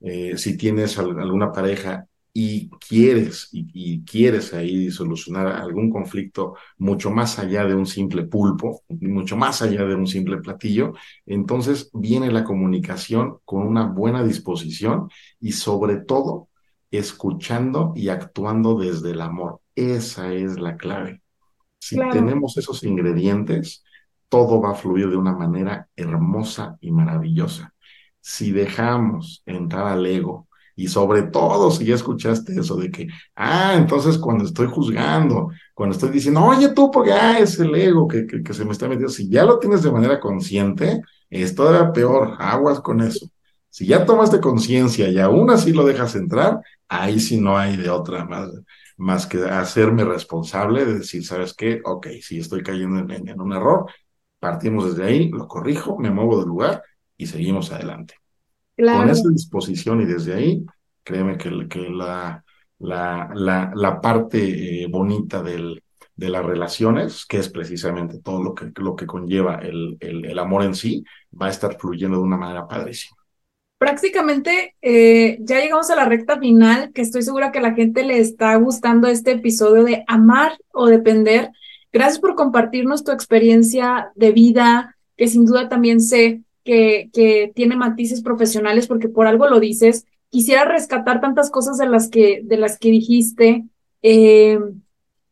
[0.01, 7.39] Eh, si tienes alguna pareja y quieres y, quieres ahí solucionar algún conflicto mucho más
[7.39, 10.95] allá de un simple pulpo, mucho más allá de un simple platillo,
[11.27, 16.49] entonces viene la comunicación con una buena disposición y sobre todo
[16.91, 19.61] escuchando y actuando desde el amor.
[19.75, 21.21] Esa es la clave.
[21.79, 23.85] Si tenemos esos ingredientes,
[24.33, 27.75] todo va a fluir de una manera hermosa y maravillosa.
[28.19, 33.75] Si dejamos entrar al ego, y sobre todo si ya escuchaste eso de que, ah,
[33.77, 38.27] entonces cuando estoy juzgando, cuando estoy diciendo, oye tú, porque ah, es el ego que,
[38.27, 42.37] que, se me está metiendo, si ya lo tienes de manera consciente, es todavía peor,
[42.39, 43.29] aguas con eso.
[43.69, 47.91] Si ya tomaste conciencia y aún así lo dejas entrar, ahí sí no hay de
[47.91, 48.49] otra más,
[48.97, 51.83] más que hacerme responsable de decir, ¿sabes qué?
[51.85, 53.87] Ok, si estoy cayendo en un error,
[54.43, 56.83] Partimos desde ahí, lo corrijo, me muevo del lugar
[57.17, 58.15] y seguimos adelante.
[58.77, 60.67] Con esa disposición y desde ahí,
[61.05, 62.43] créeme que, que la,
[62.81, 65.81] la, la, parte eh, bonita del,
[66.17, 70.65] de las relaciones, que es precisamente todo lo que, lo que conlleva el, el, amor
[70.65, 71.05] en sí,
[71.41, 73.17] va a estar fluyendo de una manera padrísima.
[73.79, 78.03] Prácticamente eh, ya llegamos a la recta final, que estoy segura que a la gente
[78.03, 81.53] le está gustando este episodio de amar o depender.
[81.93, 87.77] Gracias por compartirnos tu experiencia de vida, que sin duda también sé que, que tiene
[87.77, 90.07] matices profesionales porque por algo lo dices.
[90.31, 93.65] Quisiera rescatar tantas cosas de las que, de las que dijiste.
[94.01, 94.59] Eh,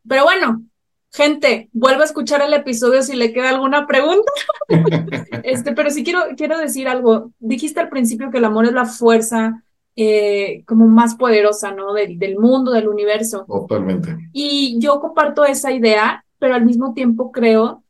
[0.07, 0.63] pero bueno,
[1.13, 4.31] gente, vuelvo a escuchar el episodio si le queda alguna pregunta.
[5.43, 7.33] este, pero sí quiero, quiero decir algo.
[7.39, 9.63] Dijiste al principio que el amor es la fuerza
[9.97, 11.95] eh, como más poderosa, ¿no?
[11.95, 13.47] Del, del mundo, del universo.
[13.49, 14.17] Totalmente.
[14.35, 17.85] Y yo comparto esa idea pero al mismo tiempo creo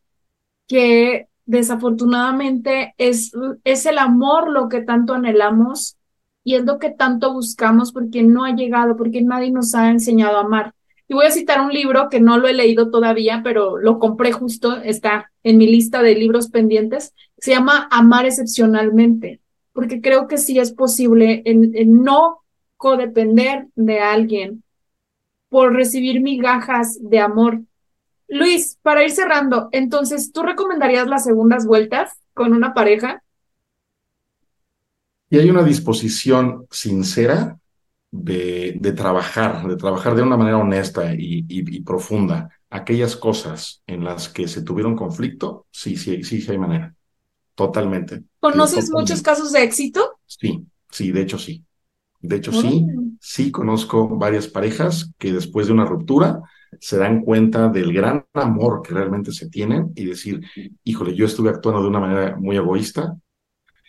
[0.69, 3.33] que desafortunadamente es,
[3.65, 5.97] es el amor lo que tanto anhelamos
[6.45, 10.37] y es lo que tanto buscamos porque no ha llegado, porque nadie nos ha enseñado
[10.37, 10.75] a amar.
[11.09, 14.31] Y voy a citar un libro que no lo he leído todavía, pero lo compré
[14.31, 19.41] justo, está en mi lista de libros pendientes, se llama Amar excepcionalmente,
[19.73, 21.43] porque creo que sí es posible
[21.87, 22.43] no
[22.77, 24.63] codepender de alguien
[25.49, 27.63] por recibir migajas de amor,
[28.31, 33.23] Luis, para ir cerrando, entonces, ¿tú recomendarías las segundas vueltas con una pareja?
[35.29, 37.59] Y hay una disposición sincera
[38.11, 42.51] de, de trabajar, de trabajar de una manera honesta y, profunda.
[42.71, 46.95] Aquellas cosas en las que se tuvieron conflicto, sí, sí, sí, sí hay manera.
[47.57, 48.23] Totalmente.
[48.39, 50.19] ¿Conoces muchos casos de éxito?
[50.25, 51.65] Sí, sí, de hecho sí.
[52.21, 52.87] De hecho sí,
[53.19, 56.43] sí conozco varias parejas que después de una ruptura
[56.79, 60.41] se dan cuenta del gran amor que realmente se tienen y decir,
[60.85, 63.17] híjole, yo estuve actuando de una manera muy egoísta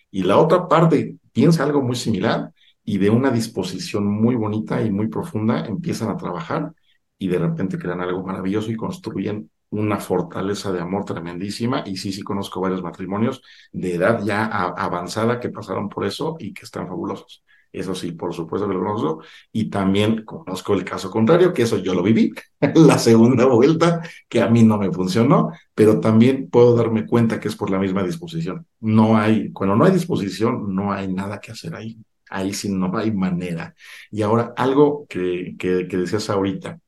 [0.09, 2.51] y la otra parte piensa algo muy similar
[2.83, 6.73] y de una disposición muy bonita y muy profunda empiezan a trabajar
[7.17, 12.11] y de repente crean algo maravilloso y construyen una fortaleza de amor tremendísima y sí,
[12.11, 13.41] sí conozco varios matrimonios
[13.71, 17.43] de edad ya avanzada que pasaron por eso y que están fabulosos.
[17.71, 19.23] Eso sí, por supuesto que lo conozco.
[19.51, 22.31] Y también conozco el caso contrario, que eso yo lo viví,
[22.75, 27.47] la segunda vuelta, que a mí no me funcionó, pero también puedo darme cuenta que
[27.47, 28.65] es por la misma disposición.
[28.79, 31.97] No hay, cuando no hay disposición, no hay nada que hacer ahí.
[32.29, 33.75] Ahí sí no hay manera.
[34.09, 36.79] Y ahora, algo que, que, que decías ahorita,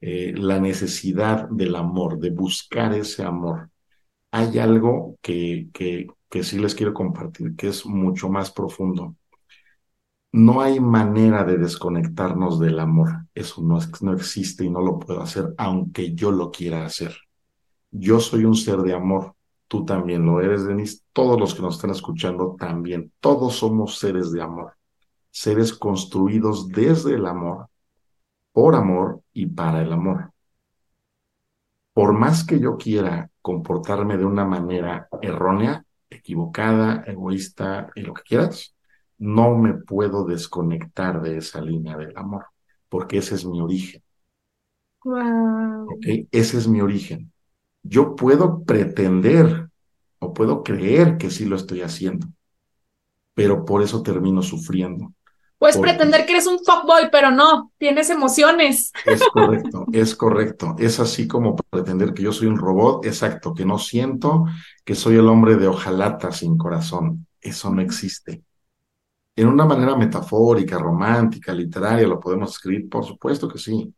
[0.00, 3.70] eh, la necesidad del amor, de buscar ese amor.
[4.32, 9.16] Hay algo que, que, que sí les quiero compartir, que es mucho más profundo.
[10.32, 13.26] No hay manera de desconectarnos del amor.
[13.34, 17.16] Eso no, no existe y no lo puedo hacer, aunque yo lo quiera hacer.
[17.90, 19.34] Yo soy un ser de amor.
[19.66, 21.02] Tú también lo eres, Denise.
[21.12, 23.12] Todos los que nos están escuchando también.
[23.20, 24.74] Todos somos seres de amor.
[25.30, 27.70] Seres construidos desde el amor
[28.52, 30.32] por amor y para el amor.
[31.92, 38.22] Por más que yo quiera comportarme de una manera errónea, equivocada, egoísta y lo que
[38.22, 38.74] quieras,
[39.20, 42.46] no me puedo desconectar de esa línea del amor,
[42.88, 44.02] porque ese es mi origen.
[45.04, 45.98] Wow.
[46.32, 47.30] Ese es mi origen.
[47.82, 49.68] Yo puedo pretender
[50.18, 52.26] o puedo creer que sí lo estoy haciendo,
[53.34, 55.12] pero por eso termino sufriendo,
[55.60, 58.92] Puedes pretender que eres un fuckboy, pero no, tienes emociones.
[59.04, 60.74] Es correcto, es correcto.
[60.78, 64.46] Es así como pretender que yo soy un robot, exacto, que no siento,
[64.86, 67.26] que soy el hombre de hojalata sin corazón.
[67.42, 68.42] Eso no existe.
[69.36, 73.94] En una manera metafórica, romántica, literaria, lo podemos escribir, por supuesto que sí.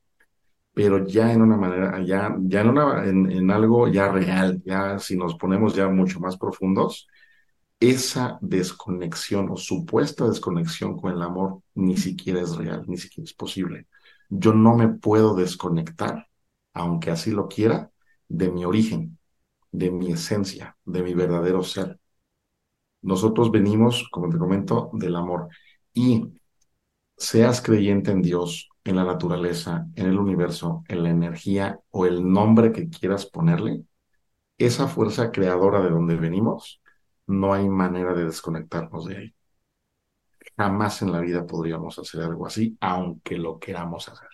[0.75, 4.99] Pero ya en una manera, ya, ya en, una, en, en algo ya real, ya
[4.99, 7.09] si nos ponemos ya mucho más profundos,
[7.81, 13.35] esa desconexión o supuesta desconexión con el amor ni siquiera es real, ni siquiera es
[13.35, 13.89] posible.
[14.31, 16.29] Yo no me puedo desconectar,
[16.75, 17.91] aunque así lo quiera,
[18.29, 19.19] de mi origen,
[19.73, 21.99] de mi esencia, de mi verdadero ser.
[23.03, 25.49] Nosotros venimos, como te comento, del amor.
[25.93, 26.25] Y
[27.17, 32.29] seas creyente en Dios, en la naturaleza, en el universo, en la energía o el
[32.29, 33.85] nombre que quieras ponerle,
[34.59, 36.81] esa fuerza creadora de donde venimos
[37.27, 39.35] no hay manera de desconectarnos de ahí.
[40.57, 44.29] Jamás en la vida podríamos hacer algo así, aunque lo queramos hacer.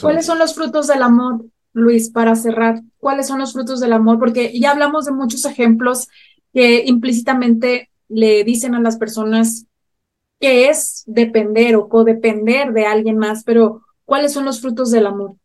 [0.00, 2.80] ¿Cuáles son los frutos del amor, Luis, para cerrar?
[2.98, 4.18] ¿Cuáles son los frutos del amor?
[4.18, 6.08] Porque ya hablamos de muchos ejemplos
[6.52, 9.66] que implícitamente le dicen a las personas
[10.38, 15.36] que es depender o codepender de alguien más, pero ¿cuáles son los frutos del amor?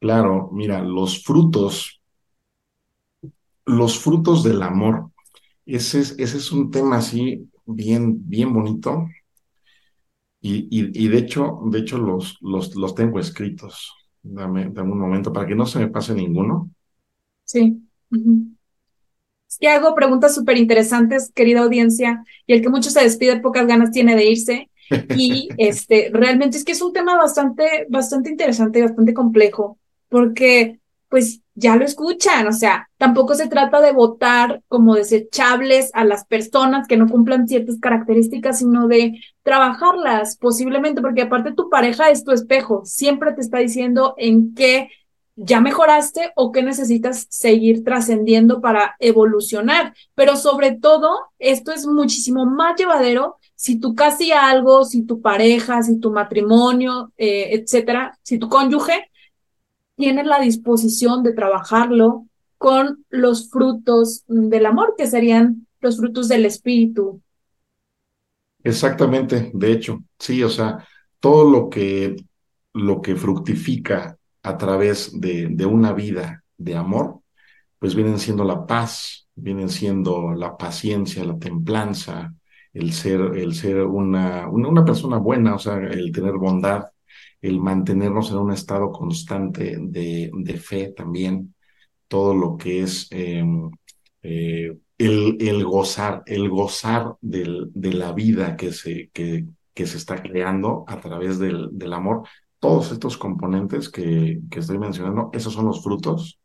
[0.00, 2.00] Claro, mira, los frutos,
[3.66, 5.10] los frutos del amor
[5.74, 9.08] ese es, ese es un tema así bien, bien bonito.
[10.40, 13.92] Y, y, de hecho, de hecho los, los, los tengo escritos.
[14.22, 16.70] Dame, dame, un momento para que no se me pase ninguno.
[17.44, 17.80] Sí.
[19.50, 23.66] Es que hago preguntas súper interesantes, querida audiencia, y el que mucho se despide, pocas
[23.66, 24.70] ganas tiene de irse.
[25.16, 29.78] Y este, realmente es que es un tema bastante, bastante interesante y bastante complejo,
[30.08, 30.78] porque
[31.08, 36.24] pues ya lo escuchan, o sea, tampoco se trata de votar como desechables a las
[36.24, 42.22] personas que no cumplan ciertas características, sino de trabajarlas posiblemente, porque aparte tu pareja es
[42.22, 44.88] tu espejo, siempre te está diciendo en qué
[45.42, 52.44] ya mejoraste o qué necesitas seguir trascendiendo para evolucionar, pero sobre todo esto es muchísimo
[52.44, 58.38] más llevadero si tú casi algo, si tu pareja, si tu matrimonio, eh, etcétera, si
[58.38, 59.10] tu cónyuge
[59.96, 62.26] tienes la disposición de trabajarlo
[62.58, 67.22] con los frutos del amor, que serían los frutos del espíritu.
[68.62, 70.86] Exactamente, de hecho, sí, o sea,
[71.18, 72.16] todo lo que,
[72.74, 77.20] lo que fructifica a través de, de una vida de amor,
[77.78, 82.34] pues vienen siendo la paz, vienen siendo la paciencia, la templanza,
[82.72, 86.84] el ser, el ser una, una, persona buena, o sea, el tener bondad,
[87.40, 91.54] el mantenernos en un estado constante de, de fe también,
[92.08, 93.70] todo lo que es em,
[94.22, 99.96] eh, el, el, gozar, el gozar del, de la vida que se, que, que se
[99.96, 102.22] está creando a través del, del amor.
[102.60, 106.40] Todos estos componentes que, estoy mencionando, esos son los frutos.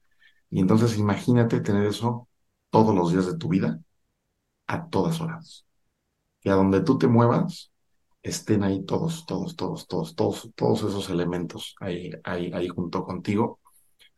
[0.50, 2.28] Y entonces imagínate tener eso
[2.70, 3.80] todos los días de tu vida,
[4.68, 5.66] a todas horas.
[6.42, 7.72] Que a donde tú te muevas,
[8.24, 13.60] estén ahí todos, todos, todos, todos, todos, todos esos elementos ahí, ahí, ahí junto contigo,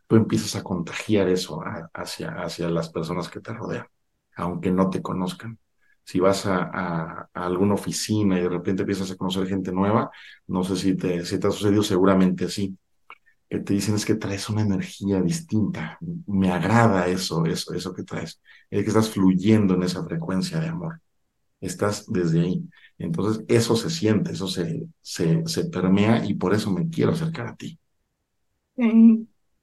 [0.07, 1.61] tú empiezas a contagiar eso
[1.93, 3.87] hacia, hacia las personas que te rodean,
[4.35, 5.59] aunque no te conozcan.
[6.07, 10.09] Si vas a, a, alguna oficina y de repente empiezas a conocer gente nueva,
[10.47, 12.77] no sé si te, si te ha sucedido, seguramente sí.
[13.49, 15.97] que te dicen es que traes una energía distinta,
[16.27, 20.67] me agrada eso, eso, eso que traes, es que estás fluyendo en esa frecuencia de
[20.69, 21.01] amor,
[21.61, 22.63] estás desde ahí.
[22.99, 27.47] Entonces eso se siente, eso se, se, se permea y por eso me quiero acercar
[27.47, 27.79] a ti.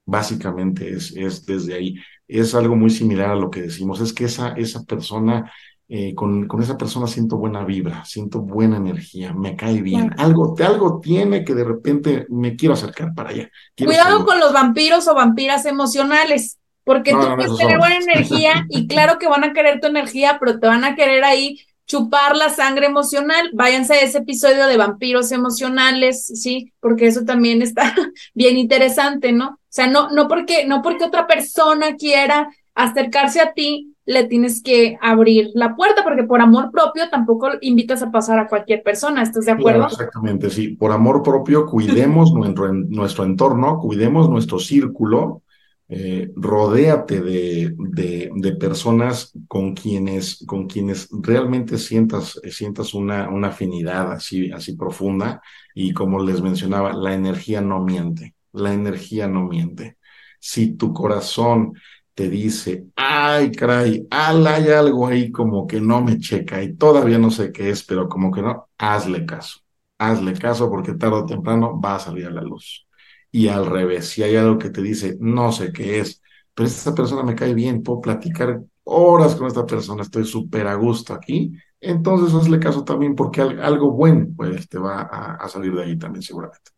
[0.05, 1.95] Básicamente es, es desde ahí.
[2.27, 5.51] Es algo muy similar a lo que decimos, es que esa, esa persona
[5.87, 10.11] eh, con, con, esa persona siento buena vibra, siento buena energía, me cae bien.
[10.17, 13.51] Algo, algo tiene que de repente me quiero acercar para allá.
[13.77, 19.19] Cuidado con los vampiros o vampiras emocionales, porque tú puedes tener buena energía y claro
[19.19, 22.87] que van a querer tu energía, pero te van a querer ahí chupar la sangre
[22.87, 23.51] emocional.
[23.53, 27.93] Váyanse a ese episodio de vampiros emocionales, sí, porque eso también está
[28.33, 29.49] bien interesante, ¿no?
[29.49, 34.61] O sea, no, no porque, no porque otra persona quiera acercarse a ti, le tienes
[34.61, 39.23] que abrir la puerta, porque por amor propio tampoco invitas a pasar a cualquier persona,
[39.23, 39.87] ¿estás de acuerdo?
[39.87, 40.69] exactamente, sí.
[40.69, 45.41] Por amor propio, cuidemos nuestro, nuestro entorno, cuidemos nuestro círculo,
[45.87, 53.49] eh, rodéate de, de, de, personas con quienes, con quienes realmente sientas, sientas una, una
[53.49, 55.41] afinidad así, así profunda.
[55.75, 59.97] Y como les mencionaba, la energía no miente, la energía no miente.
[60.39, 61.73] Si tu corazón
[62.15, 67.31] te dice, ay, caray, hay algo ahí como que no me checa y todavía no
[67.31, 69.59] sé qué es, pero como que no, hazle caso,
[69.99, 72.87] hazle caso porque tarde o temprano va a salir a la luz.
[73.31, 76.21] Y al revés, si hay algo que te dice, no sé qué es,
[76.53, 80.75] pero esta persona me cae bien, puedo platicar horas con esta persona, estoy súper a
[80.75, 85.83] gusto aquí, entonces hazle caso también porque algo bueno pues te va a salir de
[85.83, 86.74] ahí también seguramente.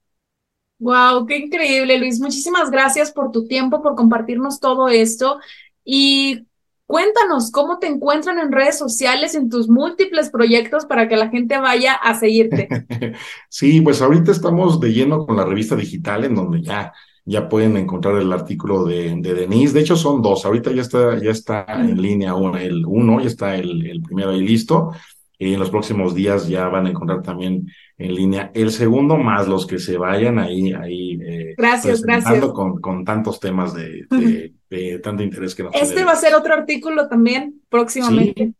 [0.79, 2.19] Wow, qué increíble, Luis.
[2.19, 5.39] Muchísimas gracias por tu tiempo, por compartirnos todo esto.
[5.83, 6.45] Y
[6.85, 11.57] cuéntanos cómo te encuentran en redes sociales, en tus múltiples proyectos para que la gente
[11.57, 12.67] vaya a seguirte.
[13.49, 16.93] Sí, pues ahorita estamos de lleno con la revista digital, en donde ya,
[17.25, 19.73] ya pueden encontrar el artículo de, de Denise.
[19.73, 20.45] De hecho, son dos.
[20.45, 24.29] Ahorita ya está, ya está en línea uno, el uno, ya está el, el primero
[24.29, 24.91] ahí listo.
[25.39, 28.51] Y en los próximos días ya van a encontrar también en línea.
[28.55, 31.19] El segundo, más los que se vayan ahí, ahí.
[31.21, 32.43] Eh, gracias, gracias.
[32.47, 36.53] Con, con tantos temas de, de, tanto interés que nos Este va a ser otro
[36.53, 38.53] artículo también próximamente.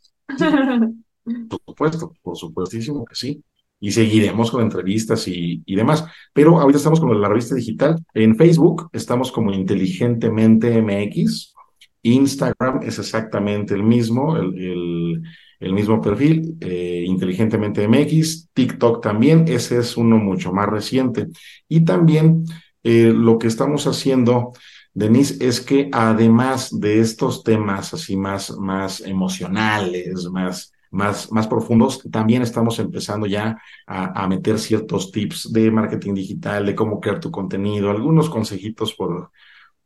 [1.50, 3.44] por supuesto, por supuestísimo que sí.
[3.80, 6.06] Y seguiremos con entrevistas y, y, demás.
[6.34, 7.98] Pero ahorita estamos con la revista digital.
[8.14, 11.56] En Facebook estamos como Inteligentemente MX.
[12.04, 14.36] Instagram es exactamente el mismo.
[14.38, 15.24] el el
[15.60, 21.28] mismo perfil, eh, Inteligentemente MX, TikTok también, ese es uno mucho más reciente.
[21.68, 22.46] Y también
[22.84, 24.54] eh, lo que estamos haciendo,
[24.94, 32.02] Denise, es que además de estos temas así más, más emocionales, más, más, más profundos,
[32.12, 37.20] también estamos empezando ya a, a, meter ciertos tips de marketing digital, de cómo crear
[37.20, 39.32] tu contenido, algunos consejitos por,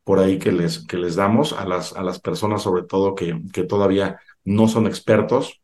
[0.04, 3.40] por ahí que les, que les damos a las, a las personas, sobre todo que,
[3.52, 5.61] que todavía no son expertos,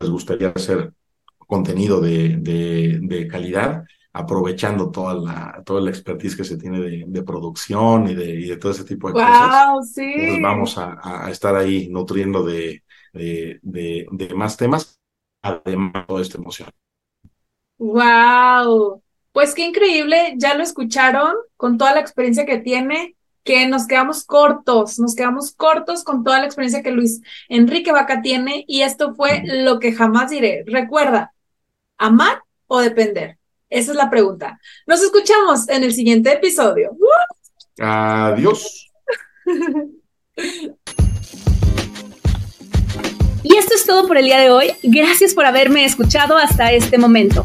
[0.00, 0.92] les gustaría hacer
[1.38, 7.22] contenido de, de, calidad, aprovechando toda la, toda la expertise que se tiene de, de
[7.22, 9.92] producción y de, y de, todo ese tipo de cosas.
[9.92, 10.02] Sí.
[10.02, 12.82] Entonces vamos a, a, estar ahí nutriendo de,
[13.12, 14.98] de, más temas,
[15.42, 16.70] además de toda esta emoción.
[17.78, 19.02] ¡Wow!
[19.32, 24.24] Pues qué increíble, ya lo escucharon con toda la experiencia que tiene que nos quedamos
[24.24, 29.14] cortos, nos quedamos cortos con toda la experiencia que Luis Enrique Vaca tiene y esto
[29.14, 30.64] fue lo que jamás diré.
[30.66, 31.32] Recuerda,
[31.98, 33.38] amar o depender.
[33.68, 34.60] Esa es la pregunta.
[34.86, 36.96] Nos escuchamos en el siguiente episodio.
[37.78, 38.90] Adiós.
[43.44, 44.72] Y esto es todo por el día de hoy.
[44.84, 47.44] Gracias por haberme escuchado hasta este momento.